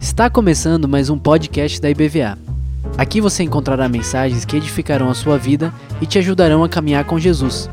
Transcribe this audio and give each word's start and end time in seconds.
Está 0.00 0.28
começando 0.28 0.88
mais 0.88 1.08
um 1.08 1.16
podcast 1.16 1.80
da 1.80 1.88
IBVA. 1.88 2.36
Aqui 2.98 3.20
você 3.20 3.44
encontrará 3.44 3.88
mensagens 3.88 4.44
que 4.44 4.56
edificarão 4.56 5.08
a 5.08 5.14
sua 5.14 5.38
vida 5.38 5.72
e 6.00 6.06
te 6.06 6.18
ajudarão 6.18 6.64
a 6.64 6.68
caminhar 6.68 7.04
com 7.04 7.16
Jesus. 7.16 7.70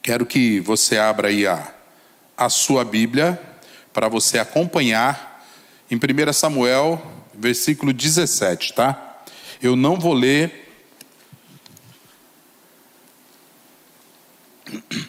Quero 0.00 0.24
que 0.24 0.58
você 0.60 0.96
abra 0.96 1.28
aí 1.28 1.46
a, 1.46 1.70
a 2.34 2.48
sua 2.48 2.82
Bíblia 2.82 3.38
para 3.92 4.08
você 4.08 4.38
acompanhar 4.38 5.46
em 5.90 5.96
1 5.96 6.32
Samuel, 6.32 7.00
versículo 7.34 7.92
17, 7.92 8.74
tá? 8.74 9.22
Eu 9.60 9.74
não 9.74 9.98
vou 9.98 10.14
ler. 10.14 10.68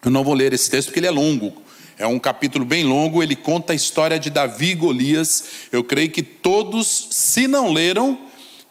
Eu 0.00 0.12
não 0.12 0.22
vou 0.22 0.32
ler 0.32 0.52
esse 0.52 0.70
texto 0.70 0.88
porque 0.88 1.00
ele 1.00 1.08
é 1.08 1.10
longo. 1.10 1.60
É 1.98 2.06
um 2.06 2.20
capítulo 2.20 2.64
bem 2.64 2.84
longo, 2.84 3.20
ele 3.20 3.34
conta 3.34 3.72
a 3.72 3.76
história 3.76 4.18
de 4.18 4.30
Davi 4.30 4.70
e 4.70 4.74
Golias. 4.76 5.44
Eu 5.72 5.82
creio 5.82 6.08
que 6.10 6.22
todos, 6.22 7.08
se 7.10 7.48
não 7.48 7.72
leram, 7.72 8.16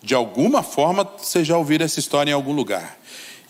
de 0.02 0.16
alguma 0.16 0.64
forma, 0.64 1.04
você 1.04 1.44
já 1.44 1.58
ouviram 1.58 1.84
essa 1.84 2.00
história 2.00 2.32
em 2.32 2.34
algum 2.34 2.54
lugar. 2.54 2.98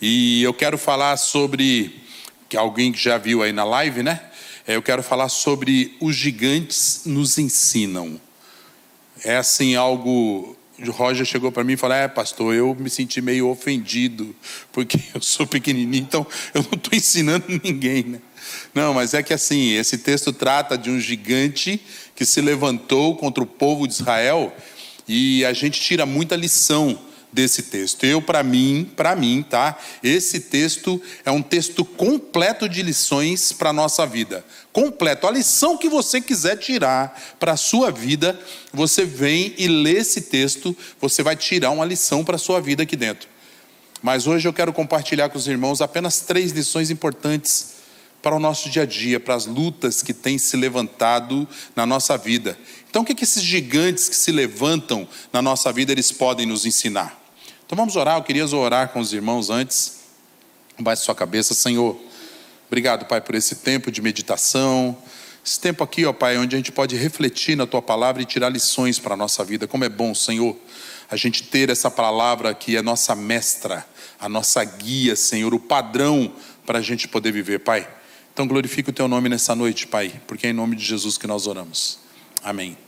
E 0.02 0.42
eu 0.42 0.52
quero 0.52 0.76
falar 0.76 1.16
sobre, 1.16 2.02
que 2.48 2.56
alguém 2.56 2.90
que 2.90 2.98
já 2.98 3.16
viu 3.16 3.42
aí 3.42 3.52
na 3.52 3.62
live, 3.62 4.02
né? 4.02 4.20
É, 4.68 4.76
eu 4.76 4.82
quero 4.82 5.02
falar 5.02 5.30
sobre 5.30 5.96
os 5.98 6.14
gigantes 6.14 7.00
nos 7.06 7.38
ensinam. 7.38 8.20
É 9.24 9.38
assim 9.38 9.74
algo. 9.74 10.54
O 10.78 10.90
Roger 10.90 11.24
chegou 11.24 11.50
para 11.50 11.64
mim 11.64 11.72
e 11.72 11.76
falou: 11.78 11.96
É, 11.96 12.06
pastor, 12.06 12.54
eu 12.54 12.76
me 12.78 12.90
senti 12.90 13.22
meio 13.22 13.48
ofendido, 13.48 14.36
porque 14.70 15.00
eu 15.14 15.22
sou 15.22 15.46
pequenininho, 15.46 16.02
então 16.02 16.26
eu 16.52 16.62
não 16.64 16.76
estou 16.76 16.92
ensinando 16.92 17.46
ninguém, 17.64 18.04
né? 18.04 18.20
Não, 18.74 18.92
mas 18.92 19.14
é 19.14 19.22
que 19.22 19.32
assim, 19.32 19.72
esse 19.72 19.96
texto 19.96 20.34
trata 20.34 20.76
de 20.76 20.90
um 20.90 21.00
gigante 21.00 21.80
que 22.14 22.26
se 22.26 22.42
levantou 22.42 23.16
contra 23.16 23.42
o 23.42 23.46
povo 23.46 23.88
de 23.88 23.94
Israel 23.94 24.54
e 25.08 25.46
a 25.46 25.54
gente 25.54 25.80
tira 25.80 26.04
muita 26.04 26.36
lição 26.36 27.07
desse 27.32 27.62
texto. 27.62 28.04
Eu, 28.04 28.22
para 28.22 28.42
mim, 28.42 28.90
para 28.96 29.14
mim, 29.14 29.44
tá? 29.48 29.78
Esse 30.02 30.40
texto 30.40 31.00
é 31.24 31.30
um 31.30 31.42
texto 31.42 31.84
completo 31.84 32.68
de 32.68 32.82
lições 32.82 33.52
para 33.52 33.70
a 33.70 33.72
nossa 33.72 34.06
vida. 34.06 34.44
Completo. 34.72 35.26
A 35.26 35.30
lição 35.30 35.76
que 35.76 35.88
você 35.88 36.20
quiser 36.20 36.56
tirar 36.56 37.20
para 37.38 37.52
a 37.52 37.56
sua 37.56 37.90
vida, 37.90 38.38
você 38.72 39.04
vem 39.04 39.54
e 39.58 39.68
lê 39.68 39.98
esse 39.98 40.22
texto, 40.22 40.76
você 41.00 41.22
vai 41.22 41.36
tirar 41.36 41.70
uma 41.70 41.84
lição 41.84 42.24
para 42.24 42.36
a 42.36 42.38
sua 42.38 42.60
vida 42.60 42.82
aqui 42.82 42.96
dentro. 42.96 43.28
Mas 44.02 44.26
hoje 44.26 44.46
eu 44.46 44.52
quero 44.52 44.72
compartilhar 44.72 45.28
com 45.28 45.38
os 45.38 45.48
irmãos 45.48 45.80
apenas 45.80 46.20
três 46.20 46.52
lições 46.52 46.90
importantes 46.90 47.78
para 48.22 48.34
o 48.34 48.40
nosso 48.40 48.68
dia 48.68 48.82
a 48.82 48.86
dia, 48.86 49.20
para 49.20 49.34
as 49.34 49.46
lutas 49.46 50.02
que 50.02 50.12
têm 50.12 50.38
se 50.38 50.56
levantado 50.56 51.48
na 51.74 51.86
nossa 51.86 52.16
vida. 52.16 52.58
Então, 52.88 53.02
o 53.02 53.04
que, 53.04 53.14
que 53.14 53.24
esses 53.24 53.42
gigantes 53.42 54.08
que 54.08 54.16
se 54.16 54.32
levantam 54.32 55.06
na 55.32 55.40
nossa 55.40 55.72
vida 55.72 55.92
eles 55.92 56.10
podem 56.10 56.46
nos 56.46 56.66
ensinar? 56.66 57.17
Então 57.68 57.76
vamos 57.76 57.96
orar, 57.96 58.16
eu 58.16 58.22
queria 58.22 58.46
orar 58.46 58.88
com 58.88 58.98
os 58.98 59.12
irmãos 59.12 59.50
antes. 59.50 59.98
Baixe 60.78 61.02
sua 61.02 61.14
cabeça, 61.14 61.52
Senhor. 61.52 62.00
Obrigado, 62.66 63.04
Pai, 63.04 63.20
por 63.20 63.34
esse 63.34 63.56
tempo 63.56 63.90
de 63.90 64.00
meditação. 64.00 64.96
Esse 65.44 65.60
tempo 65.60 65.84
aqui, 65.84 66.06
ó 66.06 66.14
Pai, 66.14 66.38
onde 66.38 66.56
a 66.56 66.58
gente 66.58 66.72
pode 66.72 66.96
refletir 66.96 67.58
na 67.58 67.66
Tua 67.66 67.82
palavra 67.82 68.22
e 68.22 68.24
tirar 68.24 68.48
lições 68.48 68.98
para 68.98 69.12
a 69.12 69.16
nossa 69.18 69.44
vida. 69.44 69.68
Como 69.68 69.84
é 69.84 69.88
bom, 69.90 70.14
Senhor, 70.14 70.56
a 71.10 71.14
gente 71.14 71.42
ter 71.42 71.68
essa 71.68 71.90
palavra 71.90 72.54
que 72.54 72.74
é 72.74 72.80
nossa 72.80 73.14
mestra, 73.14 73.86
a 74.18 74.30
nossa 74.30 74.64
guia, 74.64 75.14
Senhor, 75.14 75.52
o 75.52 75.60
padrão 75.60 76.32
para 76.64 76.78
a 76.78 76.82
gente 76.82 77.06
poder 77.06 77.32
viver, 77.32 77.58
Pai. 77.58 77.86
Então 78.32 78.46
glorifique 78.46 78.88
o 78.88 78.94
Teu 78.94 79.06
nome 79.06 79.28
nessa 79.28 79.54
noite, 79.54 79.86
Pai, 79.86 80.18
porque 80.26 80.46
é 80.46 80.50
em 80.50 80.54
nome 80.54 80.74
de 80.74 80.86
Jesus 80.86 81.18
que 81.18 81.26
nós 81.26 81.46
oramos. 81.46 81.98
Amém. 82.42 82.78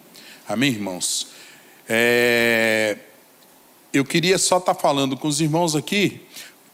Amém, 0.48 0.70
irmãos. 0.70 1.26
É... 1.86 2.96
Eu 3.92 4.04
queria 4.04 4.38
só 4.38 4.58
estar 4.58 4.74
tá 4.74 4.80
falando 4.80 5.16
com 5.16 5.26
os 5.26 5.40
irmãos 5.40 5.74
aqui 5.74 6.20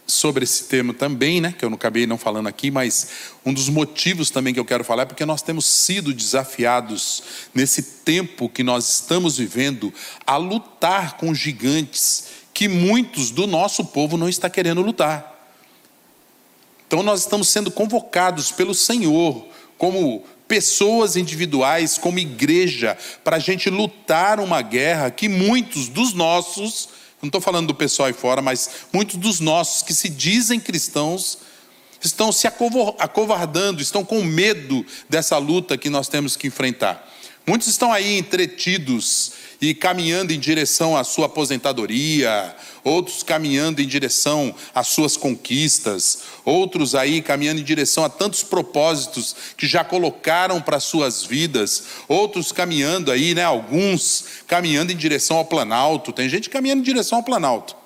sobre 0.06 0.44
esse 0.44 0.64
tema 0.64 0.94
também, 0.94 1.40
né, 1.40 1.54
que 1.58 1.64
eu 1.64 1.70
não 1.70 1.76
acabei 1.76 2.06
não 2.06 2.16
falando 2.16 2.46
aqui, 2.46 2.70
mas 2.70 3.08
um 3.44 3.52
dos 3.52 3.68
motivos 3.68 4.30
também 4.30 4.54
que 4.54 4.60
eu 4.60 4.64
quero 4.64 4.84
falar 4.84 5.02
é 5.02 5.06
porque 5.06 5.24
nós 5.26 5.42
temos 5.42 5.64
sido 5.64 6.12
desafiados 6.14 7.22
nesse 7.54 7.82
tempo 7.82 8.48
que 8.48 8.62
nós 8.62 8.88
estamos 8.88 9.38
vivendo 9.38 9.92
a 10.26 10.36
lutar 10.36 11.16
com 11.16 11.34
gigantes 11.34 12.26
que 12.54 12.68
muitos 12.68 13.30
do 13.30 13.46
nosso 13.46 13.84
povo 13.84 14.16
não 14.16 14.28
está 14.28 14.48
querendo 14.48 14.80
lutar. 14.80 15.34
Então 16.86 17.02
nós 17.02 17.20
estamos 17.20 17.48
sendo 17.48 17.70
convocados 17.70 18.52
pelo 18.52 18.74
Senhor 18.74 19.44
como 19.76 20.24
pessoas 20.48 21.16
individuais, 21.16 21.98
como 21.98 22.18
igreja, 22.18 22.96
para 23.24 23.36
a 23.36 23.40
gente 23.40 23.68
lutar 23.70 24.40
uma 24.40 24.62
guerra 24.62 25.10
que 25.10 25.28
muitos 25.28 25.88
dos 25.88 26.12
nossos 26.12 26.88
não 27.20 27.28
estou 27.28 27.40
falando 27.40 27.68
do 27.68 27.74
pessoal 27.74 28.06
aí 28.06 28.12
fora, 28.12 28.42
mas 28.42 28.70
muitos 28.92 29.16
dos 29.16 29.40
nossos 29.40 29.82
que 29.82 29.94
se 29.94 30.08
dizem 30.08 30.60
cristãos 30.60 31.38
estão 32.00 32.30
se 32.30 32.46
acovardando, 32.46 33.82
estão 33.82 34.04
com 34.04 34.22
medo 34.22 34.84
dessa 35.08 35.38
luta 35.38 35.78
que 35.78 35.88
nós 35.90 36.08
temos 36.08 36.36
que 36.36 36.46
enfrentar. 36.46 37.10
Muitos 37.46 37.68
estão 37.68 37.92
aí 37.92 38.18
entretidos 38.18 39.32
e 39.60 39.74
caminhando 39.74 40.32
em 40.32 40.38
direção 40.38 40.96
à 40.96 41.04
sua 41.04 41.26
aposentadoria, 41.26 42.54
outros 42.84 43.22
caminhando 43.22 43.80
em 43.80 43.86
direção 43.86 44.54
às 44.74 44.88
suas 44.88 45.16
conquistas, 45.16 46.20
outros 46.44 46.94
aí 46.94 47.22
caminhando 47.22 47.60
em 47.60 47.64
direção 47.64 48.04
a 48.04 48.08
tantos 48.08 48.42
propósitos 48.42 49.34
que 49.56 49.66
já 49.66 49.82
colocaram 49.82 50.60
para 50.60 50.78
suas 50.78 51.24
vidas, 51.24 51.84
outros 52.06 52.52
caminhando 52.52 53.10
aí, 53.10 53.34
né, 53.34 53.44
alguns 53.44 54.24
caminhando 54.46 54.92
em 54.92 54.96
direção 54.96 55.36
ao 55.36 55.44
planalto. 55.44 56.12
Tem 56.12 56.28
gente 56.28 56.50
caminhando 56.50 56.80
em 56.80 56.84
direção 56.84 57.18
ao 57.18 57.24
planalto. 57.24 57.76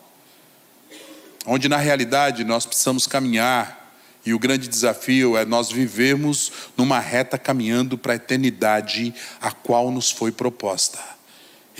Onde 1.47 1.69
na 1.69 1.79
realidade 1.79 2.45
nós 2.45 2.67
precisamos 2.67 3.07
caminhar 3.07 3.81
e 4.25 4.35
o 4.35 4.39
grande 4.39 4.69
desafio 4.69 5.37
é 5.37 5.45
nós 5.47 5.71
vivemos 5.71 6.53
numa 6.77 6.99
reta 6.99 7.39
caminhando 7.39 7.97
para 7.97 8.13
a 8.13 8.17
eternidade 8.17 9.15
a 9.41 9.51
qual 9.51 9.91
nos 9.91 10.11
foi 10.11 10.31
proposta. 10.31 10.99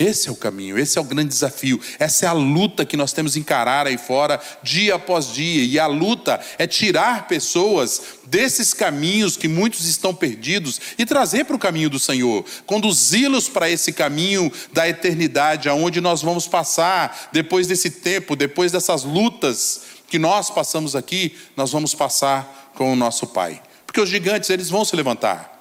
Esse 0.01 0.29
é 0.29 0.31
o 0.31 0.35
caminho, 0.35 0.79
esse 0.79 0.97
é 0.97 1.01
o 1.01 1.03
grande 1.03 1.29
desafio, 1.29 1.79
essa 1.99 2.25
é 2.25 2.27
a 2.27 2.33
luta 2.33 2.83
que 2.83 2.97
nós 2.97 3.13
temos 3.13 3.33
que 3.33 3.39
encarar 3.39 3.85
aí 3.85 3.99
fora, 3.99 4.41
dia 4.63 4.95
após 4.95 5.31
dia. 5.31 5.63
E 5.63 5.77
a 5.77 5.85
luta 5.85 6.39
é 6.57 6.65
tirar 6.65 7.27
pessoas 7.27 8.01
desses 8.25 8.73
caminhos 8.73 9.37
que 9.37 9.47
muitos 9.47 9.85
estão 9.85 10.11
perdidos 10.11 10.81
e 10.97 11.05
trazer 11.05 11.45
para 11.45 11.55
o 11.55 11.59
caminho 11.59 11.87
do 11.87 11.99
Senhor, 11.99 12.43
conduzi-los 12.65 13.47
para 13.47 13.69
esse 13.69 13.93
caminho 13.93 14.51
da 14.73 14.89
eternidade, 14.89 15.69
aonde 15.69 16.01
nós 16.01 16.23
vamos 16.23 16.47
passar 16.47 17.29
depois 17.31 17.67
desse 17.67 17.91
tempo, 17.91 18.35
depois 18.35 18.71
dessas 18.71 19.03
lutas 19.03 19.81
que 20.07 20.17
nós 20.17 20.49
passamos 20.49 20.95
aqui, 20.95 21.37
nós 21.55 21.71
vamos 21.71 21.93
passar 21.93 22.71
com 22.73 22.91
o 22.91 22.95
nosso 22.95 23.27
Pai. 23.27 23.61
Porque 23.85 24.01
os 24.01 24.09
gigantes, 24.09 24.49
eles 24.49 24.67
vão 24.67 24.83
se 24.83 24.95
levantar. 24.95 25.60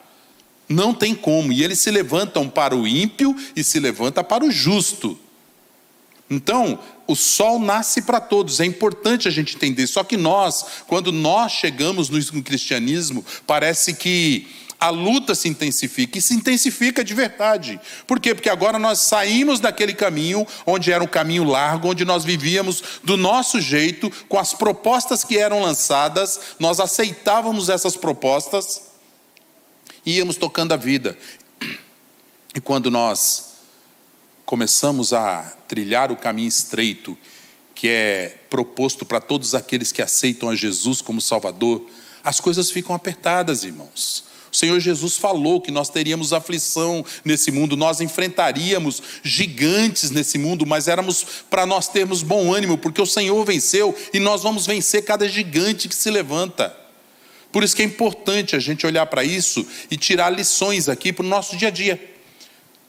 Não 0.71 0.95
tem 0.95 1.17
como. 1.17 1.53
E 1.53 1.65
eles 1.65 1.81
se 1.81 1.91
levantam 1.91 2.49
para 2.49 2.77
o 2.77 2.87
ímpio 2.87 3.35
e 3.57 3.65
se 3.65 3.81
levanta 3.81 4.23
para 4.23 4.45
o 4.45 4.53
justo. 4.53 5.19
Então, 6.31 6.79
o 7.09 7.17
sol 7.17 7.59
nasce 7.59 8.03
para 8.03 8.21
todos, 8.21 8.61
é 8.61 8.65
importante 8.65 9.27
a 9.27 9.33
gente 9.33 9.57
entender. 9.57 9.89
Só 9.89 10.05
que 10.05 10.17
nós, 10.17 10.65
quando 10.87 11.11
nós 11.11 11.51
chegamos 11.51 12.09
no 12.09 12.41
cristianismo, 12.41 13.25
parece 13.49 13.95
que 13.95 14.47
a 14.79 14.91
luta 14.91 15.35
se 15.35 15.49
intensifica 15.49 16.19
e 16.19 16.23
se 16.23 16.35
intensifica 16.35 17.03
de 17.03 17.15
verdade. 17.15 17.81
Por 18.07 18.21
quê? 18.21 18.33
Porque 18.33 18.49
agora 18.49 18.79
nós 18.79 19.01
saímos 19.01 19.59
daquele 19.59 19.93
caminho 19.93 20.47
onde 20.65 20.93
era 20.93 21.03
um 21.03 21.09
caminho 21.09 21.43
largo, 21.43 21.89
onde 21.89 22.05
nós 22.05 22.25
vivíamos 22.25 22.81
do 23.03 23.17
nosso 23.17 23.61
jeito, 23.61 24.09
com 24.29 24.39
as 24.39 24.55
propostas 24.55 25.25
que 25.25 25.37
eram 25.37 25.61
lançadas, 25.61 26.41
nós 26.61 26.79
aceitávamos 26.79 27.69
essas 27.69 27.97
propostas 27.97 28.90
íamos 30.05 30.37
tocando 30.37 30.73
a 30.73 30.77
vida. 30.77 31.17
E 32.55 32.61
quando 32.61 32.91
nós 32.91 33.51
começamos 34.45 35.13
a 35.13 35.43
trilhar 35.69 36.11
o 36.11 36.17
caminho 36.17 36.49
estreito, 36.49 37.17
que 37.75 37.89
é 37.89 38.39
proposto 38.51 39.07
para 39.07 39.21
todos 39.21 39.55
aqueles 39.55 39.93
que 39.93 40.03
aceitam 40.03 40.49
a 40.49 40.57
Jesus 40.57 41.01
como 41.01 41.21
Salvador, 41.21 41.87
as 42.23 42.41
coisas 42.41 42.71
ficam 42.71 42.95
apertadas, 42.95 43.65
irmãos. 43.65 44.25
O 44.53 44.57
Senhor 44.57 44.81
Jesus 44.81 45.17
falou 45.17 45.61
que 45.61 45.71
nós 45.71 45.89
teríamos 45.89 46.33
aflição 46.33 47.05
nesse 47.25 47.53
mundo, 47.53 47.77
nós 47.77 48.01
enfrentaríamos 48.01 49.01
gigantes 49.23 50.11
nesse 50.11 50.37
mundo, 50.39 50.67
mas 50.67 50.89
éramos 50.89 51.25
para 51.49 51.65
nós 51.65 51.87
termos 51.87 52.23
bom 52.23 52.53
ânimo, 52.53 52.77
porque 52.77 53.01
o 53.01 53.07
Senhor 53.07 53.45
venceu 53.45 53.97
e 54.13 54.19
nós 54.19 54.43
vamos 54.43 54.67
vencer 54.67 55.05
cada 55.05 55.29
gigante 55.29 55.89
que 55.89 55.95
se 55.95 56.11
levanta. 56.11 56.77
Por 57.53 57.65
isso 57.65 57.75
que 57.75 57.83
é 57.83 57.85
importante 57.85 58.55
a 58.55 58.59
gente 58.59 58.87
olhar 58.87 59.07
para 59.07 59.25
isso 59.25 59.67
e 59.91 59.97
tirar 59.97 60.31
lições 60.31 60.89
aqui 60.89 61.13
para 61.13 61.25
o 61.25 61.29
nosso 61.29 61.57
dia 61.57 61.69
a 61.69 61.71
dia. 61.71 62.01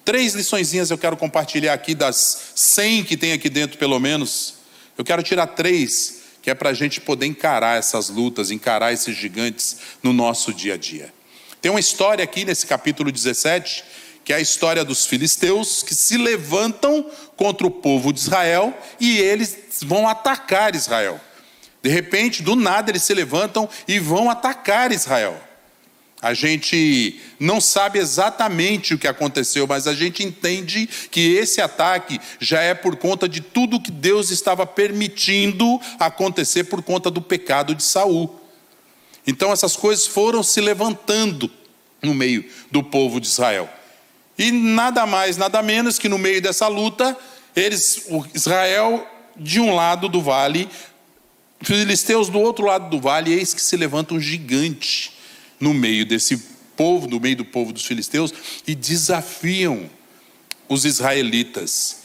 Três 0.06 0.34
liçõezinhas 0.34 0.92
eu 0.92 0.98
quero 0.98 1.18
compartilhar 1.18 1.74
aqui 1.74 1.96
das 1.96 2.54
100 2.56 3.04
que 3.04 3.18
tem 3.18 3.34
aqui 3.34 3.50
dentro, 3.50 3.78
pelo 3.78 4.00
menos. 4.00 4.56
Eu 4.98 5.04
quero 5.04 5.24
tirar 5.24 5.48
três, 5.48 6.22
que 6.42 6.50
é 6.50 6.54
para 6.54 6.70
a 6.70 6.74
gente 6.74 7.02
poder 7.02 7.26
encarar 7.26 7.78
essas 7.78 8.10
lutas, 8.10 8.52
encarar 8.52 8.94
esses 8.94 9.16
gigantes 9.16 9.78
no 10.04 10.12
nosso 10.14 10.54
dia 10.54 10.76
a 10.76 10.78
dia. 10.78 11.14
Tem 11.62 11.72
uma 11.72 11.80
história 11.80 12.24
aqui 12.24 12.44
nesse 12.44 12.66
capítulo 12.66 13.12
17, 13.12 13.84
que 14.24 14.34
é 14.34 14.36
a 14.36 14.40
história 14.40 14.84
dos 14.84 15.06
filisteus 15.06 15.84
que 15.84 15.96
se 15.96 16.18
levantam 16.18 17.10
contra 17.36 17.66
o 17.66 17.72
povo 17.72 18.12
de 18.12 18.20
Israel 18.20 18.76
e 19.00 19.20
eles 19.20 19.58
vão 19.82 20.08
atacar 20.08 20.76
Israel. 20.76 21.20
De 21.82 21.90
repente, 21.90 22.44
do 22.44 22.56
nada, 22.56 22.92
eles 22.92 23.04
se 23.04 23.14
levantam 23.14 23.68
e 23.88 24.00
vão 24.00 24.30
atacar 24.30 24.92
Israel. 24.92 25.42
A 26.22 26.36
gente 26.36 27.20
não 27.40 27.60
sabe 27.60 27.98
exatamente 27.98 28.94
o 28.94 28.98
que 28.98 29.08
aconteceu, 29.08 29.66
mas 29.66 29.88
a 29.88 29.94
gente 29.96 30.24
entende 30.24 30.88
que 31.10 31.34
esse 31.34 31.60
ataque 31.60 32.22
já 32.40 32.62
é 32.62 32.76
por 32.76 32.96
conta 32.96 33.28
de 33.28 33.42
tudo 33.42 33.82
que 33.82 33.90
Deus 33.90 34.30
estava 34.30 34.68
permitindo 34.68 35.82
acontecer 36.00 36.66
por 36.66 36.84
conta 36.84 37.10
do 37.10 37.24
pecado 37.24 37.74
de 37.74 37.82
Saul. 37.82 38.40
Então 39.26 39.52
essas 39.52 39.76
coisas 39.76 40.06
foram 40.06 40.44
se 40.44 40.62
levantando 40.62 41.50
no 42.04 42.14
meio 42.14 42.46
do 42.70 42.84
povo 42.84 43.20
de 43.20 43.26
Israel. 43.26 43.68
E 44.38 44.52
nada 44.52 45.08
mais, 45.08 45.38
nada 45.38 45.64
menos 45.64 45.98
que 45.98 46.08
no 46.08 46.20
meio 46.20 46.40
dessa 46.40 46.68
luta, 46.68 47.18
eles, 47.56 48.08
Israel 48.36 49.08
de 49.36 49.60
um 49.60 49.74
lado 49.74 50.08
do 50.08 50.22
vale, 50.22 50.70
filisteus 51.64 52.30
do 52.30 52.40
outro 52.40 52.66
lado 52.66 52.90
do 52.90 53.00
vale, 53.00 53.34
eis 53.34 53.54
que 53.54 53.62
se 53.62 53.76
levanta 53.78 54.14
um 54.14 54.20
gigante 54.20 55.14
no 55.60 55.74
meio 55.74 56.06
desse 56.06 56.38
povo, 56.76 57.08
no 57.08 57.20
meio 57.20 57.36
do 57.36 57.46
povo 57.46 57.72
dos 57.72 57.86
filisteus, 57.86 58.34
e 58.66 58.74
desafiam 58.74 59.90
os 60.68 60.86
israelitas. 60.86 62.01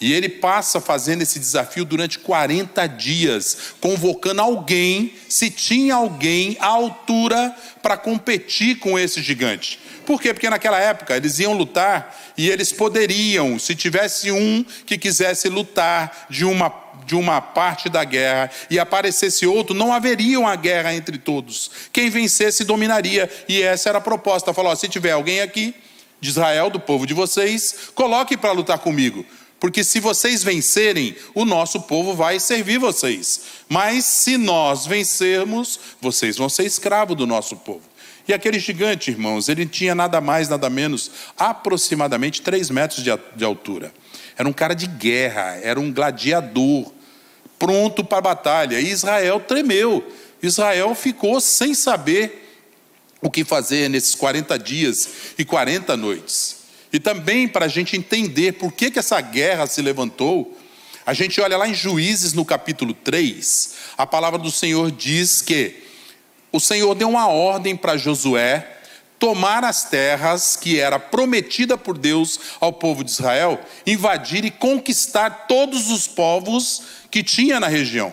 E 0.00 0.12
ele 0.14 0.28
passa 0.28 0.80
fazendo 0.80 1.20
esse 1.20 1.38
desafio 1.38 1.84
durante 1.84 2.18
40 2.18 2.86
dias, 2.86 3.74
convocando 3.80 4.40
alguém, 4.40 5.12
se 5.28 5.50
tinha 5.50 5.94
alguém 5.94 6.56
à 6.58 6.68
altura 6.68 7.54
para 7.82 7.98
competir 7.98 8.78
com 8.78 8.98
esse 8.98 9.22
gigante. 9.22 9.78
Por 10.06 10.20
quê? 10.20 10.32
Porque 10.32 10.48
naquela 10.48 10.80
época 10.80 11.14
eles 11.14 11.38
iam 11.38 11.52
lutar 11.52 12.18
e 12.36 12.48
eles 12.48 12.72
poderiam, 12.72 13.58
se 13.58 13.74
tivesse 13.74 14.32
um 14.32 14.64
que 14.86 14.96
quisesse 14.96 15.48
lutar 15.48 16.26
de 16.30 16.44
uma 16.44 16.90
de 17.06 17.14
uma 17.16 17.40
parte 17.40 17.88
da 17.88 18.04
guerra 18.04 18.50
e 18.68 18.78
aparecesse 18.78 19.46
outro, 19.46 19.74
não 19.74 19.92
haveria 19.92 20.38
uma 20.38 20.54
guerra 20.54 20.94
entre 20.94 21.18
todos. 21.18 21.70
Quem 21.92 22.08
vencesse 22.08 22.62
dominaria. 22.62 23.28
E 23.48 23.60
essa 23.62 23.88
era 23.88 23.98
a 23.98 24.02
proposta. 24.02 24.54
Falou: 24.54 24.74
se 24.76 24.88
tiver 24.88 25.12
alguém 25.12 25.40
aqui 25.40 25.74
de 26.20 26.28
Israel, 26.28 26.70
do 26.70 26.78
povo 26.78 27.06
de 27.06 27.14
vocês, 27.14 27.90
coloque 27.94 28.36
para 28.36 28.52
lutar 28.52 28.78
comigo. 28.78 29.24
Porque 29.60 29.84
se 29.84 30.00
vocês 30.00 30.42
vencerem, 30.42 31.14
o 31.34 31.44
nosso 31.44 31.82
povo 31.82 32.14
vai 32.14 32.40
servir 32.40 32.78
vocês. 32.78 33.42
Mas 33.68 34.06
se 34.06 34.38
nós 34.38 34.86
vencermos, 34.86 35.78
vocês 36.00 36.38
vão 36.38 36.48
ser 36.48 36.64
escravos 36.64 37.14
do 37.14 37.26
nosso 37.26 37.54
povo. 37.56 37.82
E 38.26 38.32
aquele 38.32 38.58
gigante, 38.58 39.10
irmãos, 39.10 39.48
ele 39.48 39.66
tinha 39.66 39.94
nada 39.94 40.20
mais, 40.20 40.48
nada 40.48 40.70
menos, 40.70 41.10
aproximadamente 41.36 42.40
3 42.40 42.70
metros 42.70 43.04
de 43.04 43.44
altura. 43.44 43.92
Era 44.36 44.48
um 44.48 44.52
cara 44.52 44.74
de 44.74 44.86
guerra, 44.86 45.58
era 45.62 45.78
um 45.78 45.92
gladiador, 45.92 46.90
pronto 47.58 48.02
para 48.02 48.18
a 48.18 48.22
batalha. 48.22 48.80
E 48.80 48.90
Israel 48.90 49.40
tremeu. 49.40 50.02
Israel 50.42 50.94
ficou 50.94 51.38
sem 51.40 51.74
saber 51.74 52.48
o 53.20 53.30
que 53.30 53.44
fazer 53.44 53.90
nesses 53.90 54.14
40 54.14 54.58
dias 54.58 55.08
e 55.36 55.44
40 55.44 55.94
noites. 55.98 56.59
E 56.92 56.98
também 56.98 57.46
para 57.46 57.66
a 57.66 57.68
gente 57.68 57.96
entender 57.96 58.52
por 58.52 58.72
que, 58.72 58.90
que 58.90 58.98
essa 58.98 59.20
guerra 59.20 59.66
se 59.66 59.80
levantou, 59.80 60.56
a 61.06 61.14
gente 61.14 61.40
olha 61.40 61.56
lá 61.56 61.68
em 61.68 61.74
Juízes 61.74 62.32
no 62.32 62.44
capítulo 62.44 62.92
3, 62.92 63.74
a 63.96 64.06
palavra 64.06 64.38
do 64.38 64.50
Senhor 64.50 64.90
diz 64.90 65.40
que 65.40 65.82
o 66.52 66.58
Senhor 66.58 66.94
deu 66.94 67.08
uma 67.08 67.28
ordem 67.28 67.76
para 67.76 67.96
Josué 67.96 68.78
tomar 69.20 69.62
as 69.64 69.84
terras 69.84 70.56
que 70.56 70.80
era 70.80 70.98
prometida 70.98 71.76
por 71.76 71.96
Deus 71.96 72.40
ao 72.58 72.72
povo 72.72 73.04
de 73.04 73.10
Israel, 73.10 73.60
invadir 73.86 74.44
e 74.46 74.50
conquistar 74.50 75.46
todos 75.46 75.90
os 75.90 76.08
povos 76.08 76.82
que 77.10 77.22
tinha 77.22 77.60
na 77.60 77.68
região. 77.68 78.12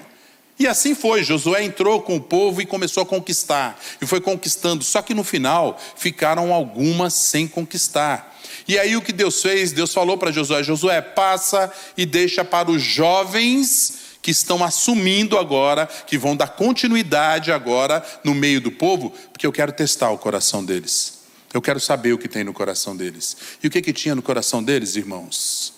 E 0.60 0.68
assim 0.68 0.94
foi, 0.94 1.24
Josué 1.24 1.64
entrou 1.64 2.02
com 2.02 2.18
o 2.18 2.22
povo 2.22 2.62
e 2.62 2.66
começou 2.66 3.04
a 3.04 3.06
conquistar, 3.06 3.80
e 4.02 4.06
foi 4.06 4.20
conquistando, 4.20 4.84
só 4.84 5.02
que 5.02 5.14
no 5.14 5.24
final 5.24 5.80
ficaram 5.96 6.52
algumas 6.52 7.14
sem 7.30 7.48
conquistar. 7.48 8.37
E 8.68 8.78
aí 8.78 8.96
o 8.96 9.02
que 9.02 9.14
Deus 9.14 9.42
fez? 9.42 9.72
Deus 9.72 9.94
falou 9.94 10.18
para 10.18 10.32
Josué: 10.32 10.62
Josué, 10.64 11.02
passa 11.02 11.72
e 11.96 12.06
deixa 12.06 12.44
para 12.44 12.70
os 12.70 12.82
jovens 12.82 14.08
que 14.22 14.32
estão 14.32 14.62
assumindo 14.64 15.38
agora, 15.38 15.88
que 15.88 16.18
vão 16.18 16.36
dar 16.36 16.50
continuidade 16.50 17.50
agora 17.52 18.06
no 18.26 18.36
meio 18.36 18.60
do 18.60 18.72
povo, 18.72 19.14
porque 19.32 19.48
eu 19.48 19.54
quero 19.54 19.72
testar 19.72 20.12
o 20.12 20.18
coração 20.18 20.66
deles. 20.66 21.20
Eu 21.54 21.62
quero 21.62 21.80
saber 21.80 22.12
o 22.12 22.18
que 22.18 22.28
tem 22.28 22.44
no 22.44 22.52
coração 22.52 22.96
deles. 22.96 23.38
E 23.64 23.68
o 23.68 23.72
que, 23.72 23.82
que 23.82 23.94
tinha 23.94 24.14
no 24.14 24.22
coração 24.22 24.62
deles, 24.62 24.98
irmãos? 24.98 25.77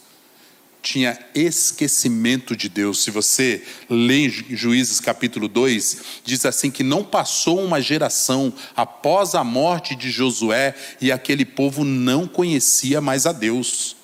Tinha 0.82 1.20
esquecimento 1.36 2.56
de 2.56 2.70
Deus. 2.70 3.04
Se 3.04 3.12
você 3.12 3.64
lê 3.90 4.30
Juízes 4.30 5.02
capítulo 5.02 5.48
2, 5.48 5.98
diz 6.24 6.46
assim: 6.46 6.72
que 6.72 6.84
não 6.84 7.04
passou 7.04 7.62
uma 7.64 7.82
geração 7.82 8.54
após 8.76 9.36
a 9.36 9.44
morte 9.44 9.94
de 9.94 10.10
Josué 10.10 10.74
e 11.02 11.12
aquele 11.12 11.44
povo 11.44 11.84
não 11.84 12.28
conhecia 12.28 13.02
mais 13.02 13.26
a 13.26 13.34
Deus. 13.34 13.98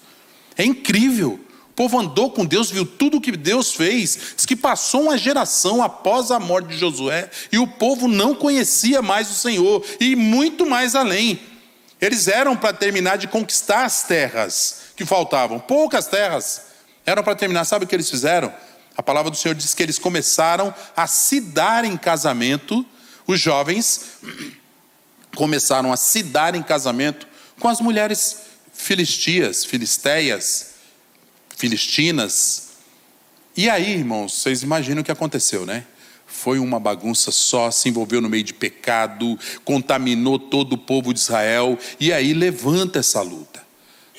É 0.57 0.66
incrível. 0.66 1.39
O 1.69 1.74
povo 1.75 2.00
andou 2.00 2.31
com 2.31 2.45
Deus, 2.45 2.72
viu 2.72 2.86
tudo 2.86 3.18
o 3.18 3.22
que 3.22 3.31
Deus 3.33 3.74
fez. 3.74 4.18
Diz 4.36 4.45
que 4.45 4.56
passou 4.56 5.04
uma 5.04 5.18
geração 5.18 5.83
após 5.83 6.31
a 6.31 6.39
morte 6.39 6.69
de 6.69 6.77
Josué 6.77 7.30
e 7.51 7.57
o 7.57 7.68
povo 7.68 8.07
não 8.07 8.33
conhecia 8.33 9.01
mais 9.01 9.30
o 9.30 9.33
Senhor 9.33 9.86
e 10.00 10.16
muito 10.16 10.66
mais 10.66 10.95
além. 10.95 11.39
Eles 12.00 12.27
eram 12.27 12.56
para 12.56 12.74
terminar 12.74 13.18
de 13.18 13.27
conquistar 13.27 13.86
as 13.86 14.04
terras 14.04 14.84
que 14.95 15.06
faltavam, 15.06 15.59
poucas 15.59 16.07
terras. 16.07 16.68
Eram 17.06 17.24
para 17.24 17.36
terminar, 17.36 17.65
sabe 17.65 17.86
o 17.86 17.88
que 17.88 17.95
eles 17.95 18.09
fizeram? 18.09 18.53
A 18.97 19.03
palavra 19.03 19.30
do 19.30 19.38
Senhor 19.38 19.53
diz 19.53 19.74
que 19.74 19.83
eles 19.83 20.00
começaram 20.00 20.74
a 20.95 21.06
se 21.06 21.39
dar 21.39 21.83
em 21.83 21.97
casamento, 21.97 22.86
os 23.27 23.39
jovens 23.39 24.19
começaram 25.36 25.92
a 25.92 25.97
se 25.97 26.24
dar 26.24 26.56
em 26.56 26.63
casamento 26.63 27.27
com 27.59 27.68
as 27.68 27.81
mulheres 27.81 28.42
filistias, 28.74 29.65
filisteias 29.65 30.75
filistinas. 31.55 32.69
E 33.55 33.69
aí, 33.69 33.93
irmãos, 33.93 34.34
vocês 34.34 34.63
imaginam 34.63 35.01
o 35.01 35.05
que 35.05 35.12
aconteceu, 35.12 35.65
né? 35.65 35.86
Foi 36.27 36.60
uma 36.60 36.79
bagunça 36.79 37.31
só, 37.31 37.72
se 37.72 37.88
envolveu 37.88 38.19
no 38.19 38.29
meio 38.29 38.43
de 38.43 38.53
pecado, 38.53 39.39
contaminou 39.63 40.38
todo 40.38 40.74
o 40.74 40.77
povo 40.77 41.13
de 41.13 41.19
Israel, 41.19 41.79
e 42.00 42.12
aí 42.12 42.34
levanta 42.34 43.00
essa 43.00 43.22
luta. 43.22 43.54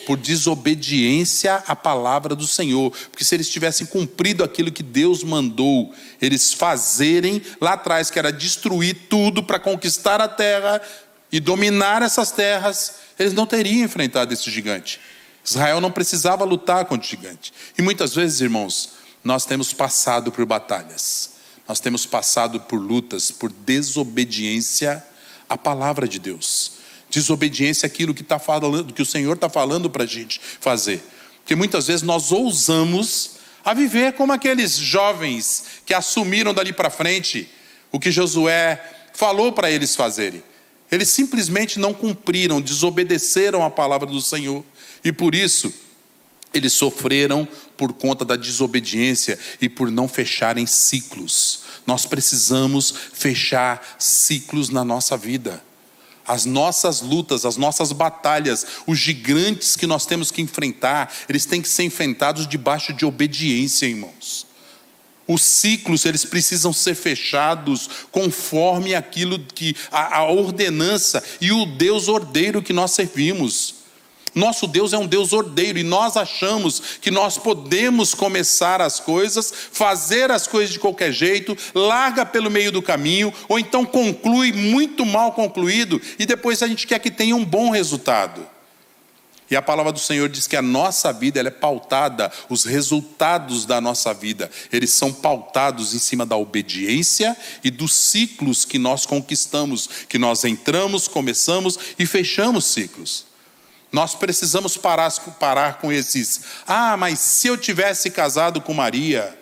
Por 0.06 0.16
desobediência 0.16 1.56
à 1.66 1.76
palavra 1.76 2.34
do 2.34 2.46
Senhor, 2.46 2.90
porque 3.10 3.24
se 3.24 3.34
eles 3.34 3.50
tivessem 3.50 3.86
cumprido 3.86 4.42
aquilo 4.42 4.72
que 4.72 4.82
Deus 4.82 5.22
mandou 5.22 5.92
eles 6.22 6.52
fazerem 6.52 7.42
lá 7.60 7.72
atrás, 7.72 8.10
que 8.10 8.18
era 8.18 8.32
destruir 8.32 9.08
tudo 9.10 9.42
para 9.42 9.58
conquistar 9.58 10.20
a 10.20 10.28
terra 10.28 10.80
e 11.30 11.40
dominar 11.40 12.02
essas 12.02 12.30
terras, 12.30 12.94
eles 13.18 13.32
não 13.32 13.46
teriam 13.46 13.84
enfrentado 13.84 14.32
esse 14.32 14.50
gigante. 14.50 15.00
Israel 15.44 15.80
não 15.80 15.92
precisava 15.92 16.44
lutar 16.44 16.84
contra 16.86 17.06
o 17.06 17.10
gigante. 17.10 17.52
E 17.78 17.82
muitas 17.82 18.14
vezes, 18.14 18.40
irmãos, 18.40 18.90
nós 19.22 19.44
temos 19.44 19.72
passado 19.72 20.32
por 20.32 20.44
batalhas, 20.44 21.30
nós 21.68 21.80
temos 21.80 22.06
passado 22.06 22.60
por 22.60 22.76
lutas, 22.80 23.30
por 23.30 23.50
desobediência 23.50 25.04
à 25.48 25.56
palavra 25.58 26.06
de 26.08 26.18
Deus, 26.18 26.72
desobediência 27.10 27.86
àquilo 27.86 28.14
que 28.14 28.22
está 28.22 28.38
falando, 28.38 28.92
que 28.92 29.02
o 29.02 29.06
Senhor 29.06 29.34
está 29.34 29.48
falando 29.48 29.88
para 29.88 30.04
a 30.04 30.06
gente 30.06 30.40
fazer. 30.60 31.02
Porque 31.38 31.54
muitas 31.54 31.86
vezes 31.86 32.02
nós 32.02 32.32
ousamos 32.32 33.36
a 33.64 33.74
viver 33.74 34.12
como 34.14 34.32
aqueles 34.32 34.76
jovens 34.76 35.64
que 35.84 35.94
assumiram 35.94 36.54
dali 36.54 36.72
para 36.72 36.90
frente 36.90 37.48
o 37.90 37.98
que 37.98 38.10
Josué 38.10 38.80
falou 39.12 39.52
para 39.52 39.70
eles 39.70 39.96
fazerem. 39.96 40.42
Eles 40.90 41.08
simplesmente 41.08 41.78
não 41.78 41.92
cumpriram, 41.92 42.60
desobedeceram 42.60 43.64
a 43.64 43.70
palavra 43.70 44.06
do 44.06 44.20
Senhor. 44.20 44.64
E 45.04 45.10
por 45.10 45.34
isso, 45.34 45.72
eles 46.54 46.72
sofreram 46.72 47.46
por 47.76 47.92
conta 47.92 48.24
da 48.24 48.36
desobediência 48.36 49.38
e 49.60 49.68
por 49.68 49.90
não 49.90 50.08
fecharem 50.08 50.66
ciclos. 50.66 51.60
Nós 51.86 52.06
precisamos 52.06 52.94
fechar 53.12 53.96
ciclos 53.98 54.68
na 54.68 54.84
nossa 54.84 55.16
vida. 55.16 55.62
As 56.26 56.44
nossas 56.44 57.00
lutas, 57.00 57.44
as 57.44 57.56
nossas 57.56 57.92
batalhas, 57.92 58.66
os 58.86 58.98
gigantes 58.98 59.76
que 59.76 59.86
nós 59.86 60.06
temos 60.06 60.30
que 60.30 60.42
enfrentar, 60.42 61.12
eles 61.28 61.46
têm 61.46 61.62
que 61.62 61.68
ser 61.68 61.84
enfrentados 61.84 62.46
debaixo 62.46 62.92
de 62.92 63.04
obediência, 63.04 63.86
irmãos. 63.86 64.46
Os 65.28 65.42
ciclos, 65.42 66.04
eles 66.04 66.24
precisam 66.24 66.72
ser 66.72 66.94
fechados 66.94 67.88
conforme 68.12 68.94
aquilo 68.94 69.38
que 69.38 69.74
a, 69.90 70.18
a 70.18 70.30
ordenança 70.30 71.22
e 71.40 71.50
o 71.50 71.66
Deus 71.66 72.08
ordeiro 72.08 72.62
que 72.62 72.72
nós 72.72 72.92
servimos. 72.92 73.85
Nosso 74.36 74.66
Deus 74.66 74.92
é 74.92 74.98
um 74.98 75.06
Deus 75.06 75.32
ordeiro 75.32 75.78
e 75.78 75.82
nós 75.82 76.14
achamos 76.14 76.98
que 77.00 77.10
nós 77.10 77.38
podemos 77.38 78.12
começar 78.12 78.82
as 78.82 79.00
coisas, 79.00 79.50
fazer 79.72 80.30
as 80.30 80.46
coisas 80.46 80.74
de 80.74 80.78
qualquer 80.78 81.10
jeito, 81.10 81.56
larga 81.74 82.26
pelo 82.26 82.50
meio 82.50 82.70
do 82.70 82.82
caminho, 82.82 83.32
ou 83.48 83.58
então 83.58 83.82
conclui 83.86 84.52
muito 84.52 85.06
mal 85.06 85.32
concluído 85.32 85.98
e 86.18 86.26
depois 86.26 86.62
a 86.62 86.68
gente 86.68 86.86
quer 86.86 86.98
que 86.98 87.10
tenha 87.10 87.34
um 87.34 87.42
bom 87.42 87.70
resultado. 87.70 88.46
E 89.50 89.56
a 89.56 89.62
palavra 89.62 89.90
do 89.90 89.98
Senhor 89.98 90.28
diz 90.28 90.46
que 90.46 90.56
a 90.56 90.60
nossa 90.60 91.14
vida 91.14 91.40
ela 91.40 91.48
é 91.48 91.52
pautada, 91.52 92.30
os 92.50 92.66
resultados 92.66 93.64
da 93.64 93.80
nossa 93.80 94.12
vida, 94.12 94.50
eles 94.70 94.90
são 94.90 95.14
pautados 95.14 95.94
em 95.94 95.98
cima 95.98 96.26
da 96.26 96.36
obediência 96.36 97.34
e 97.64 97.70
dos 97.70 97.94
ciclos 98.10 98.66
que 98.66 98.78
nós 98.78 99.06
conquistamos, 99.06 99.88
que 100.10 100.18
nós 100.18 100.44
entramos, 100.44 101.08
começamos 101.08 101.78
e 101.98 102.04
fechamos 102.04 102.66
ciclos. 102.66 103.24
Nós 103.92 104.14
precisamos 104.14 104.76
parar, 104.76 105.10
parar 105.38 105.78
com 105.78 105.92
esses. 105.92 106.40
Ah, 106.66 106.96
mas 106.96 107.18
se 107.18 107.46
eu 107.46 107.56
tivesse 107.56 108.10
casado 108.10 108.60
com 108.60 108.74
Maria, 108.74 109.36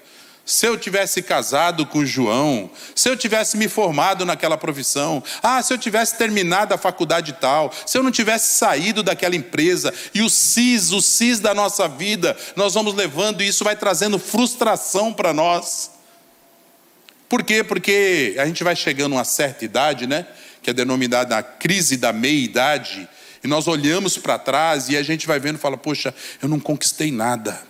se 0.45 0.67
eu 0.67 0.77
tivesse 0.77 1.23
casado 1.23 1.87
com 1.87 2.05
João, 2.05 2.71
se 2.95 3.09
eu 3.09 3.17
tivesse 3.17 3.57
me 3.57 3.67
formado 3.67 4.27
naquela 4.27 4.59
profissão, 4.59 5.25
ah, 5.43 5.63
se 5.63 5.73
eu 5.73 5.79
tivesse 5.79 6.19
terminado 6.19 6.75
a 6.75 6.79
faculdade 6.79 7.33
tal, 7.41 7.73
se 7.87 7.97
eu 7.97 8.03
não 8.03 8.11
tivesse 8.11 8.59
saído 8.59 9.03
daquela 9.03 9.35
empresa, 9.35 9.93
e 10.13 10.21
o 10.21 10.29
CIS, 10.29 10.93
o 10.93 11.01
CIS 11.01 11.41
da 11.41 11.55
nossa 11.55 11.89
vida, 11.89 12.37
nós 12.55 12.75
vamos 12.75 12.95
levando 12.95 13.43
e 13.43 13.49
isso 13.49 13.65
vai 13.65 13.75
trazendo 13.75 14.19
frustração 14.19 15.15
para 15.15 15.33
nós. 15.33 15.91
Por 17.27 17.43
quê? 17.43 17.65
Porque 17.65 18.37
a 18.39 18.45
gente 18.45 18.63
vai 18.63 18.77
chegando 18.77 19.15
a 19.15 19.17
uma 19.17 19.25
certa 19.25 19.65
idade, 19.65 20.07
né? 20.07 20.27
Que 20.63 20.71
é 20.71 20.73
denominada 20.75 21.39
a 21.39 21.43
crise 21.43 21.97
da 21.97 22.13
meia-idade, 22.13 23.09
e 23.45 23.47
nós 23.47 23.69
olhamos 23.69 24.17
para 24.17 24.39
trás 24.39 24.89
e 24.89 24.97
a 24.97 25.03
gente 25.03 25.27
vai 25.27 25.39
vendo 25.39 25.57
e 25.57 25.61
fala: 25.61 25.77
Poxa, 25.77 26.15
eu 26.43 26.49
não 26.49 26.59
conquistei 26.59 27.13
nada. 27.13 27.63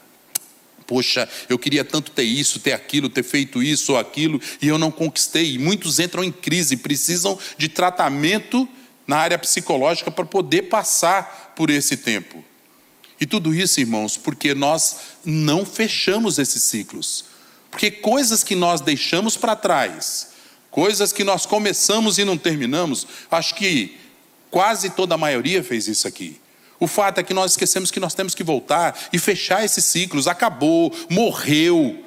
Poxa, 0.87 1.29
eu 1.49 1.59
queria 1.59 1.85
tanto 1.85 2.13
ter 2.13 2.23
isso, 2.23 2.61
ter 2.61 2.73
aquilo, 2.73 3.09
ter 3.09 3.25
feito 3.25 3.61
isso 3.63 3.93
ou 3.93 3.99
aquilo, 3.99 4.41
e 4.63 4.69
eu 4.69 4.79
não 4.79 4.91
conquistei. 4.91 5.55
E 5.55 5.59
muitos 5.59 5.99
entram 5.99 6.23
em 6.23 6.31
crise, 6.31 6.77
precisam 6.77 7.37
de 7.59 7.69
tratamento 7.69 8.69
na 9.07 9.17
área 9.17 9.39
psicológica 9.39 10.11
para 10.11 10.25
poder 10.25 10.63
passar 10.63 11.53
por 11.57 11.71
esse 11.71 11.97
tempo. 11.97 12.45
E 13.21 13.27
tudo 13.27 13.55
isso, 13.55 13.81
irmãos, 13.81 14.17
porque 14.17 14.55
nós 14.55 14.97
não 15.25 15.65
fechamos 15.65 16.39
esses 16.39 16.63
ciclos. 16.63 17.25
Porque 17.71 17.91
coisas 17.91 18.45
que 18.45 18.55
nós 18.55 18.81
deixamos 18.81 19.37
para 19.37 19.57
trás, 19.57 20.29
coisas 20.71 21.13
que 21.13 21.25
nós 21.25 21.47
começamos 21.47 22.19
e 22.19 22.25
não 22.25 22.39
terminamos, 22.39 23.07
acho 23.31 23.55
que 23.55 24.04
quase 24.55 24.91
toda 24.91 25.17
a 25.17 25.19
maioria 25.19 25.65
fez 25.65 25.89
isso 25.89 26.07
aqui. 26.07 26.41
O 26.79 26.87
fato 26.87 27.19
é 27.19 27.25
que 27.25 27.35
nós 27.35 27.51
esquecemos 27.51 27.91
que 27.91 27.99
nós 27.99 28.15
temos 28.15 28.37
que 28.37 28.45
voltar 28.45 28.97
e 29.13 29.19
fechar 29.19 29.65
esses 29.65 29.85
ciclos. 29.85 30.29
Acabou, 30.29 30.95
morreu. 31.11 32.05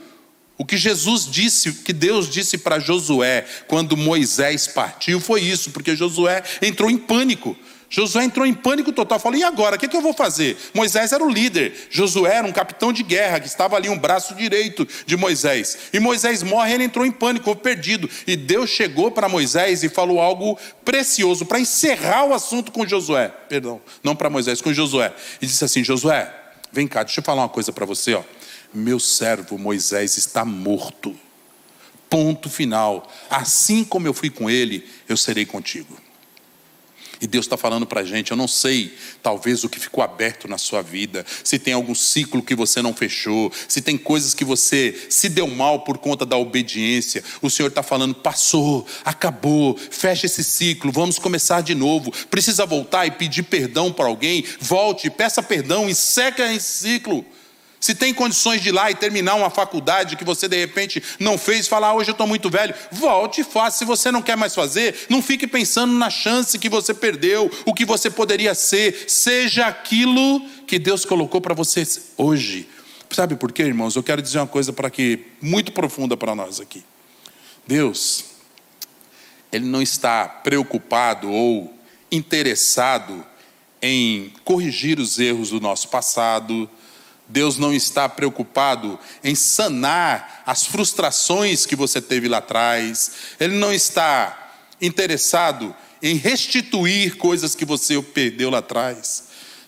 O 0.57 0.63
que 0.63 0.77
Jesus 0.77 1.29
disse, 1.29 1.73
que 1.73 1.91
Deus 1.91 2.29
disse 2.29 2.57
para 2.57 2.79
Josué 2.79 3.45
quando 3.67 3.97
Moisés 3.97 4.65
partiu 4.65 5.19
foi 5.19 5.41
isso, 5.41 5.71
porque 5.71 5.93
Josué 5.93 6.41
entrou 6.61 6.89
em 6.89 6.97
pânico. 6.97 7.53
Josué 7.89 8.25
entrou 8.25 8.45
em 8.45 8.53
pânico 8.53 8.91
total, 8.91 9.19
falou: 9.19 9.37
e 9.37 9.43
agora? 9.43 9.75
O 9.75 9.79
que, 9.79 9.87
que 9.87 9.95
eu 9.95 10.01
vou 10.01 10.13
fazer? 10.13 10.57
Moisés 10.73 11.13
era 11.13 11.23
o 11.23 11.29
líder, 11.29 11.87
Josué 11.89 12.35
era 12.35 12.47
um 12.47 12.51
capitão 12.51 12.91
de 12.91 13.01
guerra, 13.01 13.39
que 13.39 13.47
estava 13.47 13.75
ali, 13.77 13.87
um 13.87 13.97
braço 13.97 14.35
direito 14.35 14.87
de 15.05 15.15
Moisés. 15.15 15.77
E 15.93 15.99
Moisés 15.99 16.43
morre, 16.43 16.73
ele 16.73 16.83
entrou 16.83 17.05
em 17.05 17.11
pânico, 17.11 17.55
perdido. 17.55 18.09
E 18.25 18.35
Deus 18.35 18.69
chegou 18.69 19.09
para 19.09 19.29
Moisés 19.29 19.83
e 19.83 19.89
falou 19.89 20.19
algo 20.19 20.59
precioso 20.83 21.45
para 21.45 21.59
encerrar 21.59 22.25
o 22.25 22.33
assunto 22.33 22.71
com 22.71 22.85
Josué. 22.85 23.29
Perdão, 23.47 23.81
não 24.03 24.15
para 24.15 24.29
Moisés, 24.29 24.61
com 24.61 24.73
Josué. 24.73 25.13
E 25.41 25.45
disse 25.45 25.63
assim: 25.63 25.83
Josué, 25.83 26.33
vem 26.71 26.87
cá, 26.87 27.03
deixa 27.03 27.21
eu 27.21 27.23
falar 27.23 27.43
uma 27.43 27.49
coisa 27.49 27.71
para 27.71 27.85
você. 27.85 28.13
Ó. 28.13 28.23
Meu 28.73 28.99
servo 28.99 29.57
Moisés 29.57 30.17
está 30.17 30.43
morto. 30.43 31.15
Ponto 32.09 32.49
final. 32.49 33.09
Assim 33.29 33.83
como 33.83 34.07
eu 34.07 34.13
fui 34.13 34.29
com 34.29 34.49
ele, 34.49 34.85
eu 35.07 35.15
serei 35.15 35.45
contigo. 35.45 35.97
E 37.19 37.27
Deus 37.27 37.45
está 37.45 37.57
falando 37.57 37.85
para 37.85 38.01
a 38.01 38.03
gente: 38.03 38.31
eu 38.31 38.37
não 38.37 38.47
sei, 38.47 38.93
talvez 39.21 39.63
o 39.63 39.69
que 39.69 39.79
ficou 39.79 40.03
aberto 40.03 40.47
na 40.47 40.57
sua 40.57 40.81
vida, 40.81 41.25
se 41.43 41.57
tem 41.57 41.73
algum 41.73 41.95
ciclo 41.95 42.41
que 42.41 42.55
você 42.55 42.81
não 42.81 42.93
fechou, 42.93 43.51
se 43.67 43.81
tem 43.81 43.97
coisas 43.97 44.33
que 44.33 44.45
você 44.45 45.07
se 45.09 45.29
deu 45.29 45.47
mal 45.47 45.81
por 45.81 45.97
conta 45.97 46.25
da 46.25 46.37
obediência. 46.37 47.23
O 47.41 47.49
Senhor 47.49 47.69
está 47.69 47.81
falando: 47.81 48.13
passou, 48.15 48.85
acabou, 49.03 49.77
fecha 49.77 50.25
esse 50.25 50.43
ciclo, 50.43 50.91
vamos 50.91 51.17
começar 51.17 51.61
de 51.61 51.73
novo. 51.73 52.11
Precisa 52.29 52.65
voltar 52.65 53.05
e 53.05 53.11
pedir 53.11 53.43
perdão 53.43 53.91
para 53.91 54.05
alguém? 54.05 54.43
Volte, 54.59 55.09
peça 55.09 55.41
perdão, 55.41 55.89
enseca 55.89 56.53
esse 56.53 56.83
ciclo. 56.83 57.25
Se 57.79 57.93
tem 57.93 58.13
condições 58.13 58.61
de 58.61 58.69
ir 58.69 58.71
lá 58.71 58.89
e 58.89 58.95
terminar 58.95 59.35
uma 59.35 59.49
faculdade 59.49 60.15
que 60.15 60.23
você 60.23 60.47
de 60.47 60.57
repente 60.57 61.01
não 61.19 61.37
fez, 61.37 61.67
falar, 61.67 61.93
hoje 61.93 62.09
eu 62.09 62.13
estou 62.13 62.25
muito 62.25 62.49
velho, 62.49 62.73
volte 62.91 63.41
e 63.41 63.43
faça. 63.43 63.77
Se 63.77 63.85
você 63.85 64.11
não 64.11 64.21
quer 64.21 64.35
mais 64.35 64.55
fazer, 64.55 65.05
não 65.09 65.21
fique 65.21 65.45
pensando 65.45 65.93
na 65.93 66.09
chance 66.09 66.57
que 66.57 66.69
você 66.69 66.93
perdeu, 66.93 67.51
o 67.65 67.73
que 67.73 67.85
você 67.85 68.09
poderia 68.09 68.55
ser. 68.55 69.05
Seja 69.07 69.67
aquilo 69.67 70.39
que 70.65 70.79
Deus 70.79 71.05
colocou 71.05 71.39
para 71.39 71.53
você 71.53 71.87
hoje. 72.17 72.67
Sabe 73.11 73.35
por 73.35 73.51
quê, 73.51 73.63
irmãos? 73.63 73.95
Eu 73.95 74.03
quero 74.03 74.21
dizer 74.21 74.39
uma 74.39 74.47
coisa 74.47 74.73
para 74.73 74.89
que 74.89 75.25
muito 75.41 75.71
profunda 75.71 76.17
para 76.17 76.35
nós 76.35 76.59
aqui. 76.59 76.83
Deus, 77.65 78.25
Ele 79.51 79.65
não 79.65 79.81
está 79.81 80.27
preocupado 80.27 81.31
ou 81.31 81.73
interessado 82.11 83.25
em 83.81 84.33
corrigir 84.43 84.99
os 84.99 85.19
erros 85.19 85.51
do 85.51 85.61
nosso 85.61 85.89
passado 85.89 86.69
Deus 87.29 87.57
não 87.57 87.73
está 87.73 88.07
preocupado 88.07 88.97
em 89.23 89.35
sanar 89.35 90.43
as 90.45 90.65
frustrações 90.65 91.65
que 91.65 91.75
você 91.75 92.01
teve 92.01 92.27
lá 92.27 92.37
atrás. 92.37 93.11
Ele 93.39 93.55
não 93.55 93.73
está 93.73 94.51
interessado 94.81 95.75
em 96.01 96.15
restituir 96.15 97.17
coisas 97.17 97.55
que 97.55 97.65
você 97.65 98.01
perdeu 98.01 98.49
lá 98.49 98.59
atrás. 98.59 99.25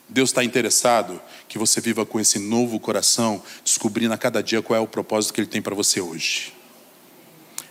Deus 0.07 0.29
está 0.29 0.43
interessado 0.43 1.21
que 1.47 1.57
você 1.57 1.81
viva 1.81 2.05
com 2.05 2.19
esse 2.19 2.39
novo 2.39 2.79
coração, 2.79 3.43
descobrindo 3.63 4.13
a 4.13 4.17
cada 4.17 4.41
dia 4.41 4.61
qual 4.61 4.77
é 4.77 4.81
o 4.81 4.87
propósito 4.87 5.33
que 5.33 5.41
Ele 5.41 5.47
tem 5.47 5.61
para 5.61 5.75
você 5.75 5.99
hoje. 5.99 6.53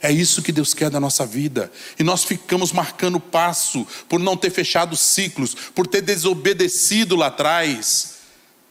É 0.01 0.13
isso 0.13 0.43
que 0.43 0.53
Deus 0.53 0.75
quer 0.75 0.91
da 0.91 1.01
nossa 1.01 1.27
vida. 1.27 1.73
E 1.99 2.05
nós 2.05 2.23
ficamos 2.23 2.73
marcando 2.73 3.19
passo 3.19 3.87
por 4.09 4.21
não 4.21 4.37
ter 4.37 4.51
fechado 4.51 4.97
ciclos, 4.97 5.55
por 5.75 5.87
ter 5.87 6.03
desobedecido 6.03 7.17
lá 7.17 7.27
atrás. 7.27 8.18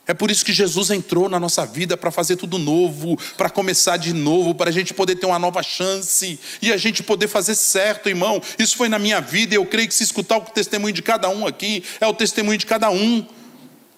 É 0.07 0.13
por 0.13 0.31
isso 0.31 0.45
que 0.45 0.53
Jesus 0.53 0.89
entrou 0.89 1.27
na 1.27 1.37
nossa 1.37 1.65
vida 1.65 1.97
para 1.97 2.09
fazer 2.09 2.37
tudo 2.37 2.57
novo, 2.57 3.19
para 3.35 3.49
começar 3.49 3.97
de 3.97 4.13
novo, 4.13 4.55
para 4.55 4.69
a 4.69 4.73
gente 4.73 4.93
poder 4.93 5.17
ter 5.17 5.25
uma 5.25 5.37
nova 5.37 5.61
chance 5.61 6.39
e 6.61 6.71
a 6.71 6.77
gente 6.77 7.03
poder 7.03 7.27
fazer 7.27 7.55
certo, 7.55 8.07
irmão. 8.07 8.41
Isso 8.57 8.77
foi 8.77 8.87
na 8.87 8.97
minha 8.97 9.19
vida 9.19 9.53
e 9.53 9.57
eu 9.57 9.65
creio 9.65 9.87
que 9.89 9.93
se 9.93 10.03
escutar 10.03 10.37
o 10.37 10.41
testemunho 10.41 10.93
de 10.93 11.01
cada 11.01 11.27
um 11.29 11.45
aqui, 11.45 11.83
é 11.99 12.07
o 12.07 12.13
testemunho 12.13 12.57
de 12.57 12.65
cada 12.65 12.89
um. 12.89 13.27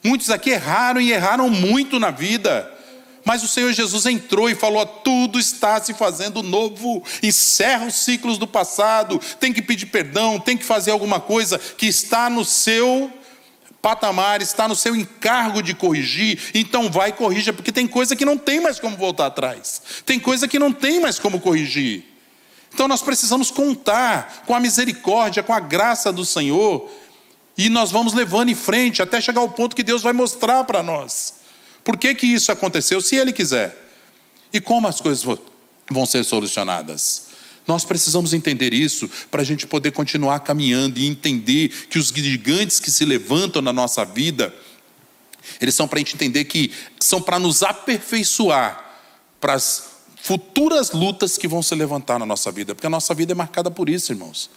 Muitos 0.04 0.32
aqui 0.32 0.50
erraram 0.50 1.00
e 1.00 1.12
erraram 1.12 1.48
muito 1.48 2.00
na 2.00 2.10
vida. 2.10 2.74
Mas 3.24 3.44
o 3.44 3.48
Senhor 3.48 3.72
Jesus 3.72 4.08
entrou 4.08 4.50
e 4.50 4.56
falou: 4.56 4.84
tudo 4.86 5.38
está 5.38 5.80
se 5.80 5.94
fazendo 5.94 6.42
novo. 6.42 7.04
Encerra 7.22 7.86
os 7.86 7.96
ciclos 7.96 8.40
do 8.40 8.48
passado. 8.48 9.22
Tem 9.40 9.54
que 9.54 9.62
pedir 9.62 9.88
perdão, 9.88 10.40
tem 10.40 10.58
que 10.58 10.66
fazer 10.66 10.90
alguma 10.90 11.20
coisa 11.20 11.60
que 11.60 11.86
está 11.86 12.30
no 12.30 12.44
seu 12.44 13.12
patamar, 13.82 14.42
está 14.42 14.68
no 14.68 14.76
seu 14.76 14.96
encargo 14.96 15.62
de 15.62 15.74
corrigir, 15.74 16.52
então 16.54 16.92
vai 16.92 17.12
corrija, 17.12 17.54
porque 17.54 17.72
tem 17.72 17.88
coisa 17.88 18.16
que 18.16 18.26
não 18.26 18.38
tem 18.38 18.60
mais 18.60 18.80
como 18.80 18.98
voltar 18.98 19.28
atrás, 19.28 19.82
tem 20.06 20.20
coisa 20.20 20.48
que 20.48 20.60
não 20.60 20.72
tem 20.72 21.00
mais 21.00 21.18
como 21.18 21.40
corrigir. 21.40 22.06
Então 22.74 22.88
nós 22.88 23.02
precisamos 23.02 23.50
contar 23.50 24.44
com 24.46 24.54
a 24.54 24.60
misericórdia, 24.60 25.42
com 25.42 25.54
a 25.54 25.60
graça 25.60 26.12
do 26.12 26.26
Senhor, 26.26 26.90
e 27.58 27.68
nós 27.70 27.92
vamos 27.92 28.14
levando 28.14 28.50
em 28.50 28.56
frente 28.56 29.02
até 29.02 29.20
chegar 29.20 29.42
ao 29.42 29.50
ponto 29.50 29.76
que 29.76 29.84
Deus 29.84 30.02
vai 30.02 30.14
mostrar 30.14 30.64
para 30.64 30.84
nós. 30.84 31.36
Por 31.84 31.98
que, 31.98 32.14
que 32.16 32.28
isso 32.28 32.52
aconteceu, 32.52 33.02
se 33.02 33.16
Ele 33.16 33.34
quiser? 33.34 33.76
E 34.54 34.62
como 34.62 34.88
as 34.88 35.02
coisas 35.02 35.26
vão 35.90 36.06
ser 36.06 36.24
solucionadas? 36.24 37.29
Nós 37.70 37.86
precisamos 37.86 38.34
entender 38.34 38.74
isso 38.74 39.08
para 39.30 39.44
a 39.44 39.46
gente 39.46 39.68
poder 39.68 39.92
continuar 39.92 40.40
caminhando 40.40 40.98
e 40.98 41.06
entender 41.06 41.70
que 41.88 42.00
os 42.00 42.08
gigantes 42.08 42.80
que 42.80 42.90
se 42.90 43.06
levantam 43.06 43.62
na 43.62 43.72
nossa 43.72 44.04
vida, 44.04 44.52
eles 45.62 45.76
são 45.76 45.88
para 45.88 45.98
a 45.98 46.00
gente 46.00 46.16
entender 46.16 46.46
que 46.46 46.72
são 47.00 47.22
para 47.22 47.38
nos 47.38 47.62
aperfeiçoar 47.62 48.84
para 49.40 49.54
as 49.54 49.84
futuras 50.20 50.94
lutas 50.94 51.38
que 51.38 51.48
vão 51.48 51.62
se 51.62 51.76
levantar 51.76 52.18
na 52.18 52.26
nossa 52.26 52.52
vida, 52.52 52.74
porque 52.74 52.88
a 52.88 52.90
nossa 52.90 53.14
vida 53.14 53.34
é 53.34 53.36
marcada 53.36 53.70
por 53.70 53.88
isso, 53.88 54.12
irmãos. 54.12 54.50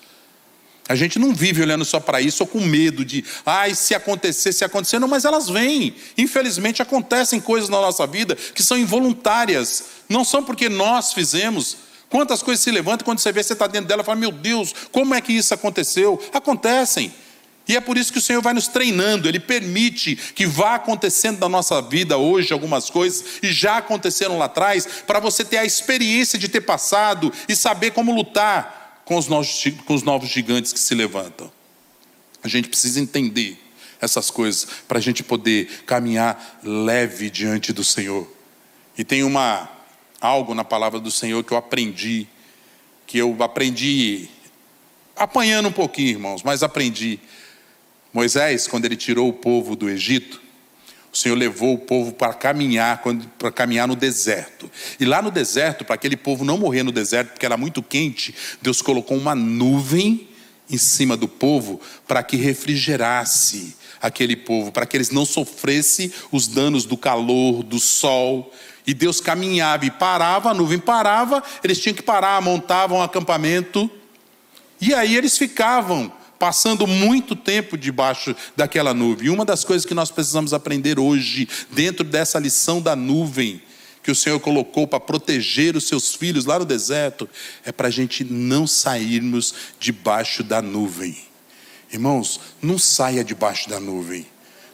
A 0.89 0.95
gente 0.95 1.19
não 1.19 1.35
vive 1.35 1.61
olhando 1.61 1.85
só 1.85 2.01
para 2.01 2.19
isso 2.19 2.43
ou 2.43 2.47
com 2.47 2.63
medo 2.63 3.05
de, 3.05 3.23
ai, 3.45 3.75
se 3.75 3.95
acontecer, 3.95 4.55
se 4.55 4.65
acontecer, 4.65 4.99
não, 4.99 5.07
mas 5.07 5.27
elas 5.27 5.51
vêm. 5.51 5.95
Infelizmente 6.17 6.81
acontecem 6.81 7.39
coisas 7.39 7.69
na 7.69 7.79
nossa 7.79 8.07
vida 8.07 8.35
que 8.35 8.63
são 8.63 8.79
involuntárias, 8.79 9.85
não 10.09 10.25
são 10.25 10.43
porque 10.43 10.71
nós 10.71 11.13
fizemos. 11.13 11.92
Quantas 12.13 12.43
coisas 12.43 12.63
se 12.63 12.71
levantam 12.71 13.07
quando 13.07 13.21
você 13.21 13.33
vê 13.33 13.43
você 13.43 13.55
está 13.55 13.67
dentro 13.67 13.89
dela 13.89 14.03
e 14.03 14.05
fala, 14.05 14.21
meu 14.21 14.31
Deus, 14.31 14.75
como 14.93 15.15
é 15.15 15.21
que 15.23 15.33
isso 15.33 15.55
aconteceu? 15.55 16.23
Acontecem. 16.31 17.11
E 17.67 17.75
é 17.75 17.81
por 17.81 17.97
isso 17.97 18.13
que 18.13 18.19
o 18.19 18.23
Senhor 18.23 18.43
vai 18.43 18.53
nos 18.53 18.69
treinando, 18.69 19.27
Ele 19.27 19.41
permite 19.41 20.15
que 20.15 20.47
vá 20.47 20.75
acontecendo 20.75 21.41
na 21.41 21.49
nossa 21.49 21.81
vida 21.81 22.19
hoje 22.19 22.53
algumas 22.53 22.91
coisas, 22.91 23.39
e 23.43 23.51
já 23.51 23.79
aconteceram 23.79 24.37
lá 24.37 24.45
atrás, 24.45 24.87
para 25.07 25.21
você 25.21 25.43
ter 25.43 25.57
a 25.57 25.65
experiência 25.65 26.39
de 26.39 26.51
ter 26.51 26.61
passado 26.61 27.33
e 27.49 27.57
saber 27.57 27.93
como 27.93 28.15
lutar 28.15 29.01
com 29.07 29.17
os, 29.17 29.27
novos, 29.27 29.65
com 29.87 29.95
os 29.95 30.03
novos 30.03 30.29
gigantes 30.29 30.71
que 30.71 30.79
se 30.79 30.95
levantam. 30.95 31.51
A 32.45 32.49
gente 32.49 32.69
precisa 32.69 33.01
entender 33.01 33.59
essas 34.03 34.31
coisas 34.31 34.67
para 34.87 34.99
a 34.99 35.01
gente 35.01 35.23
poder 35.23 35.83
caminhar 35.87 36.61
leve 36.63 37.31
diante 37.31 37.73
do 37.73 37.83
Senhor. 37.83 38.31
E 38.99 39.03
tem 39.03 39.23
uma 39.23 39.82
algo 40.23 40.55
na 40.55 40.65
palavra 40.65 41.01
do 41.01 41.11
Senhor 41.11 41.43
que 41.43 41.53
eu 41.53 41.59
aprendi, 41.59 42.29
que 43.07 43.19
eu 43.19 43.37
aprendi 43.43 44.29
apanhando 45.17 45.69
um 45.69 45.73
pouquinho, 45.73 46.11
irmãos, 46.11 46.43
mas 46.43 46.63
aprendi 46.63 47.19
Moisés, 48.13 48.67
quando 48.67 48.85
ele 48.85 48.97
tirou 48.97 49.29
o 49.29 49.33
povo 49.33 49.75
do 49.75 49.89
Egito, 49.89 50.41
o 51.13 51.17
Senhor 51.17 51.35
levou 51.35 51.75
o 51.75 51.79
povo 51.79 52.13
para 52.13 52.33
caminhar, 52.33 53.03
para 53.39 53.51
caminhar 53.51 53.87
no 53.87 53.97
deserto. 53.97 54.71
E 54.99 55.05
lá 55.05 55.21
no 55.21 55.31
deserto, 55.31 55.85
para 55.85 55.95
aquele 55.95 56.17
povo 56.17 56.45
não 56.45 56.57
morrer 56.57 56.83
no 56.83 56.93
deserto, 56.93 57.33
porque 57.33 57.45
era 57.45 57.57
muito 57.57 57.83
quente, 57.83 58.35
Deus 58.63 58.81
colocou 58.81 59.17
uma 59.17 59.35
nuvem 59.35 60.29
em 60.71 60.79
cima 60.79 61.17
do 61.17 61.29
povo 61.29 61.81
para 62.07 62.23
que 62.23 62.37
refrigerasse 62.37 63.77
aquele 64.01 64.37
povo, 64.37 64.73
para 64.73 64.87
que 64.87 64.97
eles 64.97 65.11
não 65.11 65.25
sofressem 65.25 66.13
os 66.31 66.49
danos 66.49 66.85
do 66.85 66.97
calor, 66.97 67.63
do 67.63 67.79
sol. 67.79 68.53
E 68.87 68.93
Deus 68.93 69.21
caminhava 69.21 69.85
e 69.87 69.91
parava, 69.91 70.51
a 70.51 70.55
nuvem 70.55 70.79
parava, 70.79 71.43
eles 71.63 71.79
tinham 71.79 71.95
que 71.95 72.03
parar, 72.03 72.41
montavam 72.43 72.99
um 72.99 73.03
acampamento. 73.03 73.91
E 74.81 74.93
aí 74.93 75.17
eles 75.17 75.39
ficavam 75.39 76.13
passando 76.39 76.89
muito 76.89 77.37
tempo 77.37 77.79
debaixo 77.79 78.35
daquela 78.57 78.93
nuvem. 78.93 79.27
E 79.27 79.31
uma 79.31 79.45
das 79.45 79.63
coisas 79.63 79.87
que 79.87 79.95
nós 79.95 80.11
precisamos 80.11 80.53
aprender 80.53 80.99
hoje, 80.99 81.49
dentro 81.71 82.05
dessa 82.05 82.39
lição 82.41 82.81
da 82.81 82.97
nuvem, 82.97 83.63
que 84.03 84.11
o 84.11 84.15
Senhor 84.17 84.41
colocou 84.41 84.87
para 84.89 84.99
proteger 84.99 85.77
os 85.77 85.87
seus 85.87 86.17
filhos 86.17 86.45
lá 86.45 86.59
no 86.59 86.65
deserto, 86.65 87.29
é 87.65 87.71
para 87.71 87.87
a 87.87 87.91
gente 87.93 88.25
não 88.25 88.67
sairmos 88.67 89.55
debaixo 89.79 90.43
da 90.43 90.61
nuvem. 90.61 91.17
Irmãos, 91.93 92.41
não 92.61 92.77
saia 92.77 93.23
debaixo 93.23 93.71
da 93.71 93.79
nuvem. 93.79 94.27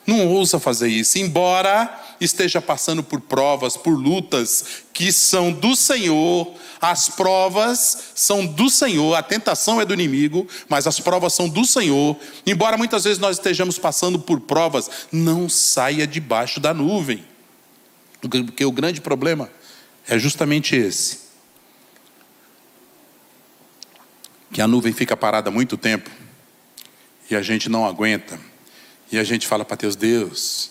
Não 0.07 0.27
ousa 0.27 0.59
fazer 0.59 0.89
isso, 0.89 1.19
embora 1.19 2.08
esteja 2.21 2.61
passando 2.61 3.03
por 3.03 3.21
provas, 3.21 3.77
por 3.77 3.93
lutas 3.97 4.85
que 4.93 5.13
são 5.13 5.53
do 5.53 5.77
Senhor, 5.77 6.53
as 6.81 7.09
provas 7.09 8.13
são 8.15 8.45
do 8.47 8.69
Senhor, 8.69 9.15
a 9.15 9.23
tentação 9.23 9.81
é 9.81 9.85
do 9.85 9.95
inimigo, 9.95 10.47
mas 10.69 10.87
as 10.87 11.01
provas 11.01 11.33
são 11.33 11.49
do 11.49 11.65
Senhor. 11.65 12.17
Embora 12.47 12.77
muitas 12.77 13.05
vezes 13.05 13.19
nós 13.19 13.37
estejamos 13.37 13.79
passando 13.79 14.19
por 14.19 14.41
provas, 14.41 14.91
não 15.13 15.49
saia 15.49 16.07
debaixo 16.07 16.61
da 16.61 16.75
nuvem. 16.75 17.25
Porque 18.21 18.65
o 18.65 18.73
grande 18.73 19.01
problema 19.01 19.51
é 20.07 20.19
justamente 20.19 20.75
esse. 20.75 21.29
Que 24.53 24.61
a 24.61 24.67
nuvem 24.67 24.93
fica 24.93 25.17
parada 25.17 25.51
muito 25.51 25.77
tempo 25.77 26.11
e 27.31 27.37
a 27.37 27.43
gente 27.43 27.69
não 27.69 27.87
aguenta. 27.87 28.39
E 29.11 29.19
a 29.19 29.25
gente 29.25 29.47
fala 29.47 29.65
para 29.65 29.77
Deus, 29.77 29.97
Deus, 29.97 30.71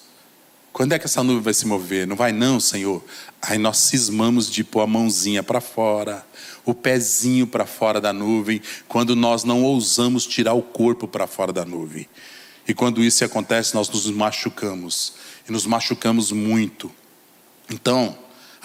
quando 0.77 0.93
é 0.93 0.99
que 0.99 1.05
essa 1.05 1.23
nuvem 1.23 1.41
vai 1.41 1.55
se 1.55 1.65
mover? 1.65 2.05
Não 2.05 2.15
vai, 2.15 2.31
não, 2.31 2.59
Senhor. 2.59 3.03
Aí 3.41 3.57
nós 3.57 3.79
cismamos 3.79 4.47
de 4.47 4.63
pôr 4.63 4.81
a 4.81 4.85
mãozinha 4.85 5.41
para 5.41 5.59
fora, 5.59 6.23
o 6.63 6.71
pezinho 6.71 7.47
para 7.47 7.65
fora 7.65 7.99
da 7.99 8.13
nuvem, 8.13 8.61
quando 8.87 9.15
nós 9.15 9.43
não 9.43 9.63
ousamos 9.63 10.27
tirar 10.27 10.53
o 10.53 10.61
corpo 10.61 11.07
para 11.07 11.25
fora 11.25 11.51
da 11.51 11.65
nuvem. 11.65 12.07
E 12.67 12.75
quando 12.75 13.03
isso 13.03 13.25
acontece, 13.25 13.73
nós 13.73 13.89
nos 13.89 14.07
machucamos. 14.11 15.13
E 15.49 15.51
nos 15.51 15.65
machucamos 15.65 16.31
muito. 16.31 16.91
Então, 17.71 18.15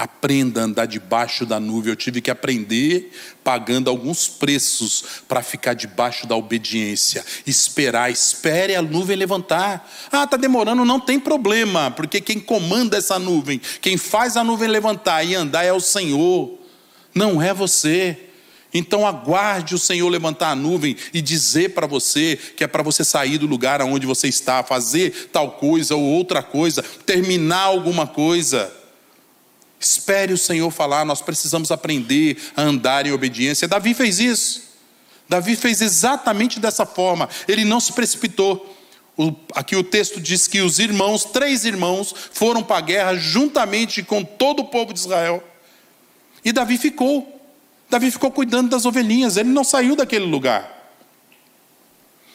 Aprenda 0.02 0.60
a 0.62 0.64
andar 0.64 0.86
debaixo 0.86 1.46
da 1.46 1.60
nuvem. 1.60 1.92
Eu 1.92 1.96
tive 1.96 2.20
que 2.20 2.28
aprender 2.28 3.12
pagando 3.44 3.88
alguns 3.88 4.26
preços 4.26 5.04
para 5.28 5.44
ficar 5.44 5.74
debaixo 5.74 6.26
da 6.26 6.34
obediência. 6.34 7.24
Esperar, 7.46 8.10
espere 8.10 8.74
a 8.74 8.82
nuvem 8.82 9.16
levantar. 9.16 9.88
Ah, 10.10 10.24
está 10.24 10.36
demorando, 10.36 10.84
não 10.84 10.98
tem 10.98 11.20
problema, 11.20 11.88
porque 11.92 12.20
quem 12.20 12.40
comanda 12.40 12.96
essa 12.96 13.16
nuvem, 13.16 13.60
quem 13.80 13.96
faz 13.96 14.36
a 14.36 14.42
nuvem 14.42 14.68
levantar 14.68 15.22
e 15.22 15.36
andar 15.36 15.62
é 15.62 15.72
o 15.72 15.78
Senhor, 15.78 16.58
não 17.14 17.40
é 17.40 17.54
você. 17.54 18.18
Então 18.74 19.06
aguarde 19.06 19.76
o 19.76 19.78
Senhor 19.78 20.08
levantar 20.08 20.50
a 20.50 20.56
nuvem 20.56 20.96
e 21.14 21.22
dizer 21.22 21.74
para 21.74 21.86
você 21.86 22.36
que 22.56 22.64
é 22.64 22.66
para 22.66 22.82
você 22.82 23.04
sair 23.04 23.38
do 23.38 23.46
lugar 23.46 23.80
onde 23.82 24.04
você 24.04 24.26
está, 24.26 24.64
fazer 24.64 25.30
tal 25.32 25.52
coisa 25.52 25.94
ou 25.94 26.02
outra 26.02 26.42
coisa, 26.42 26.82
terminar 27.06 27.66
alguma 27.66 28.04
coisa. 28.04 28.81
Espere 29.84 30.32
o 30.32 30.38
Senhor 30.38 30.70
falar, 30.70 31.04
nós 31.04 31.20
precisamos 31.20 31.70
aprender 31.70 32.36
a 32.56 32.62
andar 32.62 33.06
em 33.06 33.12
obediência. 33.12 33.66
Davi 33.66 33.94
fez 33.94 34.20
isso. 34.20 34.62
Davi 35.28 35.56
fez 35.56 35.80
exatamente 35.80 36.60
dessa 36.60 36.86
forma. 36.86 37.28
Ele 37.48 37.64
não 37.64 37.80
se 37.80 37.92
precipitou. 37.92 38.76
O, 39.16 39.34
aqui 39.54 39.74
o 39.74 39.82
texto 39.82 40.20
diz 40.20 40.46
que 40.46 40.60
os 40.60 40.78
irmãos, 40.78 41.24
três 41.24 41.64
irmãos, 41.64 42.14
foram 42.32 42.62
para 42.62 42.78
a 42.78 42.80
guerra 42.80 43.14
juntamente 43.16 44.02
com 44.02 44.22
todo 44.22 44.60
o 44.60 44.64
povo 44.66 44.92
de 44.92 45.00
Israel. 45.00 45.42
E 46.44 46.52
Davi 46.52 46.78
ficou. 46.78 47.40
Davi 47.90 48.10
ficou 48.10 48.30
cuidando 48.30 48.70
das 48.70 48.86
ovelhinhas. 48.86 49.36
Ele 49.36 49.50
não 49.50 49.64
saiu 49.64 49.96
daquele 49.96 50.24
lugar. 50.24 50.81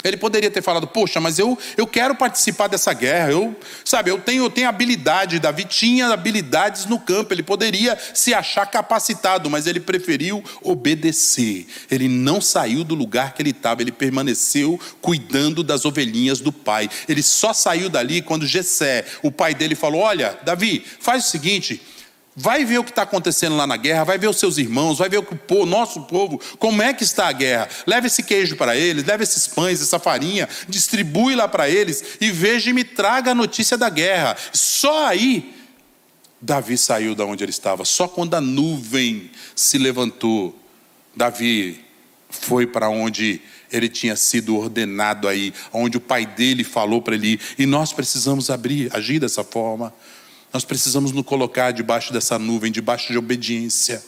Ele 0.04 0.16
poderia 0.16 0.52
ter 0.52 0.62
falado, 0.62 0.88
poxa, 0.88 1.20
mas 1.20 1.40
eu, 1.40 1.58
eu 1.76 1.88
quero 1.88 2.16
participar 2.16 2.68
dessa 2.68 2.94
guerra, 2.94 3.32
eu, 3.32 3.56
sabe, 3.84 4.12
eu 4.12 4.20
tenho, 4.20 4.44
eu 4.44 4.50
tenho 4.50 4.70
habilidade, 4.70 5.40
Davi 5.40 5.66
tinha 5.66 6.08
habilidades 6.08 6.86
no 6.86 7.00
campo, 7.00 7.34
ele 7.34 7.42
poderia 7.42 7.98
se 8.14 8.34
achar 8.34 8.66
capacitado, 8.68 9.50
mas 9.50 9.66
ele 9.66 9.80
preferiu 9.80 10.44
obedecer. 10.62 11.68
Ele 11.90 12.08
não 12.08 12.40
saiu 12.40 12.84
do 12.84 12.94
lugar 12.94 13.34
que 13.34 13.42
ele 13.42 13.50
estava, 13.50 13.82
ele 13.82 13.92
permaneceu 13.92 14.80
cuidando 15.02 15.64
das 15.64 15.84
ovelhinhas 15.84 16.40
do 16.40 16.52
pai. 16.52 16.90
Ele 17.10 17.24
só 17.24 17.52
saiu 17.52 17.90
dali 17.90 18.22
quando 18.22 18.46
Jessé, 18.46 19.04
o 19.24 19.32
pai 19.32 19.56
dele, 19.56 19.74
falou: 19.76 20.02
Olha, 20.02 20.38
Davi, 20.44 20.86
faz 21.00 21.26
o 21.26 21.30
seguinte 21.30 21.82
Vai 22.40 22.64
ver 22.64 22.78
o 22.78 22.84
que 22.84 22.92
está 22.92 23.02
acontecendo 23.02 23.56
lá 23.56 23.66
na 23.66 23.78
guerra, 23.78 24.04
vai 24.04 24.20
ver 24.20 24.28
os 24.28 24.38
seus 24.38 24.60
irmãos, 24.60 25.00
vai 25.00 25.10
ver 25.10 25.18
o 25.18 25.24
que 25.24 25.36
o 25.56 25.66
nosso 25.66 26.04
povo, 26.04 26.40
como 26.60 26.84
é 26.84 26.94
que 26.94 27.04
está 27.04 27.28
a 27.28 27.32
guerra. 27.32 27.68
Leve 27.88 28.06
esse 28.06 28.22
queijo 28.22 28.56
para 28.56 28.78
eles, 28.78 29.04
leve 29.04 29.24
esses 29.24 29.48
pães, 29.48 29.82
essa 29.82 29.98
farinha, 29.98 30.48
distribui 30.70 31.34
lá 31.34 31.48
para 31.48 31.68
eles 31.68 32.04
e 32.22 32.30
veja 32.30 32.70
e 32.70 32.74
me 32.74 32.84
traga 32.84 33.32
a 33.32 33.36
notícia 33.36 33.76
da 33.76 33.90
guerra. 33.90 34.38
Só 34.54 35.08
aí 35.08 35.52
Davi 36.40 36.78
saiu 36.78 37.16
da 37.16 37.26
onde 37.26 37.44
ele 37.44 37.50
estava. 37.50 37.84
Só 37.84 38.08
quando 38.08 38.36
a 38.36 38.42
nuvem 38.42 39.32
se 39.56 39.80
levantou, 39.80 40.56
Davi 41.16 41.84
foi 42.30 42.68
para 42.68 42.88
onde 42.88 43.42
ele 43.72 43.90
tinha 43.90 44.16
sido 44.16 44.56
ordenado 44.56 45.28
aí, 45.28 45.52
onde 45.74 45.98
o 45.98 46.02
pai 46.02 46.28
dele 46.28 46.64
falou 46.64 47.02
para 47.02 47.16
ele. 47.16 47.40
E 47.58 47.66
nós 47.66 47.92
precisamos 47.92 48.52
abrir, 48.52 48.96
agir 48.96 49.20
dessa 49.20 49.44
forma. 49.44 49.92
Nós 50.54 50.64
precisamos 50.64 51.12
nos 51.12 51.26
colocar 51.26 51.72
debaixo 51.72 52.14
dessa 52.14 52.40
nuvem, 52.40 52.72
debaixo 52.72 53.12
de 53.12 53.18
obediência. 53.18 54.04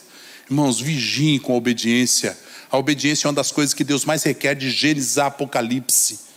Irmãos, 0.48 0.80
vigiem 0.80 1.38
com 1.38 1.52
a 1.52 1.56
obediência. 1.56 2.36
A 2.70 2.78
obediência 2.78 3.26
é 3.26 3.28
uma 3.28 3.34
das 3.34 3.52
coisas 3.52 3.74
que 3.74 3.84
Deus 3.84 4.04
mais 4.04 4.22
requer 4.22 4.54
de 4.54 4.70
Gênesis 4.70 5.18
a 5.18 5.26
Apocalipse. 5.26 6.30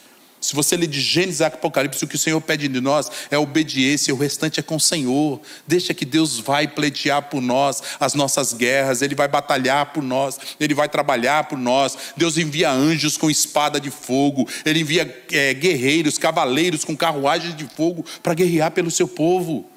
Se 0.44 0.54
você 0.56 0.76
ler 0.76 0.88
de 0.88 1.00
Gênesis 1.00 1.42
a 1.42 1.48
Apocalipse, 1.48 2.04
o 2.04 2.08
que 2.08 2.16
o 2.16 2.20
Senhor 2.20 2.42
pede 2.42 2.68
de 2.68 2.82
nós 2.82 3.10
é 3.32 3.38
obediência, 3.38 4.14
o 4.14 4.18
restante 4.18 4.60
é 4.60 4.64
com 4.64 4.76
o 4.76 4.80
Senhor. 4.80 5.40
Deixa 5.66 5.94
que 5.94 6.04
Deus 6.04 6.38
vai 6.38 6.68
pleitear 6.68 7.22
por 7.30 7.42
nós 7.42 7.82
as 7.98 8.14
nossas 8.14 8.52
guerras, 8.52 9.02
Ele 9.02 9.16
vai 9.16 9.30
batalhar 9.30 9.94
por 9.94 10.04
nós, 10.04 10.38
Ele 10.60 10.74
vai 10.74 10.90
trabalhar 10.90 11.46
por 11.46 11.58
nós. 11.58 11.98
Deus 12.18 12.38
envia 12.38 12.70
anjos 12.70 13.16
com 13.16 13.32
espada 13.32 13.80
de 13.80 13.90
fogo, 13.90 14.46
Ele 14.66 14.82
envia 14.82 15.24
é, 15.32 15.54
guerreiros, 15.54 16.18
cavaleiros 16.18 16.84
com 16.84 16.96
carruagens 16.96 17.56
de 17.56 17.66
fogo 17.66 18.06
para 18.22 18.34
guerrear 18.34 18.72
pelo 18.72 18.92
seu 18.92 19.08
povo. 19.08 19.73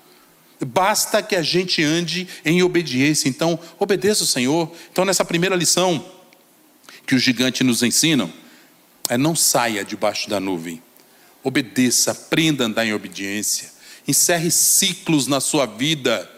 Basta 0.64 1.22
que 1.22 1.36
a 1.36 1.42
gente 1.42 1.82
ande 1.82 2.26
em 2.44 2.62
obediência. 2.62 3.28
Então, 3.28 3.58
obedeça 3.78 4.24
o 4.24 4.26
Senhor. 4.26 4.72
Então, 4.90 5.04
nessa 5.04 5.24
primeira 5.24 5.54
lição 5.54 6.04
que 7.06 7.14
os 7.14 7.22
gigantes 7.22 7.66
nos 7.66 7.82
ensinam, 7.82 8.32
é 9.08 9.16
não 9.16 9.36
saia 9.36 9.84
debaixo 9.84 10.28
da 10.28 10.40
nuvem. 10.40 10.82
Obedeça, 11.42 12.10
aprenda 12.10 12.64
a 12.64 12.66
andar 12.66 12.86
em 12.86 12.94
obediência. 12.94 13.70
Encerre 14.08 14.50
ciclos 14.50 15.26
na 15.26 15.40
sua 15.40 15.66
vida 15.66 16.30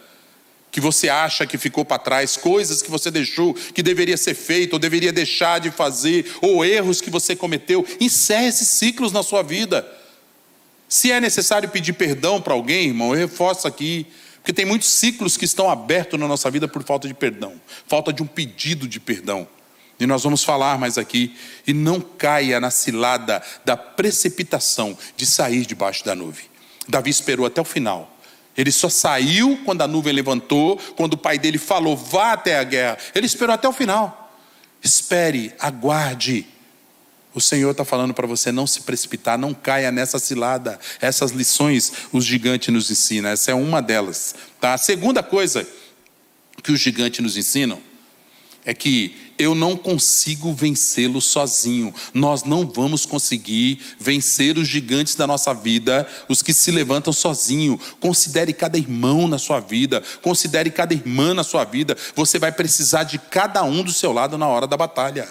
que 0.71 0.79
você 0.79 1.09
acha 1.09 1.47
que 1.47 1.57
ficou 1.57 1.83
para 1.83 1.97
trás, 1.97 2.37
coisas 2.37 2.81
que 2.81 2.91
você 2.91 3.09
deixou 3.09 3.53
que 3.53 3.81
deveria 3.81 4.17
ser 4.17 4.35
feito 4.35 4.73
ou 4.73 4.79
deveria 4.79 5.11
deixar 5.11 5.59
de 5.59 5.71
fazer, 5.71 6.31
ou 6.41 6.63
erros 6.63 7.01
que 7.01 7.09
você 7.09 7.35
cometeu. 7.35 7.85
Encerre 7.99 8.47
esses 8.47 8.67
ciclos 8.67 9.11
na 9.11 9.23
sua 9.23 9.41
vida. 9.41 9.87
Se 10.89 11.11
é 11.11 11.21
necessário 11.21 11.69
pedir 11.69 11.93
perdão 11.93 12.41
para 12.41 12.53
alguém, 12.53 12.87
irmão, 12.87 13.13
eu 13.13 13.19
reforço 13.19 13.67
aqui, 13.67 14.07
porque 14.37 14.51
tem 14.51 14.65
muitos 14.65 14.89
ciclos 14.89 15.37
que 15.37 15.45
estão 15.45 15.69
abertos 15.69 16.19
na 16.19 16.27
nossa 16.27 16.49
vida 16.49 16.67
por 16.67 16.83
falta 16.83 17.07
de 17.07 17.13
perdão, 17.13 17.53
falta 17.87 18.11
de 18.11 18.23
um 18.23 18.27
pedido 18.27 18.87
de 18.87 18.99
perdão. 18.99 19.47
E 19.99 20.07
nós 20.07 20.23
vamos 20.23 20.43
falar 20.43 20.79
mais 20.79 20.97
aqui. 20.97 21.35
E 21.67 21.73
não 21.73 21.99
caia 21.99 22.59
na 22.59 22.71
cilada 22.71 23.43
da 23.65 23.75
precipitação 23.75 24.97
de 25.17 25.25
sair 25.25 25.65
debaixo 25.65 26.05
da 26.05 26.15
nuvem. 26.15 26.45
Davi 26.87 27.09
esperou 27.09 27.45
até 27.45 27.59
o 27.59 27.65
final. 27.65 28.15
Ele 28.57 28.71
só 28.71 28.89
saiu 28.89 29.59
quando 29.65 29.81
a 29.81 29.87
nuvem 29.87 30.13
levantou, 30.13 30.77
quando 30.95 31.13
o 31.13 31.17
pai 31.17 31.37
dele 31.37 31.57
falou, 31.57 31.95
vá 31.95 32.33
até 32.33 32.57
a 32.57 32.63
guerra. 32.63 32.97
Ele 33.13 33.25
esperou 33.25 33.53
até 33.53 33.67
o 33.67 33.73
final. 33.73 34.33
Espere, 34.81 35.53
aguarde. 35.59 36.47
O 37.33 37.39
Senhor 37.39 37.71
está 37.71 37.85
falando 37.85 38.13
para 38.13 38.25
você 38.25 38.51
não 38.51 38.65
se 38.65 38.81
precipitar, 38.81 39.37
não 39.37 39.53
caia 39.53 39.91
nessa 39.91 40.17
cilada. 40.17 40.79
Essas 40.99 41.31
lições 41.31 41.91
os 42.11 42.25
gigantes 42.25 42.73
nos 42.73 42.89
ensinam. 42.89 43.29
Essa 43.29 43.51
é 43.51 43.53
uma 43.53 43.81
delas. 43.81 44.33
Tá? 44.59 44.73
A 44.73 44.77
segunda 44.77 45.21
coisa 45.21 45.67
que 46.63 46.71
os 46.71 46.79
gigantes 46.79 47.19
nos 47.19 47.37
ensinam 47.37 47.79
é 48.65 48.73
que 48.73 49.15
eu 49.37 49.55
não 49.55 49.77
consigo 49.77 50.53
vencê-lo 50.53 51.21
sozinho. 51.21 51.93
Nós 52.13 52.43
não 52.43 52.67
vamos 52.67 53.05
conseguir 53.05 53.79
vencer 53.97 54.57
os 54.57 54.67
gigantes 54.67 55.15
da 55.15 55.25
nossa 55.25 55.53
vida, 55.53 56.07
os 56.27 56.41
que 56.41 56.53
se 56.53 56.71
levantam 56.71 57.13
sozinho. 57.13 57.79
Considere 57.99 58.53
cada 58.53 58.77
irmão 58.77 59.27
na 59.27 59.37
sua 59.37 59.59
vida, 59.59 60.03
considere 60.21 60.69
cada 60.69 60.93
irmã 60.93 61.33
na 61.33 61.43
sua 61.43 61.63
vida. 61.63 61.95
Você 62.15 62.37
vai 62.37 62.51
precisar 62.51 63.03
de 63.03 63.17
cada 63.17 63.63
um 63.63 63.81
do 63.81 63.93
seu 63.93 64.11
lado 64.11 64.37
na 64.37 64.47
hora 64.47 64.67
da 64.67 64.75
batalha. 64.75 65.27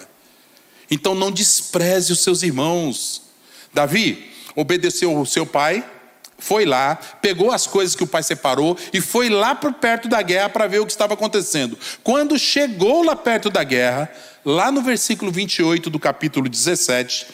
Então 0.89 1.13
não 1.15 1.31
despreze 1.31 2.11
os 2.11 2.19
seus 2.19 2.43
irmãos. 2.43 3.21
Davi 3.73 4.31
obedeceu 4.55 5.17
o 5.17 5.25
seu 5.25 5.45
pai, 5.45 5.85
foi 6.37 6.65
lá, 6.65 6.95
pegou 6.95 7.51
as 7.51 7.67
coisas 7.67 7.95
que 7.95 8.03
o 8.03 8.07
pai 8.07 8.23
separou 8.23 8.77
e 8.93 9.01
foi 9.01 9.29
lá 9.29 9.53
por 9.53 9.73
perto 9.73 10.07
da 10.07 10.21
guerra 10.21 10.49
para 10.49 10.67
ver 10.67 10.79
o 10.79 10.85
que 10.85 10.91
estava 10.91 11.13
acontecendo. 11.13 11.77
Quando 12.03 12.39
chegou 12.39 13.03
lá 13.03 13.15
perto 13.15 13.49
da 13.49 13.63
guerra, 13.63 14.09
lá 14.43 14.71
no 14.71 14.81
versículo 14.81 15.31
28 15.31 15.89
do 15.89 15.99
capítulo 15.99 16.49
17, 16.49 17.27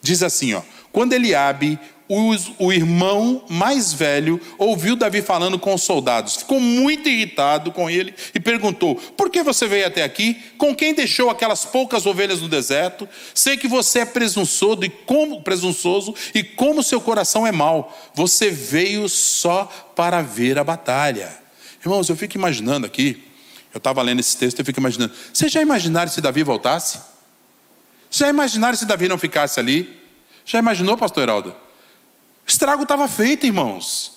diz 0.00 0.22
assim, 0.22 0.54
ó: 0.54 0.62
Quando 0.92 1.12
Eliabe 1.12 1.78
o, 2.08 2.72
irmão 2.72 3.44
mais 3.48 3.92
velho 3.92 4.40
ouviu 4.58 4.94
Davi 4.94 5.22
falando 5.22 5.58
com 5.58 5.72
os 5.72 5.82
soldados, 5.82 6.36
ficou 6.36 6.60
muito 6.60 7.08
irritado 7.08 7.72
com 7.72 7.88
ele 7.88 8.14
e 8.34 8.40
perguntou: 8.40 8.96
Por 8.96 9.30
que 9.30 9.42
você 9.42 9.66
veio 9.66 9.86
até 9.86 10.02
aqui? 10.02 10.34
Com 10.58 10.74
quem 10.74 10.94
deixou 10.94 11.30
aquelas 11.30 11.64
poucas 11.64 12.04
ovelhas 12.04 12.40
no 12.40 12.48
deserto? 12.48 13.08
Sei 13.34 13.56
que 13.56 13.66
você 13.66 14.00
é 14.00 14.04
presunçoso 14.04 14.84
e 14.84 14.90
como 14.90 15.42
presunçoso 15.42 16.14
e 16.34 16.42
como 16.42 16.82
seu 16.82 17.00
coração 17.00 17.46
é 17.46 17.52
mau. 17.52 17.96
Você 18.14 18.50
veio 18.50 19.08
só 19.08 19.64
para 19.96 20.20
ver 20.20 20.58
a 20.58 20.64
batalha. 20.64 21.32
Irmãos, 21.80 22.08
eu 22.08 22.16
fico 22.16 22.36
imaginando 22.36 22.86
aqui, 22.86 23.22
eu 23.72 23.78
estava 23.78 24.02
lendo 24.02 24.20
esse 24.20 24.36
texto, 24.36 24.58
eu 24.58 24.64
fico 24.64 24.78
imaginando. 24.78 25.12
Vocês 25.32 25.50
já 25.50 25.62
imaginaram 25.62 26.10
se 26.10 26.20
Davi 26.20 26.42
voltasse? 26.42 27.00
Já 28.10 28.28
imaginaram 28.28 28.76
se 28.76 28.84
Davi 28.84 29.08
não 29.08 29.16
ficasse 29.16 29.58
ali? 29.58 29.98
Já 30.44 30.58
imaginou, 30.58 30.96
pastor 30.96 31.22
Heraldo? 31.22 31.61
O 32.46 32.50
estrago 32.50 32.82
estava 32.82 33.08
feito, 33.08 33.46
irmãos. 33.46 34.12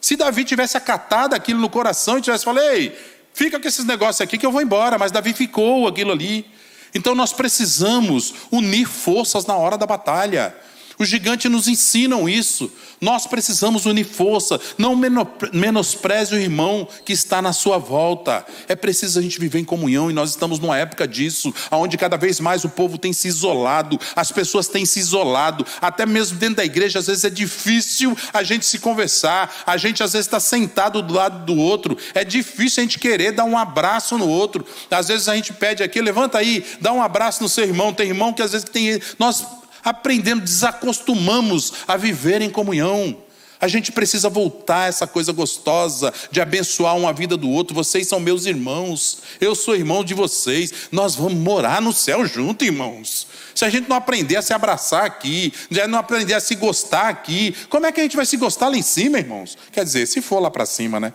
Se 0.00 0.16
Davi 0.16 0.44
tivesse 0.44 0.76
acatado 0.76 1.34
aquilo 1.34 1.60
no 1.60 1.68
coração 1.68 2.18
e 2.18 2.22
tivesse 2.22 2.44
falado, 2.44 2.64
ei, 2.64 2.96
fica 3.34 3.60
com 3.60 3.68
esses 3.68 3.84
negócios 3.84 4.20
aqui 4.20 4.38
que 4.38 4.46
eu 4.46 4.52
vou 4.52 4.62
embora, 4.62 4.98
mas 4.98 5.12
Davi 5.12 5.34
ficou 5.34 5.86
aquilo 5.86 6.12
ali. 6.12 6.50
Então 6.94 7.14
nós 7.14 7.32
precisamos 7.32 8.34
unir 8.50 8.86
forças 8.86 9.46
na 9.46 9.54
hora 9.56 9.76
da 9.76 9.86
batalha. 9.86 10.54
Os 11.00 11.08
gigantes 11.08 11.50
nos 11.50 11.66
ensinam 11.66 12.28
isso. 12.28 12.70
Nós 13.00 13.26
precisamos 13.26 13.86
unir 13.86 14.04
força. 14.04 14.60
Não 14.76 14.94
menospreze 14.94 16.34
o 16.34 16.38
irmão 16.38 16.86
que 17.06 17.14
está 17.14 17.40
na 17.40 17.54
sua 17.54 17.78
volta. 17.78 18.44
É 18.68 18.76
preciso 18.76 19.18
a 19.18 19.22
gente 19.22 19.40
viver 19.40 19.60
em 19.60 19.64
comunhão 19.64 20.10
e 20.10 20.12
nós 20.12 20.28
estamos 20.28 20.58
numa 20.58 20.76
época 20.76 21.08
disso, 21.08 21.54
onde 21.70 21.96
cada 21.96 22.18
vez 22.18 22.38
mais 22.38 22.64
o 22.64 22.68
povo 22.68 22.98
tem 22.98 23.14
se 23.14 23.28
isolado, 23.28 23.98
as 24.14 24.30
pessoas 24.30 24.68
têm 24.68 24.84
se 24.84 25.00
isolado, 25.00 25.64
até 25.80 26.04
mesmo 26.04 26.36
dentro 26.36 26.56
da 26.56 26.66
igreja, 26.66 26.98
às 26.98 27.06
vezes 27.06 27.24
é 27.24 27.30
difícil 27.30 28.14
a 28.34 28.42
gente 28.42 28.66
se 28.66 28.78
conversar, 28.78 29.62
a 29.66 29.78
gente 29.78 30.02
às 30.02 30.12
vezes 30.12 30.26
está 30.26 30.38
sentado 30.38 31.00
do 31.00 31.14
lado 31.14 31.46
do 31.46 31.58
outro, 31.58 31.96
é 32.12 32.24
difícil 32.26 32.82
a 32.82 32.84
gente 32.84 32.98
querer 32.98 33.32
dar 33.32 33.44
um 33.44 33.56
abraço 33.56 34.18
no 34.18 34.28
outro. 34.28 34.66
Às 34.90 35.08
vezes 35.08 35.30
a 35.30 35.34
gente 35.34 35.54
pede 35.54 35.82
aqui, 35.82 36.02
levanta 36.02 36.36
aí, 36.36 36.62
dá 36.78 36.92
um 36.92 37.02
abraço 37.02 37.42
no 37.42 37.48
seu 37.48 37.64
irmão. 37.64 37.94
Tem 37.94 38.08
irmão 38.08 38.34
que 38.34 38.42
às 38.42 38.52
vezes 38.52 38.68
tem. 38.68 39.00
Nós 39.18 39.59
aprendendo, 39.84 40.42
desacostumamos 40.42 41.72
a 41.86 41.96
viver 41.96 42.42
em 42.42 42.50
comunhão. 42.50 43.16
A 43.60 43.68
gente 43.68 43.92
precisa 43.92 44.30
voltar 44.30 44.84
a 44.84 44.86
essa 44.86 45.06
coisa 45.06 45.32
gostosa 45.32 46.14
de 46.30 46.40
abençoar 46.40 46.96
uma 46.96 47.12
vida 47.12 47.36
do 47.36 47.50
outro. 47.50 47.74
Vocês 47.74 48.08
são 48.08 48.18
meus 48.18 48.46
irmãos, 48.46 49.18
eu 49.38 49.54
sou 49.54 49.76
irmão 49.76 50.02
de 50.02 50.14
vocês. 50.14 50.72
Nós 50.90 51.14
vamos 51.14 51.34
morar 51.34 51.82
no 51.82 51.92
céu 51.92 52.24
junto, 52.24 52.64
irmãos. 52.64 53.26
Se 53.54 53.62
a 53.66 53.68
gente 53.68 53.86
não 53.86 53.96
aprender 53.96 54.36
a 54.36 54.42
se 54.42 54.54
abraçar 54.54 55.04
aqui, 55.04 55.52
não 55.90 55.98
aprender 55.98 56.32
a 56.32 56.40
se 56.40 56.54
gostar 56.54 57.10
aqui, 57.10 57.54
como 57.68 57.84
é 57.84 57.92
que 57.92 58.00
a 58.00 58.02
gente 58.02 58.16
vai 58.16 58.24
se 58.24 58.38
gostar 58.38 58.68
lá 58.68 58.78
em 58.78 58.82
cima, 58.82 59.18
irmãos? 59.18 59.58
Quer 59.70 59.84
dizer, 59.84 60.06
se 60.06 60.22
for 60.22 60.40
lá 60.40 60.50
para 60.50 60.64
cima, 60.64 60.98
né? 60.98 61.12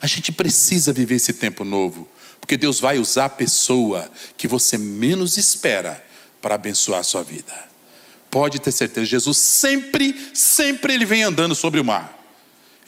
A 0.00 0.06
gente 0.06 0.32
precisa 0.32 0.90
viver 0.90 1.16
esse 1.16 1.34
tempo 1.34 1.64
novo. 1.64 2.08
Porque 2.50 2.58
Deus 2.58 2.80
vai 2.80 2.98
usar 2.98 3.26
a 3.26 3.28
pessoa 3.28 4.10
que 4.36 4.48
você 4.48 4.76
menos 4.76 5.36
espera 5.36 6.04
para 6.42 6.56
abençoar 6.56 6.98
a 6.98 7.04
sua 7.04 7.22
vida. 7.22 7.52
Pode 8.28 8.58
ter 8.58 8.72
certeza, 8.72 9.06
Jesus 9.06 9.36
sempre, 9.36 10.32
sempre 10.34 10.94
ele 10.94 11.04
vem 11.04 11.22
andando 11.22 11.54
sobre 11.54 11.78
o 11.78 11.84
mar. 11.84 12.12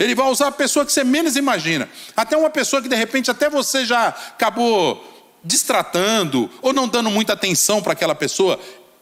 Ele 0.01 0.16
vai 0.16 0.29
usar 0.29 0.48
a 0.48 0.51
pessoa 0.51 0.85
que 0.85 0.92
você 0.92 1.05
menos 1.05 1.37
imagina. 1.37 1.88
Até 2.16 2.37
uma 2.37 2.51
pessoa 2.51 2.83
que 2.83 2.88
de 2.88 2.96
repente 2.96 3.31
até 3.31 3.48
você 3.48 3.85
já 3.85 4.09
acabou 4.09 5.31
distratando 5.44 6.51
ou 6.61 6.72
não 6.72 6.88
dando 6.88 7.09
muita 7.09 7.35
atenção 7.35 7.81
para 7.81 7.92
aquela 7.92 8.16
pessoa. 8.16 8.59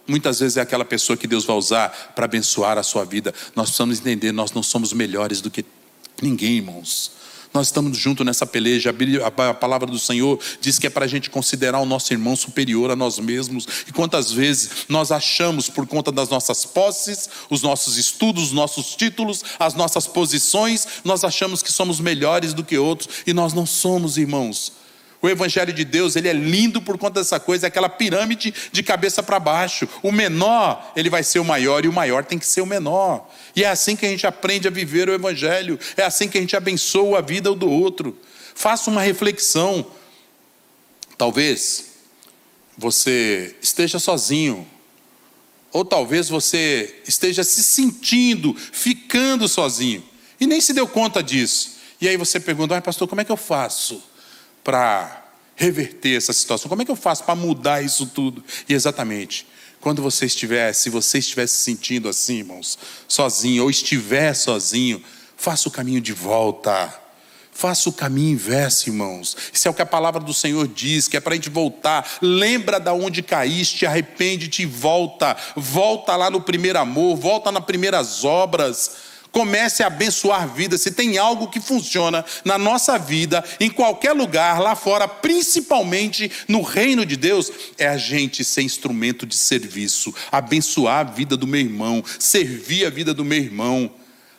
Muitas 0.07 0.41
vezes 0.41 0.59
é 0.59 0.61
aquela 0.61 0.85
pessoa 0.85 1.17
que 1.17 1.27
Deus 1.27 1.47
vai 1.47 1.57
usar 1.57 2.13
para 2.15 2.27
abençoar 2.27 2.77
a 2.77 2.83
sua 2.83 3.07
vida. 3.07 3.33
Nós 3.57 3.71
precisamos 3.71 3.99
entender, 3.99 4.31
nós 4.31 4.53
não 4.53 4.63
somos 4.63 4.93
melhores 4.93 5.41
do 5.41 5.51
que 5.51 5.65
ninguém, 6.21 6.57
irmãos. 6.57 7.13
Nós 7.53 7.67
estamos 7.67 7.99
juntos 7.99 8.25
nessa 8.25 8.47
peleja. 8.47 8.95
A 9.27 9.55
palavra 9.55 9.87
do 9.87 9.99
Senhor 9.99 10.39
diz 10.61 10.79
que 10.79 10.87
é 10.87 10.91
para 10.91 11.05
a 11.05 11.09
gente 11.09 11.29
considerar 11.29 11.81
o 11.81 11.85
nosso 11.85 12.13
irmão 12.13 12.37
superior 12.37 12.91
a 12.91 12.97
nós 12.97 13.19
mesmos. 13.19 13.67
E 13.89 13.93
quantas 13.93 14.31
vezes 14.31 14.87
nós 14.89 15.11
achamos, 15.11 15.69
por 15.69 15.87
conta 15.87 16.13
das 16.13 16.29
nossas 16.29 16.65
posses, 16.65 17.29
os 17.51 17.61
nossos 17.61 17.97
estudos, 17.97 18.45
os 18.45 18.53
nossos 18.53 18.95
títulos, 18.95 19.43
as 19.59 19.75
nossas 19.75 20.07
posições, 20.07 20.87
nós 21.05 21.25
achamos 21.25 21.63
que 21.63 21.73
somos 21.73 21.99
melhores 21.99 22.55
do 22.55 22.63
que 22.63 22.79
outros. 22.79 23.09
E 23.27 23.33
nós 23.33 23.53
não 23.53 23.67
somos, 23.67 24.17
irmãos. 24.17 24.73
O 25.23 25.29
evangelho 25.29 25.73
de 25.73 25.85
Deus, 25.85 26.17
ele 26.17 26.29
é 26.29 26.33
lindo 26.33 26.81
por 26.81 26.97
conta 26.97 27.21
dessa 27.21 27.39
coisa, 27.39 27.67
é 27.67 27.69
aquela 27.69 27.91
pirâmide 27.91 28.55
de 28.73 28.83
cabeça 28.83 29.23
para 29.23 29.39
baixo. 29.39 29.87
O 30.03 30.11
menor, 30.11 30.93
ele 30.97 31.11
vai 31.11 31.23
ser 31.23 31.41
o 31.41 31.45
maior 31.45 31.85
e 31.85 31.89
o 31.89 31.93
maior 31.93 32.25
tem 32.25 32.39
que 32.39 32.47
ser 32.47 32.63
o 32.63 32.67
menor. 32.67 33.31
E 33.55 33.63
é 33.63 33.69
assim 33.69 33.95
que 33.97 34.07
a 34.07 34.09
gente 34.09 34.27
aprende 34.27 34.67
a 34.67 34.71
viver 34.71 35.11
o 35.11 35.13
evangelho, 35.13 35.79
é 35.97 36.03
assim 36.03 36.27
que 36.27 36.39
a 36.39 36.41
gente 36.41 36.57
abençoa 36.57 37.19
a 37.19 37.23
vida 37.23 37.55
do 37.55 37.69
outro. 37.69 38.19
Faça 38.55 38.91
uma 38.91 39.03
reflexão. 39.03 39.87
Talvez 41.19 41.91
você 42.79 43.55
esteja 43.61 43.99
sozinho, 43.99 44.67
ou 45.71 45.85
talvez 45.85 46.31
você 46.31 47.03
esteja 47.07 47.45
se 47.45 47.63
sentindo, 47.63 48.55
ficando 48.55 49.47
sozinho, 49.47 50.03
e 50.41 50.47
nem 50.47 50.63
se 50.63 50.73
deu 50.73 50.89
conta 50.89 51.23
disso. 51.23 51.79
E 52.01 52.09
aí 52.09 52.17
você 52.17 52.41
pergunta, 52.41 52.75
ah, 52.75 52.81
pastor, 52.81 53.07
como 53.07 53.21
é 53.21 53.25
que 53.25 53.31
eu 53.31 53.37
faço? 53.37 54.03
Para 54.71 55.25
reverter 55.57 56.17
essa 56.17 56.33
situação? 56.33 56.69
Como 56.69 56.81
é 56.81 56.85
que 56.85 56.91
eu 56.93 56.97
faço 56.97 57.25
para 57.25 57.35
mudar 57.35 57.83
isso 57.83 58.07
tudo? 58.07 58.45
E 58.69 58.73
exatamente, 58.73 59.45
quando 59.81 60.01
você 60.01 60.27
estiver, 60.27 60.73
se 60.73 60.89
você 60.89 61.19
estiver 61.19 61.49
se 61.49 61.57
sentindo 61.57 62.09
assim, 62.09 62.39
irmãos, 62.39 62.79
sozinho, 63.09 63.65
ou 63.65 63.71
estiver 63.71 64.33
sozinho, 64.33 65.03
faça 65.37 65.69
o 65.69 65.73
caminho 65.73 66.01
de 66.01 66.13
volta. 66.13 66.95
Faça 67.51 67.89
o 67.89 67.93
caminho 67.93 68.35
inverso, 68.35 68.89
irmãos. 68.89 69.37
Isso 69.53 69.67
é 69.67 69.71
o 69.73 69.75
que 69.75 69.83
a 69.83 69.87
palavra 69.87 70.21
do 70.21 70.33
Senhor 70.33 70.69
diz, 70.69 71.09
que 71.09 71.17
é 71.17 71.21
para 71.21 71.33
a 71.33 71.37
gente 71.37 71.51
voltar. 71.51 72.09
Lembra 72.23 72.79
da 72.79 72.93
onde 72.93 73.25
caíste, 73.25 73.85
arrepende-te 73.85 74.63
e 74.63 74.67
volta. 74.67 75.37
Volta 75.57 76.15
lá 76.15 76.31
no 76.31 76.41
primeiro 76.41 76.79
amor, 76.79 77.17
volta 77.17 77.51
nas 77.51 77.65
primeiras 77.65 78.25
obras 78.25 79.10
Comece 79.33 79.83
a 79.83 79.87
abençoar 79.87 80.49
vidas. 80.49 80.83
Se 80.83 80.91
tem 80.91 81.17
algo 81.17 81.49
que 81.49 81.61
funciona 81.61 82.25
na 82.45 82.59
nossa 82.59 82.99
vida, 82.99 83.45
em 83.61 83.71
qualquer 83.71 84.13
lugar, 84.13 84.61
lá 84.61 84.75
fora, 84.75 85.07
principalmente 85.07 86.31
no 86.49 86.63
reino 86.63 87.07
de 87.07 87.17
Deus, 87.17 87.51
é 87.79 87.87
a 87.87 87.97
gente 87.97 88.45
ser 88.45 88.63
instrumento 88.63 89.25
de 89.25 89.37
serviço, 89.37 90.13
abençoar 90.33 91.01
a 91.01 91.11
vida 91.11 91.37
do 91.37 91.47
meu 91.47 91.61
irmão, 91.61 92.03
servir 92.19 92.87
a 92.87 92.91
vida 92.91 93.15
do 93.15 93.25
meu 93.25 93.39
irmão. 93.39 93.91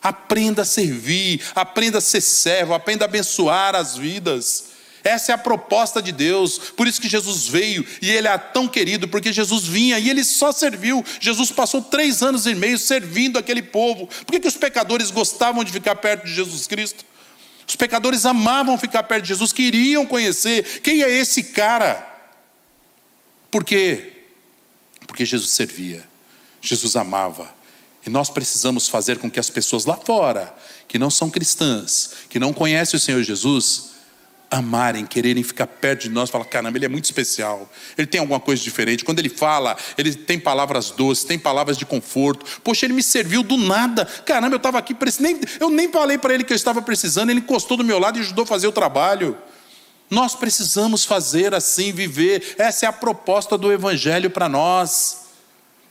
Aprenda 0.03 0.63
a 0.63 0.65
servir, 0.65 1.41
aprenda 1.53 1.99
a 1.99 2.01
ser 2.01 2.21
servo, 2.21 2.73
aprenda 2.73 3.05
a 3.05 3.07
abençoar 3.07 3.75
as 3.75 3.95
vidas. 3.95 4.70
Essa 5.03 5.31
é 5.31 5.35
a 5.35 5.37
proposta 5.37 6.01
de 6.01 6.11
Deus. 6.11 6.57
Por 6.57 6.87
isso 6.87 7.01
que 7.01 7.09
Jesus 7.09 7.47
veio 7.47 7.85
e 8.01 8.09
ele 8.09 8.27
é 8.27 8.37
tão 8.37 8.67
querido, 8.67 9.07
porque 9.07 9.33
Jesus 9.33 9.65
vinha 9.65 9.99
e 9.99 10.09
ele 10.09 10.23
só 10.23 10.51
serviu. 10.51 11.03
Jesus 11.19 11.51
passou 11.51 11.81
três 11.81 12.21
anos 12.21 12.45
e 12.45 12.53
meio 12.53 12.77
servindo 12.77 13.37
aquele 13.39 13.61
povo. 13.61 14.07
Por 14.07 14.31
que, 14.31 14.39
que 14.39 14.47
os 14.47 14.57
pecadores 14.57 15.11
gostavam 15.11 15.63
de 15.63 15.71
ficar 15.71 15.95
perto 15.95 16.25
de 16.25 16.33
Jesus 16.33 16.67
Cristo? 16.67 17.05
Os 17.67 17.75
pecadores 17.75 18.25
amavam 18.25 18.77
ficar 18.77 19.03
perto 19.03 19.23
de 19.23 19.29
Jesus, 19.29 19.53
queriam 19.53 20.05
conhecer 20.05 20.81
quem 20.81 21.01
é 21.03 21.09
esse 21.09 21.43
cara. 21.43 22.07
Por 23.49 23.63
quê? 23.63 24.11
Porque 25.07 25.25
Jesus 25.25 25.51
servia, 25.51 26.07
Jesus 26.61 26.95
amava. 26.95 27.53
E 28.05 28.09
nós 28.09 28.29
precisamos 28.29 28.87
fazer 28.87 29.19
com 29.19 29.29
que 29.29 29.39
as 29.39 29.49
pessoas 29.49 29.85
lá 29.85 29.95
fora, 29.95 30.53
que 30.87 30.97
não 30.97 31.09
são 31.09 31.29
cristãs, 31.29 32.11
que 32.29 32.39
não 32.39 32.51
conhecem 32.51 32.97
o 32.97 33.01
Senhor 33.01 33.21
Jesus, 33.23 33.90
amarem, 34.51 35.05
quererem 35.05 35.41
ficar 35.41 35.65
perto 35.65 36.01
de 36.01 36.09
nós, 36.09 36.29
falar, 36.29 36.43
caramba, 36.43 36.77
ele 36.77 36.85
é 36.85 36.89
muito 36.89 37.05
especial, 37.05 37.71
ele 37.97 38.05
tem 38.05 38.19
alguma 38.19 38.39
coisa 38.39 38.61
diferente. 38.61 39.05
Quando 39.05 39.19
ele 39.19 39.29
fala, 39.29 39.77
ele 39.97 40.13
tem 40.13 40.37
palavras 40.37 40.91
doces, 40.91 41.23
tem 41.23 41.39
palavras 41.39 41.77
de 41.77 41.85
conforto. 41.85 42.45
Poxa, 42.61 42.85
ele 42.85 42.93
me 42.93 43.01
serviu 43.01 43.41
do 43.41 43.55
nada. 43.55 44.03
Caramba, 44.03 44.55
eu 44.55 44.57
estava 44.57 44.77
aqui, 44.77 44.95
nem, 45.21 45.39
eu 45.57 45.69
nem 45.69 45.89
falei 45.89 46.17
para 46.17 46.33
ele 46.33 46.43
que 46.43 46.51
eu 46.51 46.57
estava 46.57 46.81
precisando, 46.81 47.29
ele 47.29 47.39
encostou 47.39 47.77
do 47.77 47.83
meu 47.83 47.97
lado 47.97 48.19
e 48.19 48.21
ajudou 48.21 48.43
a 48.43 48.47
fazer 48.47 48.67
o 48.67 48.71
trabalho. 48.73 49.37
Nós 50.09 50.35
precisamos 50.35 51.05
fazer 51.05 51.55
assim, 51.55 51.93
viver. 51.93 52.55
Essa 52.57 52.85
é 52.85 52.89
a 52.89 52.93
proposta 52.93 53.57
do 53.57 53.71
Evangelho 53.71 54.29
para 54.29 54.49
nós. 54.49 55.21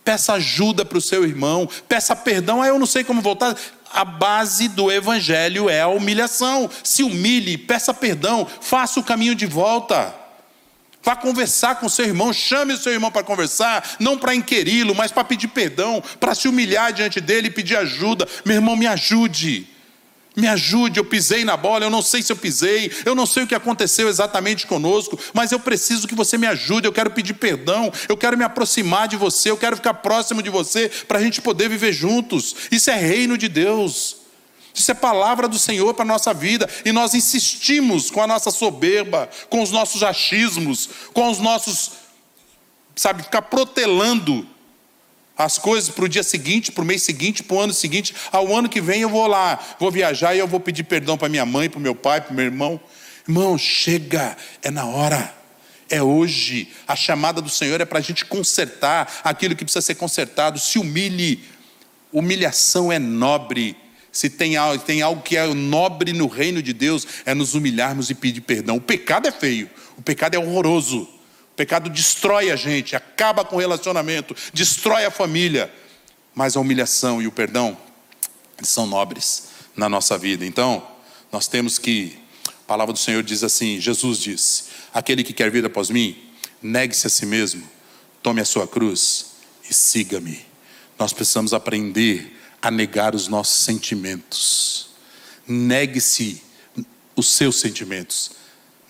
Peça 0.05 0.35
ajuda 0.35 0.85
para 0.85 0.99
o 0.99 1.01
seu 1.01 1.25
irmão, 1.25 1.68
peça 1.88 2.16
perdão. 2.16 2.61
Ah, 2.62 2.66
eu 2.66 2.79
não 2.79 2.87
sei 2.87 3.05
como 3.05 3.20
voltar 3.20 3.57
a 3.92 4.05
base 4.05 4.68
do 4.68 4.90
evangelho 4.90 5.68
é 5.68 5.81
a 5.81 5.88
humilhação. 5.88 6.70
Se 6.83 7.03
humilhe, 7.03 7.59
peça 7.59 7.92
perdão, 7.92 8.46
faça 8.61 9.00
o 9.00 9.05
caminho 9.05 9.35
de 9.35 9.46
volta. 9.46 10.14
Vá 11.03 11.16
conversar 11.16 11.76
com 11.76 11.88
seu 11.88 12.05
irmão, 12.05 12.33
chame 12.33 12.74
o 12.74 12.76
seu 12.76 12.92
irmão 12.92 13.11
para 13.11 13.24
conversar, 13.24 13.96
não 13.98 14.18
para 14.18 14.35
inquiri-lo, 14.35 14.94
mas 14.94 15.11
para 15.11 15.24
pedir 15.24 15.48
perdão, 15.48 16.03
para 16.18 16.35
se 16.35 16.46
humilhar 16.46 16.92
diante 16.92 17.20
dele 17.20 17.48
e 17.48 17.50
pedir 17.50 17.76
ajuda. 17.76 18.29
Meu 18.44 18.57
irmão, 18.57 18.76
me 18.76 18.87
ajude. 18.87 19.66
Me 20.40 20.48
ajude, 20.48 20.98
eu 20.98 21.05
pisei 21.05 21.44
na 21.44 21.55
bola, 21.57 21.85
eu 21.85 21.90
não 21.90 22.00
sei 22.00 22.22
se 22.22 22.33
eu 22.33 22.37
pisei, 22.37 22.90
eu 23.05 23.14
não 23.14 23.26
sei 23.26 23.42
o 23.42 23.46
que 23.46 23.55
aconteceu 23.55 24.09
exatamente 24.09 24.66
conosco, 24.66 25.18
mas 25.35 25.53
eu 25.53 25.61
preciso 25.61 26.09
que 26.09 26.14
você 26.14 26.38
me 26.38 26.46
ajude, 26.46 26.88
eu 26.88 26.92
quero 26.92 27.11
pedir 27.11 27.35
perdão, 27.35 27.92
eu 28.09 28.16
quero 28.16 28.38
me 28.38 28.44
aproximar 28.44 29.07
de 29.07 29.16
você, 29.16 29.50
eu 29.50 29.57
quero 29.57 29.76
ficar 29.76 29.94
próximo 29.94 30.42
de 30.42 30.48
você 30.48 30.88
para 31.07 31.18
a 31.18 31.22
gente 31.22 31.42
poder 31.42 31.68
viver 31.68 31.92
juntos. 31.92 32.57
Isso 32.70 32.90
é 32.90 32.96
reino 32.96 33.37
de 33.37 33.48
Deus. 33.48 34.16
Isso 34.74 34.90
é 34.90 34.94
palavra 34.94 35.46
do 35.46 35.59
Senhor 35.59 35.92
para 35.92 36.05
a 36.05 36.09
nossa 36.09 36.33
vida. 36.33 36.68
E 36.85 36.92
nós 36.92 37.12
insistimos 37.12 38.11
com 38.11 38.22
a 38.22 38.26
nossa 38.26 38.50
soberba, 38.50 39.29
com 39.50 39.62
os 39.62 39.70
nossos 39.70 40.03
achismos, 40.03 40.88
com 41.12 41.31
os 41.31 41.38
nossos, 41.38 41.90
sabe, 42.96 43.24
ficar 43.24 43.42
protelando 43.42 44.46
as 45.44 45.57
coisas 45.57 45.88
para 45.88 46.05
o 46.05 46.09
dia 46.09 46.22
seguinte, 46.22 46.70
para 46.70 46.83
o 46.83 46.87
mês 46.87 47.03
seguinte, 47.03 47.42
para 47.42 47.57
o 47.57 47.61
ano 47.61 47.72
seguinte. 47.72 48.14
Ao 48.31 48.55
ano 48.55 48.68
que 48.68 48.81
vem 48.81 49.00
eu 49.00 49.09
vou 49.09 49.26
lá, 49.26 49.59
vou 49.79 49.90
viajar 49.90 50.35
e 50.35 50.38
eu 50.38 50.46
vou 50.46 50.61
pedir 50.61 50.85
perdão 50.85 51.16
para 51.16 51.31
minha 51.31 51.46
mãe, 51.46 51.70
para 51.70 51.79
o 51.79 51.83
meu 51.83 51.94
pai, 51.94 52.20
para 52.20 52.33
o 52.33 52.35
meu 52.35 52.44
irmão. 52.44 52.79
Irmão, 53.26 53.57
chega, 53.57 54.37
é 54.62 54.70
na 54.70 54.85
hora, 54.85 55.35
é 55.88 56.03
hoje. 56.03 56.68
A 56.87 56.94
chamada 56.94 57.40
do 57.40 57.48
Senhor 57.48 57.81
é 57.81 57.87
para 57.87 57.98
a 57.98 58.03
gente 58.03 58.26
consertar 58.26 59.20
aquilo 59.24 59.57
que 59.57 59.64
precisa 59.64 59.81
ser 59.81 59.94
consertado. 59.94 60.59
Se 60.59 60.79
humilhe, 60.79 61.42
humilhação 62.12 62.92
é 62.92 62.98
nobre. 62.98 63.76
Se 64.12 64.29
tem 64.29 64.57
algo, 64.57 64.83
tem 64.85 65.00
algo 65.00 65.22
que 65.22 65.38
é 65.38 65.46
nobre 65.55 66.12
no 66.12 66.26
reino 66.26 66.62
de 66.62 66.74
Deus, 66.74 67.07
é 67.24 67.35
nos 67.35 67.55
humilharmos 67.55 68.11
e 68.11 68.14
pedir 68.14 68.42
perdão. 68.42 68.76
O 68.76 68.81
pecado 68.81 69.26
é 69.26 69.33
feio, 69.33 69.70
o 69.96 70.03
pecado 70.03 70.35
é 70.35 70.38
horroroso 70.38 71.09
pecado 71.61 71.90
destrói 71.90 72.51
a 72.51 72.57
gente, 72.57 72.96
acaba 72.96 73.44
com 73.44 73.57
o 73.57 73.59
relacionamento, 73.59 74.35
destrói 74.51 75.05
a 75.05 75.11
família. 75.11 75.70
Mas 76.35 76.57
a 76.57 76.61
humilhação 76.61 77.20
e 77.20 77.27
o 77.27 77.33
perdão 77.33 77.77
são 78.62 78.87
nobres 78.87 79.49
na 79.77 79.87
nossa 79.87 80.16
vida. 80.16 80.46
Então, 80.46 80.83
nós 81.31 81.46
temos 81.46 81.79
que, 81.79 82.18
a 82.49 82.66
palavra 82.66 82.94
do 82.94 82.99
Senhor 82.99 83.23
diz 83.23 83.44
assim: 83.44 83.79
Jesus 83.79 84.18
disse: 84.18 84.64
Aquele 84.94 85.23
que 85.23 85.35
quer 85.35 85.51
vir 85.51 85.62
após 85.66 85.90
mim, 85.90 86.16
negue-se 86.62 87.07
a 87.07 87.11
si 87.11 87.27
mesmo, 87.27 87.68
tome 88.23 88.40
a 88.40 88.44
sua 88.46 88.66
cruz 88.66 89.33
e 89.68 89.75
siga-me. 89.75 90.40
Nós 90.99 91.12
precisamos 91.12 91.53
aprender 91.53 92.40
a 92.62 92.70
negar 92.70 93.14
os 93.14 93.29
nossos 93.29 93.64
sentimentos. 93.64 94.88
Negue-se 95.46 96.42
os 97.14 97.33
seus 97.33 97.61
sentimentos. 97.61 98.31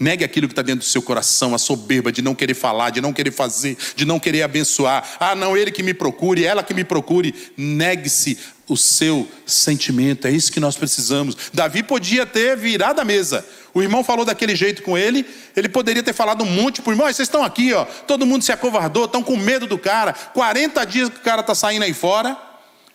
Negue 0.01 0.25
aquilo 0.25 0.49
que 0.49 0.53
está 0.53 0.63
dentro 0.63 0.81
do 0.81 0.89
seu 0.91 1.03
coração, 1.03 1.55
a 1.55 1.59
soberba 1.59 2.11
de 2.11 2.23
não 2.23 2.35
querer 2.35 2.55
falar, 2.55 2.89
de 2.89 3.03
não 3.03 3.13
querer 3.13 3.33
fazer, 3.33 3.77
de 3.95 4.07
não 4.07 4.19
querer 4.19 4.43
abençoar. 4.43 5.07
Ah, 5.21 5.35
não, 5.35 5.55
ele 5.55 5.71
que 5.71 5.83
me 5.83 5.93
procure, 5.93 6.43
ela 6.43 6.63
que 6.63 6.73
me 6.73 6.85
procure. 6.85 7.35
Negue-se 7.55 8.39
o 8.67 8.79
seu 8.79 9.29
sentimento, 9.45 10.27
é 10.27 10.31
isso 10.31 10.51
que 10.51 10.59
nós 10.59 10.75
precisamos. 10.75 11.37
Davi 11.53 11.83
podia 11.83 12.25
ter 12.25 12.57
virado 12.57 12.99
a 12.99 13.05
mesa. 13.05 13.45
O 13.75 13.83
irmão 13.83 14.03
falou 14.03 14.25
daquele 14.25 14.57
jeito 14.57 14.83
com 14.83 14.97
ele, 14.97 15.27
ele 15.55 15.69
poderia 15.69 16.03
ter 16.03 16.15
falado 16.15 16.45
um 16.45 16.51
monte 16.51 16.81
para 16.81 16.91
o 16.91 16.93
irmão, 16.95 17.07
vocês 17.07 17.29
estão 17.29 17.45
aqui, 17.45 17.75
ó, 17.75 17.85
todo 17.85 18.25
mundo 18.25 18.43
se 18.43 18.53
acovardou, 18.53 19.05
estão 19.05 19.23
com 19.23 19.37
medo 19.37 19.67
do 19.67 19.77
cara, 19.77 20.15
40 20.15 20.83
dias 20.87 21.09
que 21.11 21.19
o 21.19 21.21
cara 21.21 21.43
está 21.43 21.55
saindo 21.55 21.83
aí 21.85 21.93
fora, 21.93 22.39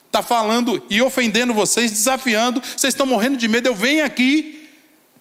está 0.08 0.24
falando 0.24 0.82
e 0.90 1.02
ofendendo 1.04 1.54
vocês, 1.54 1.92
desafiando, 1.92 2.62
vocês 2.76 2.94
estão 2.94 3.06
morrendo 3.06 3.38
de 3.38 3.48
medo, 3.48 3.68
eu 3.68 3.76
venho 3.76 4.04
aqui 4.04 4.65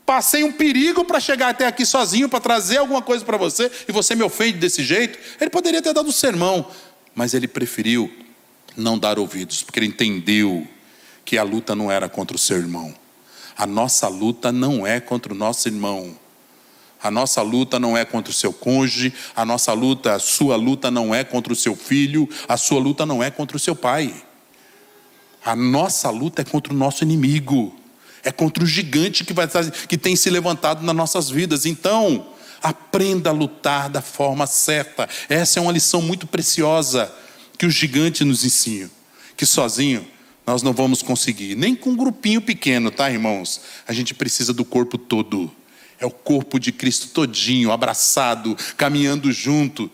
Passei 0.07 0.45
um 0.45 0.53
perigo 0.53 1.05
para 1.05 1.19
chegar 1.19 1.49
até 1.49 1.67
aqui 1.67 1.87
sozinho, 1.87 2.29
para 2.29 2.41
trazer 2.41 2.77
alguma 2.77 3.01
coisa 3.01 3.25
para 3.25 3.39
você, 3.39 3.71
e 3.89 3.93
você 3.93 4.15
me 4.15 4.23
ofende 4.23 4.59
desse 4.59 4.85
jeito. 4.85 5.19
Ele 5.41 5.51
poderia 5.51 5.81
ter 5.81 5.95
dado 5.95 6.09
um 6.09 6.13
sermão, 6.13 6.71
mas 7.15 7.33
ele 7.33 7.49
preferiu 7.49 8.13
não 8.77 8.99
dar 8.99 9.19
ouvidos, 9.19 9.63
porque 9.63 9.79
ele 9.79 9.87
entendeu 9.87 10.67
que 11.25 11.39
a 11.39 11.43
luta 11.43 11.75
não 11.75 11.91
era 11.91 12.09
contra 12.09 12.37
o 12.37 12.39
seu 12.39 12.59
irmão. 12.59 12.95
A 13.57 13.67
nossa 13.67 14.07
luta 14.09 14.53
não 14.53 14.87
é 14.87 15.01
contra 15.01 15.33
o 15.33 15.37
nosso 15.37 15.69
irmão. 15.69 16.19
A 17.03 17.11
nossa 17.11 17.41
luta 17.41 17.79
não 17.79 17.97
é 17.97 18.05
contra 18.05 18.31
o 18.31 18.35
seu 18.35 18.53
cônjuge, 18.53 19.13
a 19.35 19.45
nossa 19.45 19.73
luta, 19.73 20.15
a 20.15 20.19
sua 20.19 20.57
luta 20.57 20.91
não 20.91 21.15
é 21.15 21.25
contra 21.25 21.53
o 21.53 21.57
seu 21.57 21.77
filho, 21.77 22.29
a 22.47 22.57
sua 22.57 22.81
luta 22.81 23.07
não 23.07 23.23
é 23.23 23.31
contra 23.31 23.57
o 23.57 23.61
seu 23.61 23.77
pai. 23.77 24.15
A 25.45 25.55
nossa 25.55 26.11
luta 26.11 26.43
é 26.43 26.45
contra 26.45 26.73
o 26.73 26.77
nosso 26.77 27.05
inimigo 27.05 27.75
é 28.25 28.33
contra 28.33 28.65
o 28.65 28.67
gigante 28.67 29.25
que, 29.25 29.33
vai, 29.33 29.47
que 29.89 29.99
tem 29.99 30.17
se 30.17 30.31
levantado 30.31 30.83
nas 30.83 30.97
nossas 30.97 31.31
vidas. 31.31 31.67
Então, 31.67 32.27
aprenda 32.63 33.29
a 33.31 33.33
lutar 33.33 33.91
da 33.91 34.01
forma 34.01 34.47
certa. 34.47 35.09
Essa 35.29 35.59
é 35.59 35.63
uma 35.63 35.71
lição 35.73 36.01
muito 36.01 36.27
preciosa 36.27 37.13
que 37.59 37.67
o 37.67 37.71
gigante 37.71 38.25
nos 38.25 38.45
ensina. 38.45 38.91
Que 39.37 39.45
sozinho 39.45 40.07
nós 40.47 40.63
não 40.63 40.73
vamos 40.73 41.03
conseguir, 41.03 41.55
nem 41.55 41.75
com 41.75 41.91
um 41.91 41.97
grupinho 41.97 42.41
pequeno, 42.41 42.91
tá, 42.91 43.11
irmãos? 43.11 43.63
A 43.89 43.93
gente 43.93 44.13
precisa 44.13 44.53
do 44.53 44.65
corpo 44.65 44.99
todo. 44.99 45.51
É 45.99 46.05
o 46.05 46.11
corpo 46.11 46.59
de 46.59 46.71
Cristo 46.71 47.09
todinho, 47.09 47.73
abraçado, 47.73 48.57
caminhando 48.77 49.33
junto. 49.33 49.91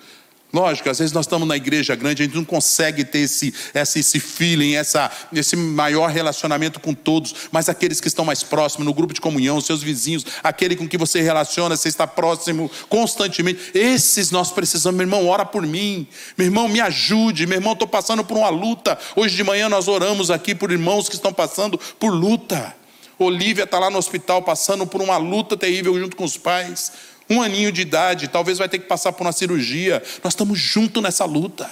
Lógico, 0.53 0.91
às 0.91 0.99
vezes 0.99 1.13
nós 1.13 1.27
estamos 1.27 1.47
na 1.47 1.57
igreja 1.57 1.95
grande, 1.95 2.23
a 2.23 2.25
gente 2.25 2.35
não 2.35 2.45
consegue 2.45 3.05
ter 3.05 3.21
esse, 3.21 3.55
esse, 3.73 4.01
esse 4.01 4.19
feeling, 4.19 4.75
essa, 4.75 5.09
esse 5.33 5.55
maior 5.55 6.11
relacionamento 6.11 6.81
com 6.81 6.93
todos, 6.93 7.35
mas 7.53 7.69
aqueles 7.69 8.01
que 8.01 8.09
estão 8.09 8.25
mais 8.25 8.43
próximos, 8.43 8.85
no 8.85 8.93
grupo 8.93 9.15
de 9.15 9.21
comunhão, 9.21 9.61
seus 9.61 9.81
vizinhos, 9.81 10.27
aquele 10.43 10.75
com 10.75 10.89
que 10.89 10.99
você 10.99 11.21
relaciona, 11.21 11.77
você 11.77 11.89
está 11.89 12.05
próximo 12.05 12.69
constantemente, 12.89 13.71
esses 13.75 14.33
nós 14.33 14.51
precisamos, 14.51 14.97
meu 14.97 15.07
irmão, 15.07 15.29
ora 15.29 15.45
por 15.45 15.65
mim, 15.65 16.05
meu 16.37 16.49
irmão, 16.49 16.69
me 16.69 16.81
ajude, 16.81 17.47
meu 17.47 17.59
irmão, 17.59 17.75
estou 17.75 17.87
passando 17.87 18.25
por 18.25 18.37
uma 18.37 18.49
luta. 18.49 18.99
Hoje 19.15 19.37
de 19.37 19.45
manhã 19.45 19.69
nós 19.69 19.87
oramos 19.87 20.33
aqui 20.33 20.53
por 20.53 20.73
irmãos 20.73 21.09
que 21.09 21.15
estão 21.15 21.33
passando 21.33 21.79
por 21.99 22.11
luta. 22.11 22.75
Olívia 23.17 23.65
está 23.65 23.79
lá 23.79 23.91
no 23.91 23.99
hospital 23.99 24.43
passando 24.43 24.87
por 24.87 25.01
uma 25.01 25.17
luta 25.17 25.57
terrível 25.57 25.97
junto 25.99 26.17
com 26.17 26.25
os 26.25 26.37
pais 26.37 26.91
um 27.31 27.41
aninho 27.41 27.71
de 27.71 27.83
idade, 27.83 28.27
talvez 28.27 28.59
vai 28.59 28.69
ter 28.69 28.81
que 28.81 28.87
passar 28.87 29.13
por 29.13 29.25
uma 29.25 29.33
cirurgia. 29.33 30.03
Nós 30.23 30.33
estamos 30.33 30.59
juntos 30.59 31.01
nessa 31.01 31.25
luta. 31.25 31.71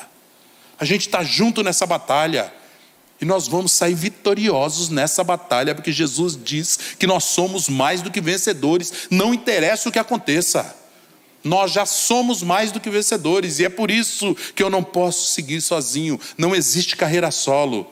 A 0.79 0.85
gente 0.85 1.01
está 1.01 1.25
junto 1.25 1.65
nessa 1.65 1.85
batalha. 1.85 2.55
E 3.21 3.25
nós 3.25 3.49
vamos 3.49 3.73
sair 3.73 3.97
vitoriosos 3.97 4.91
nessa 4.91 5.25
batalha, 5.25 5.75
porque 5.75 5.91
Jesus 5.91 6.39
diz 6.41 6.79
que 6.97 7.05
nós 7.05 7.25
somos 7.25 7.69
mais 7.69 8.01
do 8.01 8.13
que 8.13 8.21
vencedores, 8.21 9.09
não 9.11 9.35
interessa 9.35 9.89
o 9.89 9.93
que 9.93 9.99
aconteça. 9.99 10.77
Nós 11.43 11.73
já 11.73 11.85
somos 11.85 12.45
mais 12.45 12.71
do 12.71 12.79
que 12.79 12.89
vencedores, 12.89 13.59
e 13.59 13.65
é 13.65 13.69
por 13.69 13.91
isso 13.91 14.37
que 14.55 14.63
eu 14.63 14.71
não 14.71 14.85
posso 14.85 15.33
seguir 15.33 15.61
sozinho. 15.61 16.21
Não 16.37 16.55
existe 16.55 16.97
carreira 16.97 17.33
solo. 17.33 17.91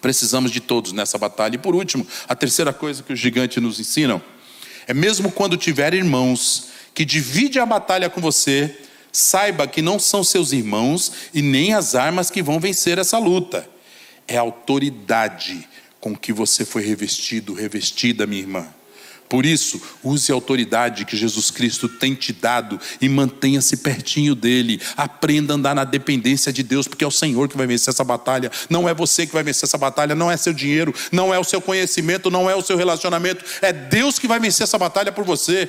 Precisamos 0.00 0.50
de 0.50 0.60
todos 0.60 0.90
nessa 0.90 1.16
batalha. 1.16 1.54
E 1.54 1.58
por 1.58 1.76
último, 1.76 2.04
a 2.28 2.34
terceira 2.34 2.72
coisa 2.72 3.04
que 3.04 3.12
os 3.12 3.20
gigantes 3.20 3.62
nos 3.62 3.78
ensinam 3.78 4.20
é 4.86 4.94
mesmo 4.94 5.30
quando 5.30 5.56
tiver 5.56 5.94
irmãos 5.94 6.68
que 6.94 7.04
divide 7.04 7.58
a 7.58 7.66
batalha 7.66 8.08
com 8.08 8.20
você, 8.20 8.74
saiba 9.12 9.66
que 9.66 9.82
não 9.82 9.98
são 9.98 10.22
seus 10.22 10.52
irmãos 10.52 11.12
e 11.34 11.42
nem 11.42 11.74
as 11.74 11.94
armas 11.94 12.30
que 12.30 12.42
vão 12.42 12.60
vencer 12.60 12.98
essa 12.98 13.18
luta. 13.18 13.68
É 14.28 14.36
a 14.36 14.40
autoridade 14.40 15.68
com 16.00 16.16
que 16.16 16.32
você 16.32 16.64
foi 16.64 16.82
revestido, 16.84 17.52
revestida, 17.52 18.26
minha 18.26 18.42
irmã. 18.42 18.66
Por 19.28 19.44
isso, 19.44 19.80
use 20.04 20.30
a 20.30 20.34
autoridade 20.34 21.04
que 21.04 21.16
Jesus 21.16 21.50
Cristo 21.50 21.88
tem 21.88 22.14
te 22.14 22.32
dado 22.32 22.80
e 23.00 23.08
mantenha-se 23.08 23.78
pertinho 23.78 24.34
dele. 24.34 24.80
Aprenda 24.96 25.52
a 25.52 25.56
andar 25.56 25.74
na 25.74 25.84
dependência 25.84 26.52
de 26.52 26.62
Deus, 26.62 26.86
porque 26.86 27.04
é 27.04 27.06
o 27.06 27.10
Senhor 27.10 27.48
que 27.48 27.56
vai 27.56 27.66
vencer 27.66 27.92
essa 27.92 28.04
batalha. 28.04 28.50
Não 28.70 28.88
é 28.88 28.94
você 28.94 29.26
que 29.26 29.32
vai 29.32 29.42
vencer 29.42 29.64
essa 29.64 29.78
batalha, 29.78 30.14
não 30.14 30.30
é 30.30 30.36
seu 30.36 30.52
dinheiro, 30.52 30.94
não 31.10 31.34
é 31.34 31.38
o 31.38 31.44
seu 31.44 31.60
conhecimento, 31.60 32.30
não 32.30 32.48
é 32.48 32.54
o 32.54 32.62
seu 32.62 32.76
relacionamento. 32.76 33.44
É 33.60 33.72
Deus 33.72 34.18
que 34.18 34.28
vai 34.28 34.38
vencer 34.38 34.64
essa 34.64 34.78
batalha 34.78 35.10
por 35.10 35.24
você. 35.24 35.68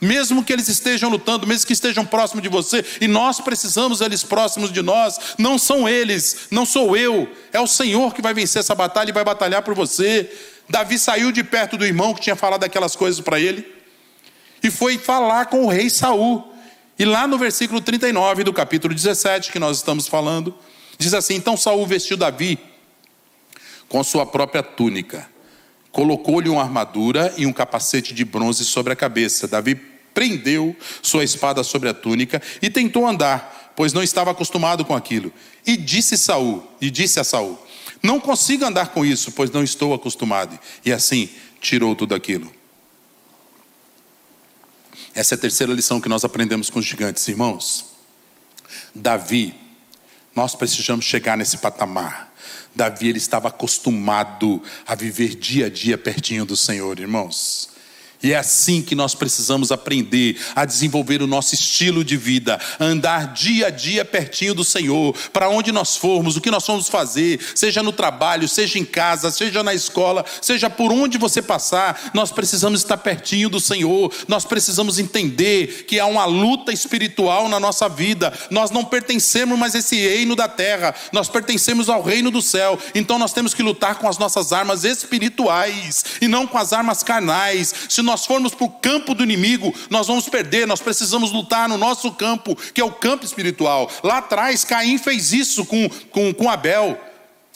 Mesmo 0.00 0.44
que 0.44 0.52
eles 0.52 0.68
estejam 0.68 1.08
lutando, 1.08 1.46
mesmo 1.46 1.66
que 1.66 1.72
estejam 1.72 2.04
próximos 2.04 2.42
de 2.42 2.50
você, 2.50 2.84
e 3.00 3.08
nós 3.08 3.40
precisamos 3.40 4.02
eles 4.02 4.22
próximos 4.22 4.70
de 4.70 4.82
nós, 4.82 5.18
não 5.38 5.58
são 5.58 5.88
eles, 5.88 6.48
não 6.50 6.66
sou 6.66 6.96
eu, 6.96 7.26
é 7.50 7.58
o 7.58 7.66
Senhor 7.66 8.14
que 8.14 8.20
vai 8.20 8.34
vencer 8.34 8.60
essa 8.60 8.74
batalha 8.74 9.08
e 9.08 9.14
vai 9.14 9.24
batalhar 9.24 9.62
por 9.62 9.74
você. 9.74 10.30
Davi 10.68 10.98
saiu 10.98 11.30
de 11.30 11.44
perto 11.44 11.76
do 11.76 11.84
irmão 11.84 12.14
que 12.14 12.20
tinha 12.20 12.36
falado 12.36 12.64
aquelas 12.64 12.96
coisas 12.96 13.20
para 13.20 13.38
ele 13.38 13.66
e 14.62 14.70
foi 14.70 14.98
falar 14.98 15.46
com 15.46 15.64
o 15.64 15.68
rei 15.68 15.88
Saul. 15.88 16.52
E 16.98 17.04
lá 17.04 17.26
no 17.26 17.38
versículo 17.38 17.80
39 17.80 18.42
do 18.42 18.52
capítulo 18.52 18.94
17 18.94 19.52
que 19.52 19.58
nós 19.58 19.76
estamos 19.76 20.08
falando, 20.08 20.54
diz 20.98 21.14
assim: 21.14 21.34
Então 21.34 21.56
Saul 21.56 21.86
vestiu 21.86 22.16
Davi 22.16 22.58
com 23.88 24.02
sua 24.02 24.26
própria 24.26 24.62
túnica, 24.62 25.28
colocou-lhe 25.92 26.48
uma 26.48 26.62
armadura 26.62 27.32
e 27.36 27.46
um 27.46 27.52
capacete 27.52 28.12
de 28.12 28.24
bronze 28.24 28.64
sobre 28.64 28.92
a 28.92 28.96
cabeça. 28.96 29.46
Davi 29.46 29.76
prendeu 30.12 30.74
sua 31.02 31.22
espada 31.22 31.62
sobre 31.62 31.88
a 31.88 31.94
túnica 31.94 32.42
e 32.60 32.70
tentou 32.70 33.06
andar, 33.06 33.72
pois 33.76 33.92
não 33.92 34.02
estava 34.02 34.30
acostumado 34.30 34.84
com 34.84 34.96
aquilo. 34.96 35.32
E 35.64 35.76
disse 35.76 36.16
Saul, 36.16 36.66
e 36.80 36.90
disse 36.90 37.20
a 37.20 37.24
Saul: 37.24 37.58
não 38.02 38.20
consigo 38.20 38.64
andar 38.64 38.88
com 38.88 39.04
isso, 39.04 39.32
pois 39.32 39.50
não 39.50 39.62
estou 39.62 39.94
acostumado. 39.94 40.58
E 40.84 40.92
assim, 40.92 41.28
tirou 41.60 41.94
tudo 41.94 42.14
aquilo. 42.14 42.52
Essa 45.14 45.34
é 45.34 45.36
a 45.36 45.40
terceira 45.40 45.72
lição 45.72 46.00
que 46.00 46.08
nós 46.08 46.24
aprendemos 46.24 46.68
com 46.68 46.78
os 46.78 46.84
gigantes, 46.84 47.26
irmãos. 47.26 47.86
Davi, 48.94 49.54
nós 50.34 50.54
precisamos 50.54 51.04
chegar 51.04 51.36
nesse 51.36 51.58
patamar. 51.58 52.34
Davi 52.74 53.08
ele 53.08 53.18
estava 53.18 53.48
acostumado 53.48 54.62
a 54.86 54.94
viver 54.94 55.34
dia 55.34 55.66
a 55.66 55.70
dia 55.70 55.96
pertinho 55.96 56.44
do 56.44 56.54
Senhor, 56.54 57.00
irmãos. 57.00 57.70
E 58.22 58.32
é 58.32 58.36
assim 58.36 58.82
que 58.82 58.94
nós 58.94 59.14
precisamos 59.14 59.70
aprender 59.70 60.40
a 60.54 60.64
desenvolver 60.64 61.22
o 61.22 61.26
nosso 61.26 61.54
estilo 61.54 62.02
de 62.02 62.16
vida, 62.16 62.58
andar 62.80 63.32
dia 63.32 63.66
a 63.66 63.70
dia 63.70 64.04
pertinho 64.04 64.54
do 64.54 64.64
Senhor, 64.64 65.14
para 65.32 65.48
onde 65.48 65.70
nós 65.70 65.96
formos, 65.96 66.36
o 66.36 66.40
que 66.40 66.50
nós 66.50 66.66
vamos 66.66 66.88
fazer, 66.88 67.40
seja 67.54 67.82
no 67.82 67.92
trabalho, 67.92 68.48
seja 68.48 68.78
em 68.78 68.84
casa, 68.84 69.30
seja 69.30 69.62
na 69.62 69.74
escola, 69.74 70.24
seja 70.40 70.70
por 70.70 70.92
onde 70.92 71.18
você 71.18 71.42
passar, 71.42 72.10
nós 72.14 72.32
precisamos 72.32 72.80
estar 72.80 72.96
pertinho 72.96 73.48
do 73.48 73.60
Senhor, 73.60 74.12
nós 74.26 74.44
precisamos 74.44 74.98
entender 74.98 75.84
que 75.86 76.00
há 76.00 76.06
uma 76.06 76.24
luta 76.24 76.72
espiritual 76.72 77.48
na 77.48 77.60
nossa 77.60 77.88
vida, 77.88 78.32
nós 78.50 78.70
não 78.70 78.84
pertencemos 78.84 79.58
mais 79.58 79.74
a 79.74 79.78
esse 79.78 79.96
reino 79.96 80.34
da 80.34 80.48
terra, 80.48 80.94
nós 81.12 81.28
pertencemos 81.28 81.88
ao 81.88 82.02
reino 82.02 82.30
do 82.30 82.40
céu, 82.40 82.78
então 82.94 83.18
nós 83.18 83.32
temos 83.32 83.52
que 83.52 83.62
lutar 83.62 83.96
com 83.96 84.08
as 84.08 84.16
nossas 84.16 84.52
armas 84.52 84.84
espirituais 84.84 86.04
e 86.20 86.28
não 86.28 86.46
com 86.46 86.56
as 86.56 86.72
armas 86.72 87.02
carnais. 87.02 87.74
Se 87.88 88.05
nós 88.06 88.24
formos 88.24 88.54
para 88.54 88.64
o 88.64 88.70
campo 88.70 89.14
do 89.14 89.22
inimigo, 89.22 89.74
nós 89.90 90.06
vamos 90.06 90.28
perder. 90.28 90.66
Nós 90.66 90.80
precisamos 90.80 91.32
lutar 91.32 91.68
no 91.68 91.76
nosso 91.76 92.10
campo, 92.12 92.56
que 92.72 92.80
é 92.80 92.84
o 92.84 92.92
campo 92.92 93.24
espiritual. 93.24 93.90
Lá 94.02 94.18
atrás, 94.18 94.64
Caim 94.64 94.96
fez 94.96 95.32
isso 95.32 95.66
com, 95.66 95.88
com, 96.10 96.32
com 96.32 96.48
Abel. 96.48 96.98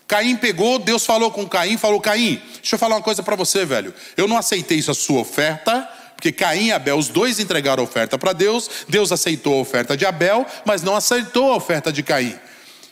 Caim 0.06 0.36
pegou, 0.36 0.78
Deus 0.78 1.06
falou 1.06 1.30
com 1.30 1.48
Caim, 1.48 1.76
falou: 1.76 2.00
Caim, 2.00 2.42
deixa 2.56 2.74
eu 2.74 2.78
falar 2.78 2.96
uma 2.96 3.02
coisa 3.02 3.22
para 3.22 3.36
você, 3.36 3.64
velho. 3.64 3.94
Eu 4.16 4.26
não 4.26 4.36
aceitei 4.36 4.76
isso, 4.76 4.90
a 4.90 4.94
sua 4.94 5.20
oferta, 5.20 5.88
porque 6.16 6.32
Caim 6.32 6.66
e 6.66 6.72
Abel, 6.72 6.98
os 6.98 7.08
dois 7.08 7.38
entregaram 7.38 7.82
a 7.82 7.84
oferta 7.84 8.18
para 8.18 8.32
Deus. 8.32 8.68
Deus 8.88 9.12
aceitou 9.12 9.54
a 9.54 9.60
oferta 9.60 9.96
de 9.96 10.04
Abel, 10.04 10.44
mas 10.64 10.82
não 10.82 10.96
aceitou 10.96 11.52
a 11.52 11.56
oferta 11.56 11.92
de 11.92 12.02
Caim. 12.02 12.34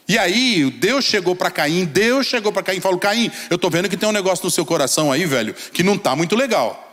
E 0.09 0.17
aí, 0.17 0.71
Deus 0.71 1.05
chegou 1.05 1.37
para 1.37 1.51
Caim, 1.51 1.85
Deus 1.85 2.27
chegou 2.27 2.51
para 2.51 2.63
Caim 2.63 2.79
e 2.79 2.81
falou: 2.81 2.99
Caim, 2.99 3.31
eu 3.51 3.57
estou 3.57 3.69
vendo 3.69 3.89
que 3.89 3.97
tem 3.97 4.09
um 4.09 4.13
negócio 4.13 4.45
no 4.45 4.51
seu 4.51 4.65
coração 4.65 5.13
aí, 5.13 5.27
velho, 5.27 5.55
que 5.73 5.83
não 5.83 5.97
está 5.97 6.17
muito 6.17 6.35
legal. 6.35 6.88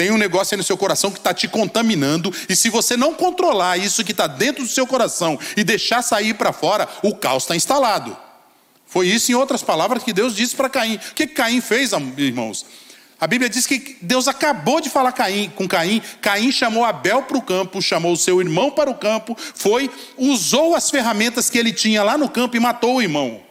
Tem 0.00 0.10
um 0.10 0.16
negócio 0.16 0.54
aí 0.54 0.56
no 0.56 0.64
seu 0.64 0.78
coração 0.78 1.10
que 1.10 1.18
está 1.18 1.34
te 1.34 1.46
contaminando, 1.46 2.34
e 2.48 2.56
se 2.56 2.70
você 2.70 2.96
não 2.96 3.12
controlar 3.12 3.76
isso 3.76 4.02
que 4.02 4.12
está 4.12 4.26
dentro 4.26 4.62
do 4.62 4.70
seu 4.70 4.86
coração 4.86 5.38
e 5.54 5.62
deixar 5.62 6.00
sair 6.00 6.32
para 6.32 6.54
fora, 6.54 6.88
o 7.02 7.14
caos 7.14 7.42
está 7.42 7.54
instalado. 7.54 8.16
Foi 8.86 9.06
isso, 9.06 9.30
em 9.30 9.34
outras 9.34 9.62
palavras, 9.62 10.02
que 10.02 10.14
Deus 10.14 10.34
disse 10.34 10.56
para 10.56 10.70
Caim. 10.70 10.96
O 10.96 11.14
que 11.14 11.26
Caim 11.26 11.60
fez, 11.60 11.90
irmãos? 12.16 12.64
A 13.20 13.26
Bíblia 13.26 13.50
diz 13.50 13.66
que 13.66 13.98
Deus 14.00 14.26
acabou 14.26 14.80
de 14.80 14.88
falar 14.88 15.12
Caim, 15.12 15.50
com 15.54 15.68
Caim. 15.68 16.00
Caim 16.22 16.50
chamou 16.50 16.82
Abel 16.82 17.24
para 17.24 17.36
o 17.36 17.42
campo, 17.42 17.82
chamou 17.82 18.14
o 18.14 18.16
seu 18.16 18.40
irmão 18.40 18.70
para 18.70 18.88
o 18.88 18.94
campo, 18.94 19.36
foi, 19.54 19.90
usou 20.16 20.74
as 20.74 20.88
ferramentas 20.88 21.50
que 21.50 21.58
ele 21.58 21.74
tinha 21.74 22.02
lá 22.02 22.16
no 22.16 22.30
campo 22.30 22.56
e 22.56 22.60
matou 22.60 22.94
o 22.94 23.02
irmão. 23.02 23.49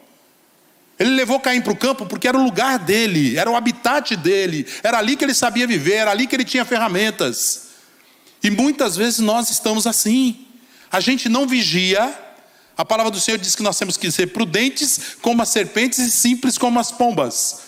Ele 1.00 1.12
levou 1.12 1.40
Caim 1.40 1.62
para 1.62 1.72
o 1.72 1.78
campo 1.78 2.06
porque 2.06 2.28
era 2.28 2.38
o 2.38 2.44
lugar 2.44 2.78
dele, 2.78 3.38
era 3.38 3.50
o 3.50 3.56
habitat 3.56 4.18
dele, 4.18 4.68
era 4.84 4.98
ali 4.98 5.16
que 5.16 5.24
ele 5.24 5.34
sabia 5.34 5.66
viver, 5.66 5.94
era 5.94 6.12
ali 6.12 6.28
que 6.28 6.36
ele 6.36 6.44
tinha 6.44 6.66
ferramentas. 6.66 7.70
E 8.44 8.52
muitas 8.52 8.98
vezes 8.98 9.20
nós 9.20 9.50
estamos 9.50 9.88
assim. 9.88 10.46
A 10.92 11.00
gente 11.00 11.30
não 11.30 11.48
vigia. 11.48 12.14
A 12.78 12.84
palavra 12.84 13.12
do 13.12 13.20
Senhor 13.20 13.38
diz 13.38 13.56
que 13.56 13.64
nós 13.64 13.78
temos 13.78 13.96
que 13.96 14.12
ser 14.12 14.28
prudentes 14.28 15.18
como 15.22 15.42
as 15.42 15.50
serpentes 15.50 16.00
e 16.00 16.12
simples 16.12 16.58
como 16.58 16.80
as 16.80 16.92
pombas. 16.92 17.62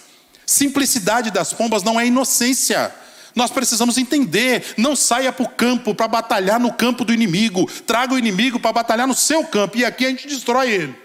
Simplicidade 0.46 1.32
das 1.32 1.54
pombas 1.54 1.84
não 1.84 1.98
é 1.98 2.06
inocência. 2.06 2.94
Nós 3.34 3.50
precisamos 3.50 3.98
entender. 3.98 4.74
Não 4.78 4.94
saia 4.94 5.32
para 5.32 5.46
o 5.46 5.50
campo 5.50 5.96
para 5.96 6.08
batalhar 6.08 6.60
no 6.60 6.74
campo 6.74 7.06
do 7.06 7.14
inimigo. 7.14 7.70
Traga 7.88 8.14
o 8.14 8.20
inimigo 8.20 8.60
para 8.60 8.74
batalhar 8.74 9.08
no 9.08 9.16
seu 9.16 9.46
campo. 9.46 9.78
E 9.78 9.86
aqui 9.86 10.06
a 10.06 10.10
gente 10.10 10.28
destrói 10.28 10.72
ele. 10.72 11.01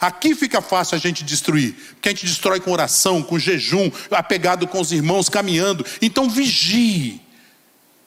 Aqui 0.00 0.34
fica 0.34 0.60
fácil 0.60 0.94
a 0.94 0.98
gente 0.98 1.24
destruir, 1.24 1.74
porque 1.94 2.10
a 2.10 2.12
gente 2.12 2.26
destrói 2.26 2.60
com 2.60 2.70
oração, 2.70 3.22
com 3.22 3.38
jejum, 3.38 3.90
apegado 4.10 4.66
com 4.66 4.80
os 4.80 4.92
irmãos, 4.92 5.28
caminhando. 5.28 5.86
Então 6.02 6.28
vigie 6.28 7.20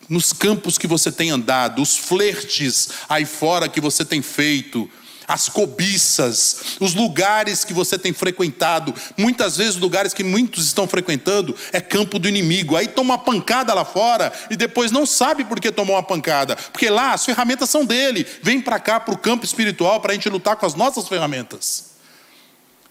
nos 0.08 0.32
campos 0.34 0.78
que 0.78 0.88
você 0.88 1.12
tem 1.12 1.30
andado, 1.30 1.82
os 1.82 1.96
flertes 1.96 2.90
aí 3.08 3.26
fora 3.26 3.70
que 3.70 3.82
você 3.82 4.04
tem 4.04 4.22
feito, 4.22 4.90
as 5.30 5.48
cobiças, 5.48 6.78
os 6.80 6.96
lugares 6.96 7.64
que 7.64 7.72
você 7.72 8.00
tem 8.00 8.12
frequentado. 8.12 8.92
Muitas 9.16 9.56
vezes, 9.58 9.76
lugares 9.76 10.12
que 10.12 10.24
muitos 10.24 10.66
estão 10.66 10.88
frequentando 10.88 11.56
é 11.72 11.80
campo 11.80 12.18
do 12.18 12.28
inimigo. 12.28 12.76
Aí 12.76 12.88
toma 12.88 13.14
uma 13.14 13.18
pancada 13.20 13.72
lá 13.76 13.86
fora 13.86 14.34
e 14.50 14.56
depois 14.56 14.92
não 14.92 15.06
sabe 15.06 15.46
por 15.46 15.60
que 15.60 15.72
tomou 15.72 15.96
uma 15.96 16.02
pancada, 16.02 16.56
porque 16.56 16.90
lá 16.90 17.14
as 17.14 17.24
ferramentas 17.24 17.70
são 17.70 17.86
dele. 17.86 18.26
Vem 18.42 18.60
para 18.60 18.80
cá, 18.80 19.00
para 19.00 19.14
o 19.14 19.18
campo 19.18 19.46
espiritual, 19.46 20.02
para 20.02 20.14
a 20.14 20.16
gente 20.16 20.28
lutar 20.30 20.56
com 20.56 20.66
as 20.66 20.74
nossas 20.74 21.08
ferramentas. 21.08 21.92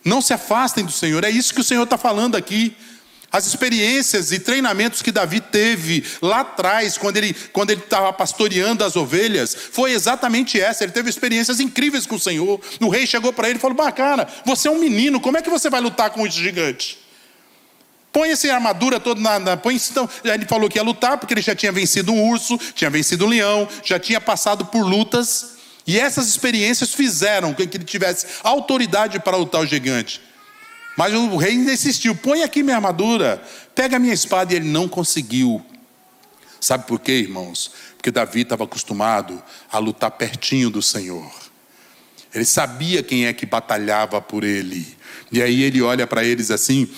Não 0.04 0.22
se 0.22 0.32
afastem 0.32 0.84
do 0.84 0.92
Senhor, 0.92 1.24
é 1.24 1.30
isso 1.30 1.52
que 1.52 1.60
o 1.60 1.64
Senhor 1.64 1.82
está 1.82 1.98
falando 1.98 2.36
aqui. 2.36 2.76
As 3.30 3.46
experiências 3.46 4.32
e 4.32 4.38
treinamentos 4.38 5.02
que 5.02 5.12
Davi 5.12 5.38
teve 5.38 6.02
lá 6.22 6.40
atrás, 6.40 6.96
quando 6.96 7.18
ele 7.18 7.34
quando 7.52 7.70
ele 7.70 7.82
estava 7.82 8.10
pastoreando 8.10 8.82
as 8.82 8.96
ovelhas, 8.96 9.54
foi 9.54 9.92
exatamente 9.92 10.58
essa. 10.58 10.82
Ele 10.82 10.92
teve 10.92 11.10
experiências 11.10 11.60
incríveis 11.60 12.06
com 12.06 12.14
o 12.14 12.20
Senhor. 12.20 12.58
O 12.80 12.88
rei 12.88 13.06
chegou 13.06 13.30
para 13.30 13.50
ele 13.50 13.58
e 13.58 13.60
falou: 13.60 13.76
Bacana, 13.76 14.26
você 14.46 14.68
é 14.68 14.70
um 14.70 14.78
menino, 14.78 15.20
como 15.20 15.36
é 15.36 15.42
que 15.42 15.50
você 15.50 15.68
vai 15.68 15.80
lutar 15.80 16.08
com 16.10 16.26
esse 16.26 16.38
gigante? 16.38 16.98
Põe 18.10 18.30
essa 18.30 18.52
armadura 18.52 18.98
toda 18.98 19.20
na. 19.20 19.38
na 19.38 19.56
põe, 19.58 19.76
então, 19.76 20.08
ele 20.24 20.46
falou 20.46 20.68
que 20.70 20.78
ia 20.78 20.82
lutar, 20.82 21.18
porque 21.18 21.34
ele 21.34 21.42
já 21.42 21.54
tinha 21.54 21.70
vencido 21.70 22.10
um 22.10 22.30
urso, 22.30 22.58
tinha 22.74 22.88
vencido 22.88 23.26
um 23.26 23.28
leão, 23.28 23.68
já 23.84 23.98
tinha 23.98 24.20
passado 24.22 24.64
por 24.64 24.80
lutas. 24.86 25.58
E 25.86 25.98
essas 25.98 26.28
experiências 26.28 26.94
fizeram 26.94 27.52
com 27.52 27.66
que 27.66 27.76
ele 27.76 27.84
tivesse 27.84 28.26
autoridade 28.42 29.20
para 29.20 29.36
lutar 29.36 29.60
o 29.60 29.66
gigante. 29.66 30.27
Mas 30.98 31.14
o 31.14 31.36
rei 31.36 31.54
insistiu: 31.54 32.12
põe 32.12 32.42
aqui 32.42 32.60
minha 32.60 32.74
armadura, 32.74 33.40
pega 33.72 33.96
a 33.96 34.00
minha 34.00 34.12
espada, 34.12 34.52
e 34.52 34.56
ele 34.56 34.68
não 34.68 34.88
conseguiu. 34.88 35.64
Sabe 36.60 36.88
por 36.88 36.98
quê, 36.98 37.12
irmãos? 37.12 37.70
Porque 37.96 38.10
Davi 38.10 38.40
estava 38.40 38.64
acostumado 38.64 39.40
a 39.70 39.78
lutar 39.78 40.10
pertinho 40.10 40.70
do 40.70 40.82
Senhor. 40.82 41.32
Ele 42.34 42.44
sabia 42.44 43.00
quem 43.00 43.26
é 43.26 43.32
que 43.32 43.46
batalhava 43.46 44.20
por 44.20 44.42
ele. 44.42 44.84
E 45.30 45.40
aí 45.40 45.62
ele 45.62 45.80
olha 45.80 46.04
para 46.04 46.24
eles 46.24 46.50
assim 46.50 46.90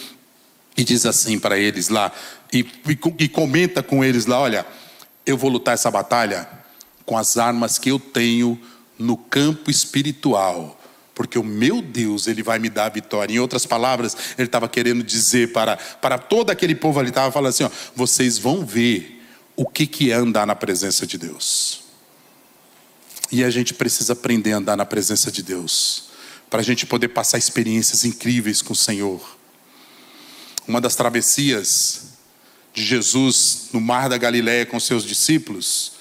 e 0.75 0.83
diz 0.83 1.05
assim 1.05 1.39
para 1.39 1.59
eles 1.59 1.91
lá, 1.91 2.11
e, 2.51 2.61
e, 2.61 2.99
e 3.19 3.29
comenta 3.29 3.83
com 3.83 4.03
eles 4.03 4.25
lá: 4.25 4.41
olha, 4.41 4.67
eu 5.27 5.37
vou 5.37 5.51
lutar 5.51 5.75
essa 5.75 5.91
batalha 5.91 6.49
com 7.05 7.19
as 7.19 7.37
armas 7.37 7.79
que 7.79 7.91
eu 7.91 7.99
tenho 7.99 8.59
no 8.99 9.19
campo 9.19 9.71
espiritual 9.71 10.80
porque 11.21 11.39
o 11.39 11.45
meu 11.45 11.83
Deus, 11.83 12.27
ele 12.27 12.43
vai 12.43 12.59
me 12.59 12.71
dar 12.71 12.87
a 12.87 12.89
vitória. 12.89 13.35
Em 13.35 13.39
outras 13.39 13.67
palavras, 13.67 14.17
ele 14.39 14.49
estava 14.49 14.67
querendo 14.67 15.03
dizer 15.03 15.53
para, 15.53 15.77
para 15.77 16.17
todo 16.17 16.49
aquele 16.49 16.75
povo 16.75 16.99
ali, 16.99 17.11
estava 17.11 17.31
falando 17.31 17.51
assim: 17.51 17.65
ó, 17.65 17.71
vocês 17.95 18.39
vão 18.39 18.65
ver 18.65 19.23
o 19.55 19.67
que, 19.67 19.87
que 19.87 20.11
é 20.11 20.15
andar 20.15 20.47
na 20.47 20.57
presença 20.57 21.07
de 21.07 21.19
Deus. 21.19 21.83
E 23.31 23.45
a 23.45 23.51
gente 23.51 23.75
precisa 23.75 24.15
aprender 24.15 24.55
a 24.55 24.57
andar 24.57 24.79
na 24.79 24.87
presença 24.87 25.31
de 25.31 25.43
Deus, 25.43 26.05
para 26.49 26.61
a 26.61 26.65
gente 26.65 26.87
poder 26.87 27.09
passar 27.09 27.37
experiências 27.37 28.03
incríveis 28.03 28.63
com 28.63 28.73
o 28.73 28.77
Senhor. 28.77 29.21
uma 30.67 30.81
das 30.81 30.97
travessias 30.97 32.15
de 32.73 32.83
Jesus 32.83 33.69
no 33.75 33.81
mar 33.83 34.09
da 34.09 34.17
Galiléia 34.17 34.65
com 34.65 34.81
seus 34.81 35.05
discípulos, 35.05 35.93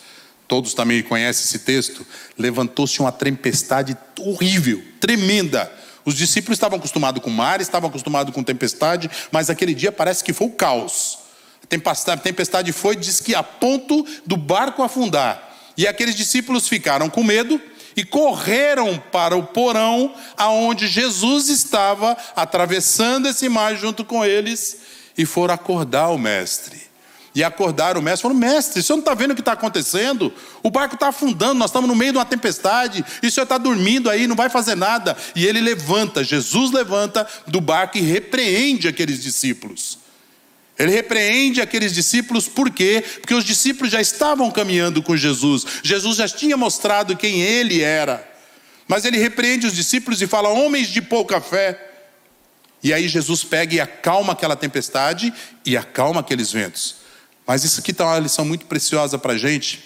todos 0.49 0.73
também 0.73 1.01
conhecem 1.03 1.45
esse 1.45 1.59
texto, 1.59 2.05
levantou-se 2.37 2.99
uma 2.99 3.11
tempestade 3.11 3.95
horrível, 4.19 4.83
tremenda. 4.99 5.71
Os 6.03 6.15
discípulos 6.15 6.57
estavam 6.57 6.79
acostumados 6.79 7.21
com 7.21 7.29
mar, 7.29 7.61
estavam 7.61 7.87
acostumados 7.87 8.33
com 8.33 8.43
tempestade, 8.43 9.09
mas 9.31 9.51
aquele 9.51 9.75
dia 9.75 9.91
parece 9.91 10.23
que 10.23 10.33
foi 10.33 10.47
o 10.47 10.51
caos. 10.51 11.19
A 11.63 12.17
tempestade 12.17 12.71
foi, 12.73 12.95
diz 12.95 13.21
que 13.21 13.35
a 13.35 13.43
ponto 13.43 14.03
do 14.25 14.35
barco 14.35 14.81
afundar. 14.81 15.53
E 15.77 15.87
aqueles 15.87 16.15
discípulos 16.15 16.67
ficaram 16.67 17.11
com 17.11 17.23
medo 17.23 17.61
e 17.95 18.03
correram 18.03 18.97
para 19.11 19.37
o 19.37 19.43
porão 19.43 20.15
aonde 20.35 20.87
Jesus 20.87 21.47
estava 21.47 22.17
atravessando 22.35 23.27
esse 23.27 23.47
mar 23.47 23.75
junto 23.75 24.03
com 24.03 24.25
eles 24.25 24.77
e 25.15 25.27
foram 25.27 25.53
acordar 25.53 26.09
o 26.09 26.17
mestre. 26.17 26.88
E 27.33 27.43
acordaram 27.43 27.99
o 27.99 28.03
mestre, 28.03 28.23
falaram: 28.23 28.39
Mestre, 28.39 28.79
o 28.79 28.83
senhor 28.83 28.97
não 28.97 29.03
está 29.03 29.13
vendo 29.13 29.31
o 29.31 29.35
que 29.35 29.41
está 29.41 29.53
acontecendo? 29.53 30.33
O 30.63 30.69
barco 30.69 30.95
está 30.95 31.09
afundando, 31.09 31.53
nós 31.55 31.69
estamos 31.69 31.87
no 31.87 31.95
meio 31.95 32.11
de 32.11 32.17
uma 32.17 32.25
tempestade, 32.25 33.05
e 33.21 33.27
o 33.27 33.31
senhor 33.31 33.43
está 33.43 33.57
dormindo 33.57 34.09
aí, 34.09 34.27
não 34.27 34.35
vai 34.35 34.49
fazer 34.49 34.75
nada. 34.75 35.15
E 35.35 35.45
ele 35.45 35.61
levanta, 35.61 36.23
Jesus 36.23 36.71
levanta 36.71 37.27
do 37.45 37.61
barco 37.61 37.97
e 37.97 38.01
repreende 38.01 38.87
aqueles 38.87 39.21
discípulos. 39.21 39.99
Ele 40.77 40.91
repreende 40.91 41.61
aqueles 41.61 41.93
discípulos, 41.93 42.47
por 42.47 42.69
quê? 42.71 43.03
Porque 43.19 43.33
os 43.33 43.43
discípulos 43.43 43.91
já 43.91 43.99
estavam 43.99 44.49
caminhando 44.49 45.03
com 45.03 45.15
Jesus, 45.15 45.65
Jesus 45.83 46.15
já 46.17 46.27
tinha 46.27 46.55
mostrado 46.55 47.17
quem 47.17 47.41
ele 47.41 47.81
era. 47.81 48.25
Mas 48.87 49.05
ele 49.05 49.17
repreende 49.17 49.67
os 49.67 49.73
discípulos 49.73 50.19
e 50.21 50.25
fala: 50.25 50.49
Homens 50.49 50.87
de 50.87 51.01
pouca 51.01 51.39
fé. 51.39 51.85
E 52.81 52.93
aí 52.93 53.07
Jesus 53.07 53.43
pega 53.43 53.75
e 53.75 53.79
acalma 53.79 54.33
aquela 54.33 54.55
tempestade 54.55 55.33
e 55.65 55.77
acalma 55.77 56.21
aqueles 56.21 56.51
ventos. 56.51 56.98
Mas 57.49 57.63
isso 57.63 57.79
aqui 57.79 57.89
está 57.89 58.05
uma 58.05 58.19
lição 58.19 58.45
muito 58.45 58.67
preciosa 58.67 59.17
para 59.17 59.33
a 59.33 59.37
gente, 59.39 59.83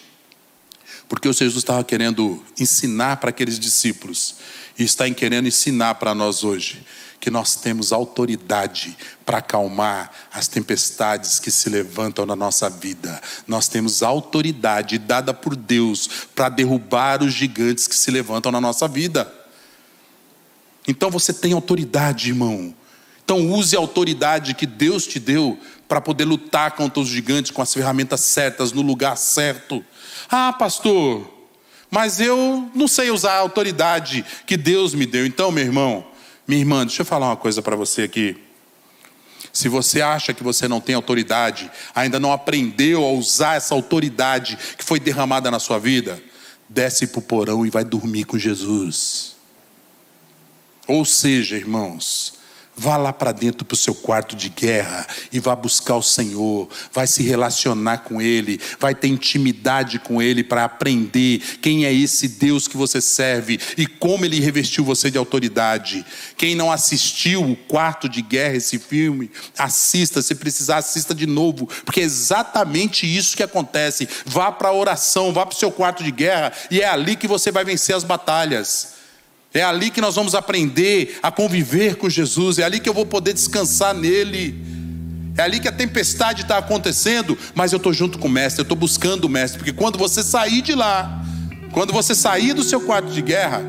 porque 1.07 1.29
o 1.29 1.31
Jesus 1.31 1.63
estava 1.63 1.81
querendo 1.81 2.43
ensinar 2.59 3.15
para 3.15 3.29
aqueles 3.29 3.57
discípulos 3.57 4.35
e 4.77 4.83
está 4.83 5.09
querendo 5.11 5.47
ensinar 5.47 5.95
para 5.95 6.13
nós 6.13 6.43
hoje 6.43 6.85
que 7.21 7.31
nós 7.31 7.55
temos 7.55 7.93
autoridade 7.93 8.97
para 9.25 9.37
acalmar 9.37 10.11
as 10.33 10.49
tempestades 10.49 11.39
que 11.39 11.49
se 11.49 11.69
levantam 11.69 12.25
na 12.25 12.35
nossa 12.35 12.69
vida. 12.69 13.21
Nós 13.47 13.69
temos 13.69 14.03
autoridade 14.03 14.97
dada 14.97 15.33
por 15.33 15.55
Deus 15.55 16.09
para 16.35 16.49
derrubar 16.49 17.23
os 17.23 17.31
gigantes 17.31 17.87
que 17.87 17.95
se 17.95 18.11
levantam 18.11 18.51
na 18.51 18.59
nossa 18.59 18.89
vida. 18.89 19.33
Então 20.85 21.09
você 21.09 21.31
tem 21.31 21.53
autoridade, 21.53 22.27
irmão. 22.27 22.75
Então 23.23 23.49
use 23.51 23.73
a 23.73 23.79
autoridade 23.79 24.53
que 24.53 24.65
Deus 24.65 25.07
te 25.07 25.17
deu 25.17 25.57
para 25.87 26.01
poder 26.01 26.25
lutar 26.25 26.71
contra 26.71 27.01
os 27.01 27.07
gigantes 27.07 27.51
com 27.51 27.61
as 27.61 27.73
ferramentas 27.73 28.21
certas, 28.21 28.71
no 28.71 28.81
lugar 28.81 29.17
certo. 29.17 29.83
Ah, 30.29 30.53
pastor, 30.53 31.29
mas 31.89 32.19
eu 32.19 32.69
não 32.73 32.87
sei 32.87 33.11
usar 33.11 33.33
a 33.33 33.39
autoridade 33.39 34.25
que 34.47 34.57
Deus 34.57 34.95
me 34.95 35.05
deu. 35.05 35.25
Então, 35.25 35.51
meu 35.51 35.63
irmão, 35.63 36.05
minha 36.47 36.59
irmã, 36.59 36.85
deixa 36.85 37.03
eu 37.03 37.05
falar 37.05 37.27
uma 37.27 37.37
coisa 37.37 37.61
para 37.61 37.75
você 37.75 38.01
aqui. 38.01 38.35
Se 39.51 39.69
você 39.69 40.01
acha 40.01 40.33
que 40.33 40.43
você 40.43 40.67
não 40.67 40.81
tem 40.81 40.95
autoridade, 40.95 41.69
ainda 41.93 42.19
não 42.19 42.33
aprendeu 42.33 43.05
a 43.05 43.11
usar 43.11 43.57
essa 43.57 43.75
autoridade 43.75 44.57
que 44.75 44.83
foi 44.83 44.99
derramada 44.99 45.51
na 45.51 45.59
sua 45.59 45.77
vida, 45.77 46.19
desce 46.67 47.05
para 47.05 47.19
o 47.19 47.21
porão 47.21 47.63
e 47.63 47.69
vai 47.69 47.83
dormir 47.83 48.23
com 48.23 48.39
Jesus. 48.39 49.35
Ou 50.87 51.05
seja, 51.05 51.55
irmãos, 51.55 52.33
Vá 52.75 52.97
lá 52.97 53.13
para 53.13 53.31
dentro 53.31 53.63
para 53.63 53.75
o 53.75 53.77
seu 53.77 53.93
quarto 53.93 54.35
de 54.35 54.49
guerra 54.49 55.05
e 55.31 55.39
vá 55.39 55.55
buscar 55.55 55.95
o 55.95 56.01
Senhor, 56.01 56.67
vai 56.91 57.05
se 57.05 57.21
relacionar 57.21 57.99
com 57.99 58.19
Ele, 58.19 58.59
vai 58.79 58.95
ter 58.95 59.09
intimidade 59.09 59.99
com 59.99 60.19
Ele 60.19 60.43
para 60.43 60.63
aprender 60.63 61.39
quem 61.61 61.85
é 61.85 61.93
esse 61.93 62.27
Deus 62.27 62.67
que 62.67 62.75
você 62.75 62.99
serve 62.99 63.59
e 63.77 63.85
como 63.85 64.25
Ele 64.25 64.39
revestiu 64.39 64.83
você 64.83 65.11
de 65.11 65.19
autoridade. 65.19 66.03
Quem 66.35 66.55
não 66.55 66.71
assistiu 66.71 67.43
o 67.43 67.55
quarto 67.55 68.09
de 68.09 68.23
guerra, 68.23 68.55
esse 68.55 68.79
filme, 68.79 69.29
assista, 69.55 70.23
se 70.23 70.33
precisar, 70.33 70.77
assista 70.77 71.13
de 71.13 71.27
novo, 71.27 71.67
porque 71.85 72.01
é 72.01 72.03
exatamente 72.03 73.05
isso 73.05 73.37
que 73.37 73.43
acontece. 73.43 74.09
Vá 74.25 74.51
para 74.51 74.69
a 74.69 74.73
oração, 74.73 75.31
vá 75.31 75.45
para 75.45 75.55
o 75.55 75.59
seu 75.59 75.71
quarto 75.71 76.03
de 76.03 76.11
guerra 76.11 76.51
e 76.71 76.81
é 76.81 76.87
ali 76.87 77.15
que 77.15 77.27
você 77.27 77.51
vai 77.51 77.63
vencer 77.63 77.95
as 77.95 78.03
batalhas. 78.03 78.92
É 79.53 79.61
ali 79.61 79.91
que 79.91 80.01
nós 80.01 80.15
vamos 80.15 80.33
aprender 80.33 81.19
a 81.21 81.31
conviver 81.31 81.95
com 81.95 82.09
Jesus, 82.09 82.57
é 82.57 82.63
ali 82.63 82.79
que 82.79 82.89
eu 82.89 82.93
vou 82.93 83.05
poder 83.05 83.33
descansar 83.33 83.93
nele. 83.93 84.59
É 85.37 85.43
ali 85.43 85.59
que 85.59 85.67
a 85.67 85.71
tempestade 85.71 86.41
está 86.41 86.57
acontecendo, 86.57 87.37
mas 87.53 87.71
eu 87.71 87.77
estou 87.77 87.93
junto 87.93 88.17
com 88.17 88.27
o 88.27 88.31
mestre, 88.31 88.61
eu 88.61 88.63
estou 88.63 88.77
buscando 88.77 89.25
o 89.25 89.29
mestre, 89.29 89.59
porque 89.59 89.73
quando 89.73 89.97
você 89.97 90.23
sair 90.23 90.61
de 90.61 90.73
lá, 90.73 91.23
quando 91.71 91.93
você 91.93 92.15
sair 92.15 92.53
do 92.53 92.63
seu 92.63 92.81
quarto 92.81 93.11
de 93.11 93.21
guerra, 93.21 93.61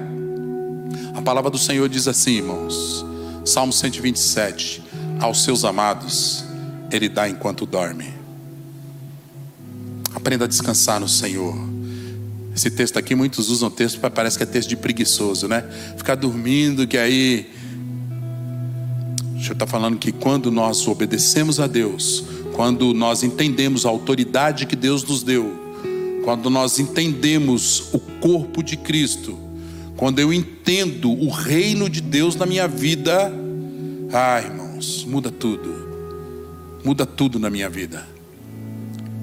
a 1.14 1.22
palavra 1.22 1.50
do 1.50 1.58
Senhor 1.58 1.88
diz 1.88 2.08
assim, 2.08 2.36
irmãos, 2.36 3.04
Salmo 3.44 3.72
127, 3.72 4.82
aos 5.20 5.42
seus 5.42 5.64
amados, 5.64 6.44
Ele 6.90 7.08
dá 7.08 7.28
enquanto 7.28 7.66
dorme. 7.66 8.12
Aprenda 10.14 10.44
a 10.44 10.48
descansar 10.48 11.00
no 11.00 11.08
Senhor. 11.08 11.73
Esse 12.54 12.70
texto 12.70 12.98
aqui, 12.98 13.14
muitos 13.14 13.48
usam 13.48 13.68
texto, 13.68 13.98
parece 13.98 14.36
que 14.36 14.44
é 14.44 14.46
texto 14.46 14.68
de 14.68 14.76
preguiçoso, 14.76 15.48
né? 15.48 15.64
Ficar 15.96 16.14
dormindo, 16.14 16.86
que 16.86 16.96
aí. 16.96 17.50
Deixa 19.32 19.50
eu 19.50 19.54
estar 19.54 19.66
falando 19.66 19.98
que 19.98 20.12
quando 20.12 20.50
nós 20.50 20.86
obedecemos 20.86 21.58
a 21.58 21.66
Deus, 21.66 22.24
quando 22.52 22.94
nós 22.94 23.22
entendemos 23.22 23.84
a 23.84 23.88
autoridade 23.88 24.66
que 24.66 24.76
Deus 24.76 25.02
nos 25.02 25.22
deu, 25.22 25.52
quando 26.24 26.48
nós 26.48 26.78
entendemos 26.78 27.92
o 27.92 27.98
corpo 27.98 28.62
de 28.62 28.76
Cristo, 28.76 29.38
quando 29.96 30.20
eu 30.20 30.32
entendo 30.32 31.10
o 31.10 31.28
reino 31.28 31.90
de 31.90 32.00
Deus 32.00 32.36
na 32.36 32.46
minha 32.46 32.68
vida, 32.68 33.32
ah, 34.12 34.40
irmãos, 34.40 35.04
muda 35.04 35.30
tudo. 35.30 35.74
Muda 36.84 37.04
tudo 37.04 37.38
na 37.38 37.50
minha 37.50 37.68
vida. 37.68 38.06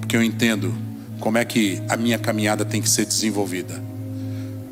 Porque 0.00 0.16
eu 0.16 0.22
entendo 0.22 0.72
como 1.22 1.38
é 1.38 1.44
que 1.44 1.80
a 1.88 1.96
minha 1.96 2.18
caminhada 2.18 2.64
tem 2.64 2.82
que 2.82 2.90
ser 2.90 3.06
desenvolvida. 3.06 3.80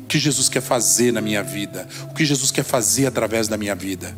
O 0.03 0.05
que 0.05 0.19
Jesus 0.19 0.49
quer 0.49 0.61
fazer 0.61 1.13
na 1.13 1.21
minha 1.21 1.41
vida, 1.41 1.87
o 2.09 2.13
que 2.13 2.25
Jesus 2.25 2.51
quer 2.51 2.65
fazer 2.65 3.05
através 3.05 3.47
da 3.47 3.57
minha 3.57 3.73
vida. 3.73 4.13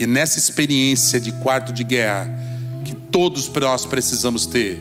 E 0.00 0.06
nessa 0.06 0.38
experiência 0.38 1.20
de 1.20 1.30
quarto 1.32 1.70
de 1.70 1.84
guerra, 1.84 2.30
que 2.82 2.94
todos 2.94 3.46
nós 3.60 3.84
precisamos 3.84 4.46
ter, 4.46 4.80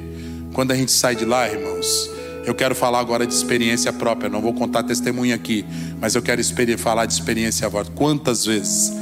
quando 0.53 0.71
a 0.71 0.75
gente 0.75 0.93
sai 0.93 1.17
de 1.17 1.25
lá, 1.25 1.49
irmãos, 1.49 2.09
eu 2.45 2.55
quero 2.55 2.73
falar 2.73 3.01
agora 3.01 3.27
de 3.27 3.33
experiência 3.33 3.91
própria, 3.91 4.29
não 4.29 4.41
vou 4.41 4.53
contar 4.53 4.83
testemunho 4.83 5.35
aqui, 5.35 5.65
mas 5.99 6.15
eu 6.15 6.21
quero 6.21 6.41
falar 6.77 7.05
de 7.05 7.13
experiência 7.13 7.69
própria. 7.69 7.93
Quantas 7.93 8.45
vezes 8.45 8.93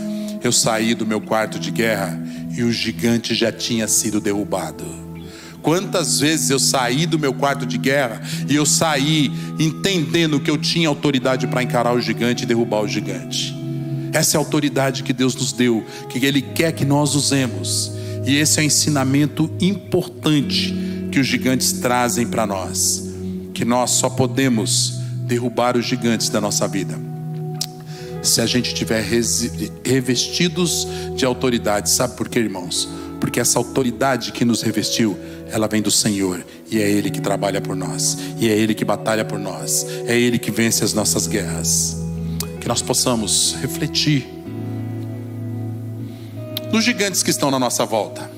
eu 0.43 0.51
saí 0.51 0.95
do 0.95 1.05
meu 1.05 1.21
quarto 1.21 1.59
de 1.59 1.69
guerra 1.69 2.19
e 2.57 2.63
o 2.63 2.71
gigante 2.71 3.35
já 3.35 3.51
tinha 3.51 3.87
sido 3.87 4.19
derrubado? 4.19 5.10
Quantas 5.61 6.19
vezes 6.19 6.49
eu 6.49 6.59
saí 6.59 7.05
do 7.05 7.19
meu 7.19 7.33
quarto 7.33 7.65
de 7.65 7.77
guerra 7.77 8.21
e 8.49 8.55
eu 8.55 8.65
saí 8.65 9.31
entendendo 9.59 10.39
que 10.39 10.49
eu 10.49 10.57
tinha 10.57 10.89
autoridade 10.89 11.47
para 11.47 11.61
encarar 11.61 11.93
o 11.93 12.01
gigante 12.01 12.43
e 12.43 12.47
derrubar 12.47 12.81
o 12.81 12.87
gigante. 12.87 13.55
Essa 14.11 14.35
é 14.35 14.37
a 14.37 14.41
autoridade 14.41 15.03
que 15.03 15.13
Deus 15.13 15.35
nos 15.35 15.53
deu, 15.53 15.85
que 16.09 16.25
Ele 16.25 16.41
quer 16.41 16.71
que 16.73 16.83
nós 16.83 17.15
usemos. 17.15 17.91
E 18.25 18.35
esse 18.35 18.59
é 18.59 18.63
o 18.63 18.65
ensinamento 18.65 19.49
importante 19.61 20.75
que 21.11 21.19
os 21.19 21.27
gigantes 21.27 21.73
trazem 21.73 22.27
para 22.27 22.45
nós. 22.45 23.09
Que 23.53 23.63
nós 23.63 23.91
só 23.91 24.09
podemos 24.09 24.99
derrubar 25.25 25.77
os 25.77 25.85
gigantes 25.85 26.29
da 26.29 26.41
nossa 26.41 26.67
vida 26.67 27.11
se 28.21 28.39
a 28.39 28.45
gente 28.45 28.73
tiver 28.73 29.03
revestidos 29.83 30.87
de 31.15 31.25
autoridade. 31.25 31.89
Sabe 31.89 32.15
por 32.15 32.29
quê, 32.29 32.39
irmãos? 32.39 32.87
Porque 33.21 33.39
essa 33.39 33.57
autoridade 33.57 34.33
que 34.33 34.43
nos 34.43 34.61
revestiu 34.61 35.17
ela 35.51 35.67
vem 35.67 35.81
do 35.81 35.91
Senhor 35.91 36.43
e 36.69 36.81
é 36.81 36.89
Ele 36.89 37.11
que 37.11 37.19
trabalha 37.19 37.59
por 37.61 37.75
nós, 37.75 38.17
e 38.37 38.49
é 38.49 38.57
Ele 38.57 38.73
que 38.73 38.85
batalha 38.85 39.25
por 39.25 39.37
nós, 39.37 39.85
é 40.07 40.17
Ele 40.17 40.39
que 40.39 40.49
vence 40.49 40.83
as 40.83 40.93
nossas 40.93 41.27
guerras. 41.27 41.97
Que 42.59 42.67
nós 42.67 42.81
possamos 42.81 43.55
refletir 43.61 44.27
nos 46.71 46.83
gigantes 46.85 47.21
que 47.21 47.29
estão 47.29 47.51
na 47.51 47.59
nossa 47.59 47.85
volta. 47.85 48.31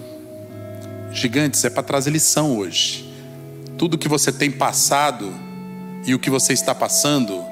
Gigantes 1.11 1.63
é 1.63 1.69
para 1.69 1.83
trazer 1.83 2.09
lição 2.09 2.57
hoje. 2.57 3.13
Tudo 3.77 3.97
que 3.97 4.09
você 4.09 4.31
tem 4.31 4.49
passado 4.49 5.31
e 6.05 6.15
o 6.15 6.19
que 6.19 6.31
você 6.31 6.53
está 6.53 6.73
passando, 6.73 7.43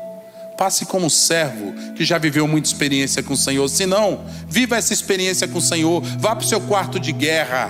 passe 0.62 0.86
como 0.86 1.10
servo 1.10 1.74
que 1.96 2.06
já 2.06 2.20
viveu 2.20 2.48
muita 2.48 2.68
experiência 2.68 3.24
com 3.24 3.34
o 3.34 3.38
Senhor. 3.38 3.68
Se 3.68 3.88
não, 3.88 4.24
viva 4.48 4.78
essa 4.78 4.94
experiência 4.94 5.48
com 5.48 5.58
o 5.58 5.62
Senhor. 5.62 6.04
Vá 6.20 6.36
para 6.36 6.46
o 6.46 6.48
seu 6.48 6.62
quarto 6.62 7.00
de 7.00 7.12
guerra 7.12 7.68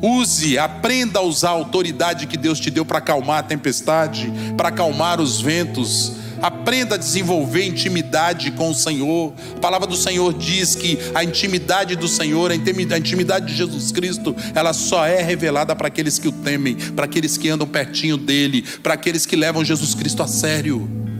Use, 0.00 0.56
aprenda 0.58 1.18
a 1.18 1.22
usar 1.22 1.48
a 1.48 1.52
autoridade 1.52 2.28
que 2.28 2.36
Deus 2.36 2.60
te 2.60 2.70
deu 2.70 2.84
para 2.84 2.98
acalmar 2.98 3.38
a 3.40 3.42
tempestade, 3.42 4.32
para 4.56 4.68
acalmar 4.68 5.20
os 5.20 5.40
ventos, 5.40 6.12
Aprenda 6.42 6.96
a 6.96 6.98
desenvolver 6.98 7.64
intimidade 7.64 8.50
com 8.50 8.68
o 8.68 8.74
Senhor. 8.74 9.32
A 9.56 9.58
palavra 9.58 9.86
do 9.86 9.96
Senhor 9.96 10.34
diz 10.34 10.74
que 10.74 10.98
a 11.14 11.24
intimidade 11.24 11.96
do 11.96 12.06
Senhor, 12.06 12.50
a 12.50 12.54
intimidade 12.54 13.46
de 13.46 13.54
Jesus 13.54 13.90
Cristo, 13.90 14.36
ela 14.54 14.74
só 14.74 15.06
é 15.06 15.22
revelada 15.22 15.74
para 15.74 15.88
aqueles 15.88 16.18
que 16.18 16.28
o 16.28 16.32
temem, 16.32 16.76
para 16.94 17.06
aqueles 17.06 17.38
que 17.38 17.48
andam 17.48 17.66
pertinho 17.66 18.18
dele, 18.18 18.62
para 18.82 18.92
aqueles 18.92 19.24
que 19.24 19.34
levam 19.34 19.64
Jesus 19.64 19.94
Cristo 19.94 20.22
a 20.22 20.28
sério. 20.28 21.15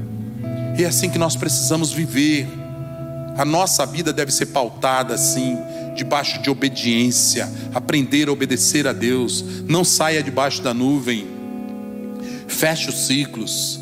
E 0.79 0.85
é 0.85 0.87
assim 0.87 1.09
que 1.09 1.19
nós 1.19 1.35
precisamos 1.35 1.91
viver. 1.91 2.47
A 3.39 3.45
nossa 3.45 3.87
vida 3.87 4.13
deve 4.13 4.31
ser 4.31 4.47
pautada 4.47 5.15
assim, 5.15 5.57
debaixo 5.95 6.41
de 6.43 6.51
obediência, 6.51 7.51
aprender 7.75 8.29
a 8.29 8.33
obedecer 8.33 8.87
a 8.87 8.93
Deus. 8.93 9.43
Não 9.67 9.85
saia 9.85 10.23
debaixo 10.23 10.63
da 10.63 10.75
nuvem. 10.75 11.27
Feche 12.47 12.91
os 12.91 13.07
ciclos. 13.07 13.81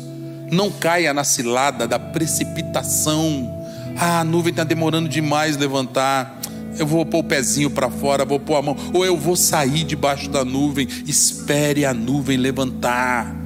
Não 0.49 0.71
caia 0.71 1.13
na 1.13 1.23
cilada 1.23 1.87
da 1.87 1.99
precipitação. 1.99 3.51
Ah, 3.97 4.21
a 4.21 4.23
nuvem 4.23 4.51
está 4.51 4.63
demorando 4.63 5.09
demais 5.09 5.57
levantar. 5.57 6.39
Eu 6.77 6.87
vou 6.87 7.05
pôr 7.05 7.19
o 7.19 7.23
pezinho 7.23 7.69
para 7.69 7.89
fora, 7.89 8.25
vou 8.25 8.39
pôr 8.39 8.55
a 8.55 8.61
mão, 8.61 8.75
ou 8.93 9.05
eu 9.05 9.17
vou 9.17 9.35
sair 9.35 9.83
debaixo 9.83 10.29
da 10.29 10.43
nuvem. 10.43 10.87
Espere 11.05 11.85
a 11.85 11.93
nuvem 11.93 12.37
levantar. 12.37 13.44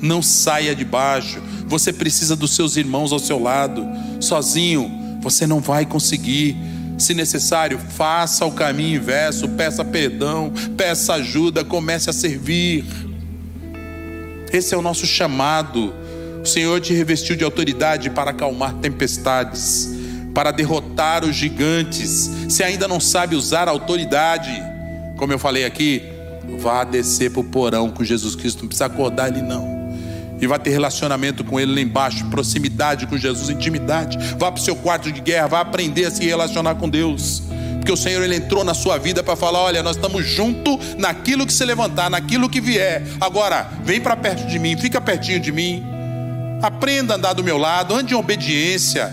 Não 0.00 0.22
saia 0.22 0.74
debaixo. 0.74 1.40
Você 1.66 1.92
precisa 1.92 2.36
dos 2.36 2.54
seus 2.54 2.76
irmãos 2.76 3.12
ao 3.12 3.18
seu 3.18 3.38
lado. 3.38 3.86
Sozinho, 4.20 5.18
você 5.20 5.46
não 5.46 5.60
vai 5.60 5.84
conseguir. 5.84 6.56
Se 6.98 7.14
necessário, 7.14 7.78
faça 7.78 8.44
o 8.44 8.52
caminho 8.52 8.96
inverso, 8.96 9.48
peça 9.50 9.84
perdão, 9.84 10.52
peça 10.76 11.14
ajuda, 11.14 11.64
comece 11.64 12.10
a 12.10 12.12
servir. 12.12 12.84
Esse 14.52 14.74
é 14.74 14.76
o 14.76 14.82
nosso 14.82 15.06
chamado. 15.06 15.94
O 16.42 16.46
Senhor 16.46 16.80
te 16.80 16.92
revestiu 16.92 17.36
de 17.36 17.44
autoridade 17.44 18.10
para 18.10 18.30
acalmar 18.30 18.74
tempestades, 18.74 19.90
para 20.34 20.50
derrotar 20.50 21.24
os 21.24 21.36
gigantes. 21.36 22.30
Se 22.48 22.64
ainda 22.64 22.88
não 22.88 22.98
sabe 22.98 23.36
usar 23.36 23.68
a 23.68 23.70
autoridade, 23.70 24.50
como 25.16 25.32
eu 25.32 25.38
falei 25.38 25.64
aqui, 25.64 26.02
vá 26.58 26.82
descer 26.82 27.30
para 27.30 27.40
o 27.40 27.44
porão 27.44 27.90
com 27.90 28.02
Jesus 28.02 28.34
Cristo, 28.34 28.62
não 28.62 28.68
precisa 28.68 28.86
acordar 28.86 29.28
ele 29.28 29.42
não. 29.42 29.77
E 30.40 30.46
vá 30.46 30.58
ter 30.58 30.70
relacionamento 30.70 31.42
com 31.44 31.58
ele 31.58 31.74
lá 31.74 31.80
embaixo, 31.80 32.26
proximidade 32.26 33.06
com 33.06 33.16
Jesus, 33.16 33.50
intimidade. 33.50 34.16
Vá 34.38 34.52
para 34.52 34.60
o 34.60 34.64
seu 34.64 34.76
quarto 34.76 35.10
de 35.10 35.20
guerra, 35.20 35.48
vá 35.48 35.60
aprender 35.60 36.04
a 36.04 36.10
se 36.10 36.24
relacionar 36.24 36.76
com 36.76 36.88
Deus. 36.88 37.42
Porque 37.78 37.92
o 37.92 37.96
Senhor 37.96 38.22
ele 38.22 38.36
entrou 38.36 38.64
na 38.64 38.74
sua 38.74 38.98
vida 38.98 39.22
para 39.22 39.34
falar: 39.34 39.60
olha, 39.60 39.82
nós 39.82 39.96
estamos 39.96 40.26
junto 40.26 40.78
naquilo 40.98 41.46
que 41.46 41.52
se 41.52 41.64
levantar, 41.64 42.10
naquilo 42.10 42.48
que 42.48 42.60
vier. 42.60 43.02
Agora, 43.20 43.68
vem 43.82 44.00
para 44.00 44.16
perto 44.16 44.46
de 44.46 44.58
mim, 44.58 44.76
fica 44.76 45.00
pertinho 45.00 45.40
de 45.40 45.50
mim. 45.50 45.84
Aprenda 46.62 47.14
a 47.14 47.16
andar 47.16 47.32
do 47.32 47.44
meu 47.44 47.56
lado, 47.56 47.94
ande 47.94 48.14
em 48.14 48.16
obediência. 48.16 49.12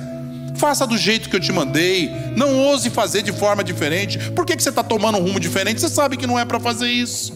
Faça 0.56 0.88
do 0.88 0.98
jeito 0.98 1.30
que 1.30 1.36
eu 1.36 1.40
te 1.40 1.52
mandei. 1.52 2.12
Não 2.36 2.58
ouse 2.58 2.90
fazer 2.90 3.22
de 3.22 3.32
forma 3.32 3.64
diferente. 3.64 4.18
Por 4.32 4.46
que, 4.46 4.56
que 4.56 4.64
você 4.64 4.70
está 4.70 4.84
tomando 4.84 5.18
um 5.18 5.22
rumo 5.22 5.40
diferente? 5.40 5.82
Você 5.82 5.90
sabe 5.90 6.18
que 6.18 6.26
não 6.26 6.40
é 6.40 6.46
para 6.46 6.60
fazer 6.60 6.88
isso. 6.88 7.35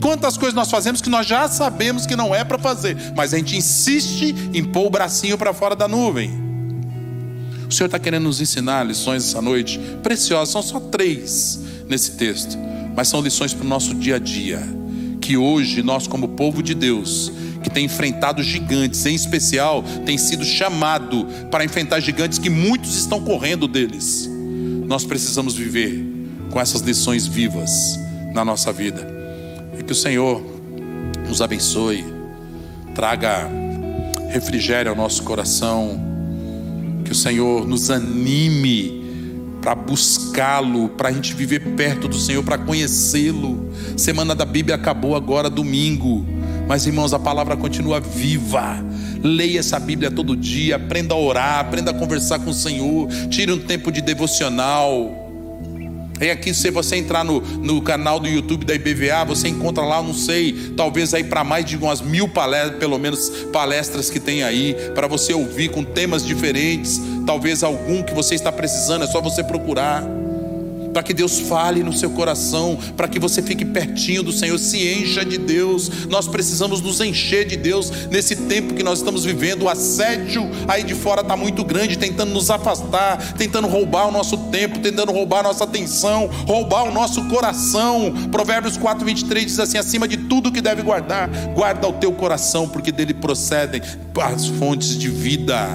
Quantas 0.00 0.36
coisas 0.36 0.54
nós 0.54 0.70
fazemos 0.70 1.00
que 1.00 1.08
nós 1.08 1.26
já 1.26 1.48
sabemos 1.48 2.06
que 2.06 2.14
não 2.14 2.34
é 2.34 2.44
para 2.44 2.58
fazer, 2.58 2.96
mas 3.16 3.34
a 3.34 3.36
gente 3.38 3.56
insiste 3.56 4.34
em 4.54 4.64
pôr 4.64 4.86
o 4.86 4.90
bracinho 4.90 5.36
para 5.36 5.52
fora 5.52 5.74
da 5.74 5.88
nuvem. 5.88 6.30
O 7.68 7.72
Senhor 7.72 7.86
está 7.86 7.98
querendo 7.98 8.24
nos 8.24 8.40
ensinar 8.40 8.86
lições 8.86 9.24
essa 9.24 9.42
noite 9.42 9.78
preciosas, 10.02 10.50
são 10.50 10.62
só 10.62 10.80
três 10.80 11.60
nesse 11.88 12.12
texto, 12.12 12.56
mas 12.96 13.08
são 13.08 13.20
lições 13.20 13.52
para 13.52 13.64
o 13.64 13.68
nosso 13.68 13.94
dia 13.94 14.16
a 14.16 14.18
dia. 14.18 14.62
Que 15.20 15.36
hoje 15.36 15.82
nós, 15.82 16.06
como 16.06 16.28
povo 16.28 16.62
de 16.62 16.74
Deus, 16.74 17.30
que 17.62 17.68
tem 17.68 17.84
enfrentado 17.84 18.42
gigantes, 18.42 19.04
em 19.04 19.14
especial, 19.14 19.84
tem 20.06 20.16
sido 20.16 20.44
chamado 20.44 21.26
para 21.50 21.64
enfrentar 21.64 22.00
gigantes 22.00 22.38
que 22.38 22.48
muitos 22.48 22.96
estão 22.96 23.20
correndo 23.20 23.68
deles. 23.68 24.30
Nós 24.86 25.04
precisamos 25.04 25.54
viver 25.54 26.02
com 26.50 26.58
essas 26.58 26.80
lições 26.80 27.26
vivas 27.26 27.70
na 28.32 28.44
nossa 28.44 28.72
vida. 28.72 29.17
Que 29.88 29.92
o 29.92 29.96
Senhor 29.96 30.42
nos 31.26 31.40
abençoe, 31.40 32.04
traga 32.94 33.48
refrigério 34.28 34.90
ao 34.90 34.94
nosso 34.94 35.22
coração, 35.22 35.98
que 37.06 37.10
o 37.10 37.14
Senhor 37.14 37.66
nos 37.66 37.90
anime 37.90 39.02
para 39.62 39.74
buscá-lo, 39.74 40.90
para 40.90 41.08
a 41.08 41.12
gente 41.12 41.32
viver 41.32 41.74
perto 41.74 42.06
do 42.06 42.18
Senhor, 42.18 42.44
para 42.44 42.58
conhecê-lo. 42.58 43.72
Semana 43.96 44.34
da 44.34 44.44
Bíblia 44.44 44.74
acabou 44.74 45.16
agora, 45.16 45.48
domingo, 45.48 46.22
mas 46.68 46.86
irmãos, 46.86 47.14
a 47.14 47.18
palavra 47.18 47.56
continua 47.56 47.98
viva. 47.98 48.84
Leia 49.22 49.60
essa 49.60 49.80
Bíblia 49.80 50.10
todo 50.10 50.36
dia, 50.36 50.76
aprenda 50.76 51.14
a 51.14 51.18
orar, 51.18 51.60
aprenda 51.60 51.92
a 51.92 51.94
conversar 51.94 52.40
com 52.40 52.50
o 52.50 52.54
Senhor, 52.54 53.08
tire 53.30 53.50
um 53.50 53.58
tempo 53.58 53.90
de 53.90 54.02
devocional. 54.02 55.27
E 56.20 56.30
aqui, 56.30 56.52
se 56.52 56.70
você 56.70 56.96
entrar 56.96 57.24
no, 57.24 57.40
no 57.40 57.80
canal 57.80 58.18
do 58.18 58.28
YouTube 58.28 58.64
da 58.64 58.74
IBVA, 58.74 59.24
você 59.24 59.48
encontra 59.48 59.84
lá, 59.84 60.02
não 60.02 60.14
sei, 60.14 60.72
talvez 60.76 61.14
aí 61.14 61.24
para 61.24 61.44
mais 61.44 61.64
de 61.64 61.76
umas 61.76 62.00
mil 62.00 62.28
palestras, 62.28 62.78
pelo 62.78 62.98
menos 62.98 63.28
palestras 63.52 64.10
que 64.10 64.18
tem 64.18 64.42
aí, 64.42 64.74
para 64.94 65.06
você 65.06 65.32
ouvir 65.32 65.70
com 65.70 65.84
temas 65.84 66.24
diferentes. 66.24 67.00
Talvez 67.26 67.62
algum 67.62 68.02
que 68.02 68.14
você 68.14 68.34
está 68.34 68.50
precisando, 68.50 69.04
é 69.04 69.06
só 69.06 69.20
você 69.20 69.44
procurar 69.44 70.17
para 70.92 71.02
que 71.02 71.14
Deus 71.14 71.40
fale 71.40 71.82
no 71.82 71.92
seu 71.92 72.10
coração, 72.10 72.78
para 72.96 73.08
que 73.08 73.18
você 73.18 73.42
fique 73.42 73.64
pertinho 73.64 74.22
do 74.22 74.32
Senhor, 74.32 74.58
se 74.58 74.78
encha 74.88 75.24
de 75.24 75.38
Deus. 75.38 75.90
Nós 76.08 76.26
precisamos 76.26 76.80
nos 76.80 77.00
encher 77.00 77.46
de 77.46 77.56
Deus 77.56 77.90
nesse 78.10 78.34
tempo 78.36 78.74
que 78.74 78.82
nós 78.82 78.98
estamos 78.98 79.24
vivendo. 79.24 79.62
O 79.62 79.68
assédio 79.68 80.48
aí 80.66 80.82
de 80.82 80.94
fora 80.94 81.20
está 81.20 81.36
muito 81.36 81.64
grande, 81.64 81.98
tentando 81.98 82.32
nos 82.32 82.50
afastar, 82.50 83.34
tentando 83.34 83.68
roubar 83.68 84.08
o 84.08 84.12
nosso 84.12 84.36
tempo, 84.50 84.78
tentando 84.78 85.12
roubar 85.12 85.40
a 85.40 85.44
nossa 85.44 85.64
atenção, 85.64 86.28
roubar 86.46 86.84
o 86.84 86.92
nosso 86.92 87.24
coração. 87.26 88.12
Provérbios 88.30 88.76
4, 88.76 89.04
23 89.04 89.46
diz 89.46 89.58
assim: 89.58 89.78
acima 89.78 90.08
de 90.08 90.16
tudo 90.16 90.52
que 90.52 90.60
deve 90.60 90.82
guardar, 90.82 91.28
guarda 91.54 91.88
o 91.88 91.92
teu 91.92 92.12
coração, 92.12 92.68
porque 92.68 92.92
dele 92.92 93.14
procedem 93.14 93.80
as 94.20 94.46
fontes 94.46 94.96
de 94.98 95.08
vida. 95.08 95.68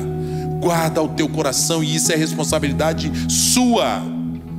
Guarda 0.60 1.02
o 1.02 1.10
teu 1.10 1.28
coração, 1.28 1.84
e 1.84 1.96
isso 1.96 2.12
é 2.12 2.16
responsabilidade 2.16 3.12
sua. 3.30 4.02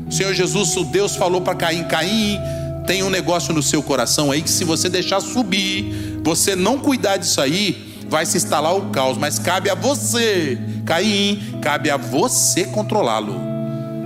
O 0.06 0.12
Senhor 0.12 0.34
Jesus, 0.34 0.76
o 0.76 0.84
Deus 0.84 1.16
falou 1.16 1.40
para 1.40 1.54
Caim: 1.54 1.84
Caim, 1.84 2.38
tem 2.86 3.02
um 3.02 3.10
negócio 3.10 3.52
no 3.54 3.62
seu 3.62 3.82
coração 3.82 4.30
aí 4.30 4.42
que 4.42 4.50
se 4.50 4.64
você 4.64 4.88
deixar 4.88 5.20
subir, 5.20 6.20
você 6.22 6.54
não 6.54 6.78
cuidar 6.78 7.16
disso 7.16 7.40
aí, 7.40 8.04
vai 8.08 8.26
se 8.26 8.36
instalar 8.36 8.76
o 8.76 8.90
caos. 8.90 9.16
Mas 9.16 9.38
cabe 9.38 9.70
a 9.70 9.74
você, 9.74 10.58
Caim, 10.84 11.58
cabe 11.62 11.90
a 11.90 11.96
você 11.96 12.64
controlá-lo. 12.64 13.34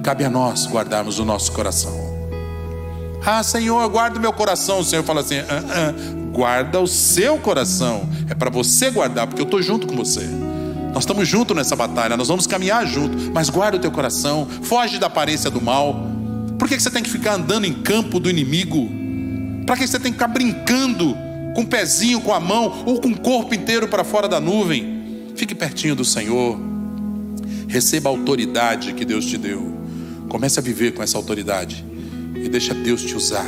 Cabe 0.03 0.25
a 0.25 0.31
nós 0.31 0.67
guardarmos 0.67 1.19
o 1.19 1.25
nosso 1.25 1.53
coração. 1.53 1.93
Ah, 3.25 3.43
Senhor, 3.43 3.87
guarda 3.89 4.19
o 4.19 4.21
meu 4.21 4.33
coração. 4.33 4.79
O 4.79 4.85
Senhor 4.85 5.05
fala 5.05 5.21
assim: 5.21 5.39
ah, 5.39 5.45
ah, 5.51 5.95
guarda 6.33 6.81
o 6.81 6.87
seu 6.87 7.39
coração. 7.39 8.09
É 8.31 8.35
para 8.35 8.49
você 8.49 8.91
guardar, 8.91 9.27
porque 9.27 9.43
eu 9.43 9.45
estou 9.45 9.61
junto 9.61 9.87
com 9.87 9.97
você. 9.97 10.27
Nós 10.93 11.05
estamos 11.05 11.29
juntos 11.29 11.57
nessa 11.57 11.77
batalha, 11.77 12.17
nós 12.17 12.29
vamos 12.29 12.47
caminhar 12.47 12.87
junto, 12.87 13.17
mas 13.33 13.51
guarda 13.51 13.77
o 13.77 13.81
teu 13.81 13.91
coração, 13.91 14.47
foge 14.63 14.99
da 14.99 15.07
aparência 15.07 15.51
do 15.51 15.61
mal. 15.61 16.07
Por 16.59 16.69
que 16.69 16.79
você 16.79 16.91
tem 16.91 17.03
que 17.03 17.11
ficar 17.11 17.35
andando 17.35 17.67
em 17.67 17.73
campo 17.73 18.19
do 18.19 18.29
inimigo? 18.29 18.89
Para 19.65 19.77
que 19.77 19.87
você 19.87 19.99
tem 19.99 20.13
que 20.13 20.19
ficar 20.19 20.29
brincando 20.29 21.17
com 21.55 21.63
o 21.63 21.67
pezinho, 21.67 22.21
com 22.21 22.33
a 22.33 22.41
mão 22.41 22.85
ou 22.87 23.01
com 23.01 23.09
o 23.09 23.21
corpo 23.21 23.55
inteiro 23.55 23.87
para 23.87 24.03
fora 24.03 24.29
da 24.29 24.41
nuvem? 24.41 25.31
Fique 25.37 25.55
pertinho 25.55 25.95
do 25.95 26.05
Senhor. 26.05 26.59
Receba 27.69 28.09
a 28.09 28.13
autoridade 28.13 28.95
que 28.95 29.05
Deus 29.05 29.27
te 29.27 29.37
deu. 29.37 29.77
Comece 30.29 30.59
a 30.59 30.63
viver 30.63 30.93
com 30.93 31.03
essa 31.03 31.17
autoridade 31.17 31.85
e 32.35 32.49
deixa 32.49 32.75
Deus 32.75 33.03
te 33.03 33.15
usar 33.15 33.47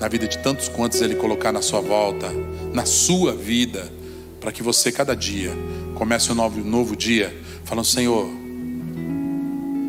na 0.00 0.08
vida 0.08 0.26
de 0.26 0.38
tantos 0.38 0.68
quantos 0.68 1.00
Ele 1.00 1.14
colocar 1.16 1.52
na 1.52 1.60
sua 1.60 1.80
volta, 1.80 2.28
na 2.72 2.84
sua 2.84 3.32
vida, 3.34 3.90
para 4.48 4.52
que 4.54 4.62
você 4.62 4.90
cada 4.90 5.14
dia 5.14 5.52
comece 5.94 6.32
um 6.32 6.34
novo, 6.34 6.58
novo 6.64 6.96
dia 6.96 7.38
falando: 7.66 7.84
Senhor, 7.84 8.26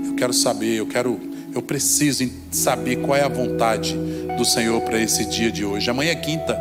eu 0.05 0.16
quero 0.16 0.34
saber, 0.34 0.76
eu 0.76 0.86
quero, 0.86 1.18
eu 1.55 1.62
preciso 1.62 2.30
saber 2.51 2.97
qual 2.97 3.16
é 3.16 3.24
a 3.24 3.30
vontade 3.30 3.95
do 4.38 4.43
Senhor 4.43 4.82
para 4.82 4.99
esse 4.99 5.24
dia 5.24 5.49
de 5.49 5.64
hoje. 5.64 5.89
Amanhã 5.89 6.12
é 6.12 6.16
quinta. 6.16 6.60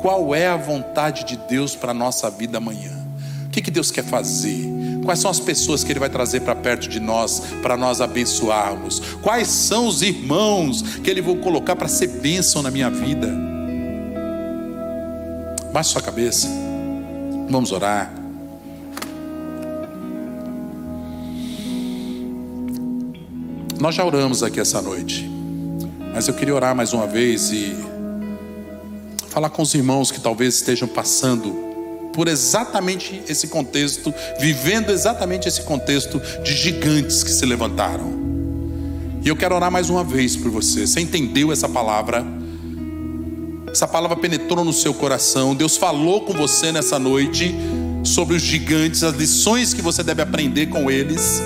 Qual 0.00 0.34
é 0.34 0.46
a 0.46 0.56
vontade 0.56 1.24
de 1.26 1.36
Deus 1.36 1.76
para 1.76 1.90
a 1.90 1.94
nossa 1.94 2.30
vida 2.30 2.56
amanhã? 2.56 3.06
O 3.44 3.50
que, 3.50 3.60
que 3.60 3.70
Deus 3.70 3.90
quer 3.90 4.04
fazer? 4.04 4.64
Quais 5.04 5.18
são 5.18 5.30
as 5.30 5.40
pessoas 5.40 5.84
que 5.84 5.92
Ele 5.92 6.00
vai 6.00 6.08
trazer 6.08 6.40
para 6.40 6.54
perto 6.54 6.88
de 6.88 7.00
nós, 7.00 7.42
para 7.60 7.76
nós 7.76 8.00
abençoarmos? 8.00 8.98
Quais 9.20 9.48
são 9.48 9.86
os 9.86 10.00
irmãos 10.00 10.80
que 11.04 11.10
Ele 11.10 11.20
vai 11.20 11.36
colocar 11.36 11.76
para 11.76 11.86
ser 11.86 12.06
bênção 12.06 12.62
na 12.62 12.70
minha 12.70 12.88
vida? 12.88 13.28
Baixe 15.70 15.90
sua 15.90 16.02
cabeça, 16.02 16.48
vamos 17.50 17.72
orar. 17.72 18.12
Nós 23.78 23.94
já 23.94 24.04
oramos 24.04 24.42
aqui 24.42 24.60
essa 24.60 24.80
noite, 24.80 25.28
mas 26.14 26.28
eu 26.28 26.34
queria 26.34 26.54
orar 26.54 26.74
mais 26.74 26.92
uma 26.92 27.06
vez 27.06 27.50
e 27.50 27.74
falar 29.28 29.50
com 29.50 29.62
os 29.62 29.74
irmãos 29.74 30.10
que 30.10 30.20
talvez 30.20 30.56
estejam 30.56 30.86
passando 30.86 31.70
por 32.12 32.28
exatamente 32.28 33.22
esse 33.28 33.48
contexto, 33.48 34.12
vivendo 34.38 34.90
exatamente 34.90 35.48
esse 35.48 35.62
contexto 35.62 36.20
de 36.42 36.52
gigantes 36.52 37.22
que 37.22 37.30
se 37.30 37.46
levantaram. 37.46 38.20
E 39.22 39.28
eu 39.28 39.36
quero 39.36 39.54
orar 39.54 39.70
mais 39.70 39.88
uma 39.88 40.04
vez 40.04 40.36
por 40.36 40.50
você. 40.50 40.86
Você 40.86 41.00
entendeu 41.00 41.52
essa 41.52 41.68
palavra? 41.68 42.24
Essa 43.72 43.86
palavra 43.86 44.16
penetrou 44.16 44.64
no 44.64 44.72
seu 44.72 44.92
coração. 44.92 45.54
Deus 45.54 45.76
falou 45.76 46.22
com 46.22 46.32
você 46.32 46.72
nessa 46.72 46.98
noite 46.98 47.54
sobre 48.02 48.36
os 48.36 48.42
gigantes, 48.42 49.04
as 49.04 49.14
lições 49.14 49.72
que 49.72 49.80
você 49.80 50.02
deve 50.02 50.20
aprender 50.22 50.66
com 50.66 50.90
eles. 50.90 51.40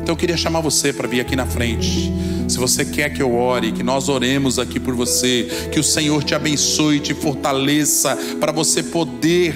Então 0.00 0.14
eu 0.14 0.16
queria 0.16 0.36
chamar 0.36 0.60
você 0.60 0.92
para 0.92 1.06
vir 1.06 1.20
aqui 1.20 1.36
na 1.36 1.46
frente. 1.46 2.12
Se 2.48 2.58
você 2.58 2.84
quer 2.84 3.10
que 3.10 3.20
eu 3.20 3.34
ore, 3.34 3.72
que 3.72 3.82
nós 3.82 4.08
oremos 4.08 4.58
aqui 4.58 4.78
por 4.78 4.94
você, 4.94 5.68
que 5.72 5.80
o 5.80 5.84
Senhor 5.84 6.22
te 6.22 6.34
abençoe, 6.34 7.00
te 7.00 7.12
fortaleça, 7.12 8.16
para 8.40 8.52
você 8.52 8.82
poder 8.82 9.54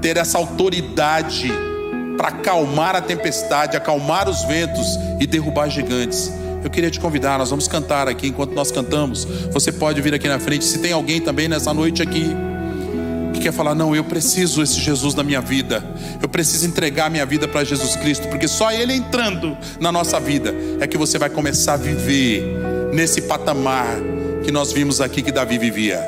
ter 0.00 0.16
essa 0.16 0.38
autoridade 0.38 1.52
para 2.16 2.28
acalmar 2.28 2.94
a 2.94 3.00
tempestade, 3.00 3.76
acalmar 3.76 4.28
os 4.28 4.44
ventos 4.44 4.96
e 5.20 5.26
derrubar 5.26 5.68
gigantes. 5.68 6.30
Eu 6.62 6.70
queria 6.70 6.90
te 6.90 7.00
convidar, 7.00 7.38
nós 7.38 7.50
vamos 7.50 7.66
cantar 7.66 8.08
aqui. 8.08 8.28
Enquanto 8.28 8.52
nós 8.52 8.70
cantamos, 8.70 9.24
você 9.50 9.72
pode 9.72 10.00
vir 10.00 10.14
aqui 10.14 10.28
na 10.28 10.38
frente. 10.38 10.64
Se 10.64 10.78
tem 10.78 10.92
alguém 10.92 11.20
também 11.20 11.48
nessa 11.48 11.74
noite 11.74 12.02
aqui 12.02 12.34
que 13.32 13.40
quer 13.40 13.52
falar, 13.52 13.74
não, 13.74 13.96
eu 13.96 14.04
preciso 14.04 14.60
desse 14.60 14.78
Jesus 14.78 15.14
na 15.14 15.22
minha 15.22 15.40
vida, 15.40 15.82
eu 16.20 16.28
preciso 16.28 16.66
entregar 16.66 17.10
minha 17.10 17.24
vida 17.24 17.48
para 17.48 17.64
Jesus 17.64 17.96
Cristo, 17.96 18.28
porque 18.28 18.46
só 18.46 18.70
Ele 18.70 18.92
entrando 18.92 19.56
na 19.80 19.90
nossa 19.90 20.20
vida 20.20 20.54
é 20.80 20.86
que 20.86 20.98
você 20.98 21.18
vai 21.18 21.30
começar 21.30 21.74
a 21.74 21.76
viver 21.76 22.44
nesse 22.92 23.22
patamar 23.22 23.96
que 24.44 24.52
nós 24.52 24.72
vimos 24.72 25.00
aqui 25.00 25.22
que 25.22 25.32
Davi 25.32 25.56
vivia, 25.56 26.00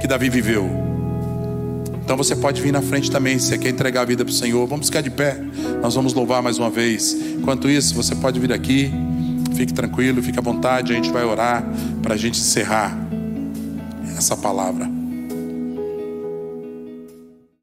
que 0.00 0.06
Davi 0.06 0.30
viveu. 0.30 0.86
Então 2.02 2.16
você 2.16 2.36
pode 2.36 2.62
vir 2.62 2.72
na 2.72 2.80
frente 2.80 3.10
também, 3.10 3.38
se 3.38 3.48
você 3.48 3.58
quer 3.58 3.68
entregar 3.68 4.02
a 4.02 4.04
vida 4.04 4.24
para 4.24 4.30
o 4.30 4.34
Senhor. 4.34 4.64
Vamos 4.66 4.86
ficar 4.86 5.00
de 5.00 5.10
pé, 5.10 5.36
nós 5.82 5.94
vamos 5.94 6.14
louvar 6.14 6.40
mais 6.40 6.56
uma 6.56 6.70
vez. 6.70 7.12
Enquanto 7.12 7.68
isso, 7.68 7.94
você 7.94 8.14
pode 8.14 8.38
vir 8.38 8.52
aqui, 8.52 8.92
fique 9.56 9.72
tranquilo, 9.72 10.22
fique 10.22 10.38
à 10.38 10.42
vontade, 10.42 10.92
a 10.92 10.96
gente 10.96 11.10
vai 11.10 11.24
orar 11.24 11.64
para 12.02 12.14
a 12.14 12.16
gente 12.16 12.38
encerrar 12.38 12.96
essa 14.16 14.36
palavra. 14.36 14.95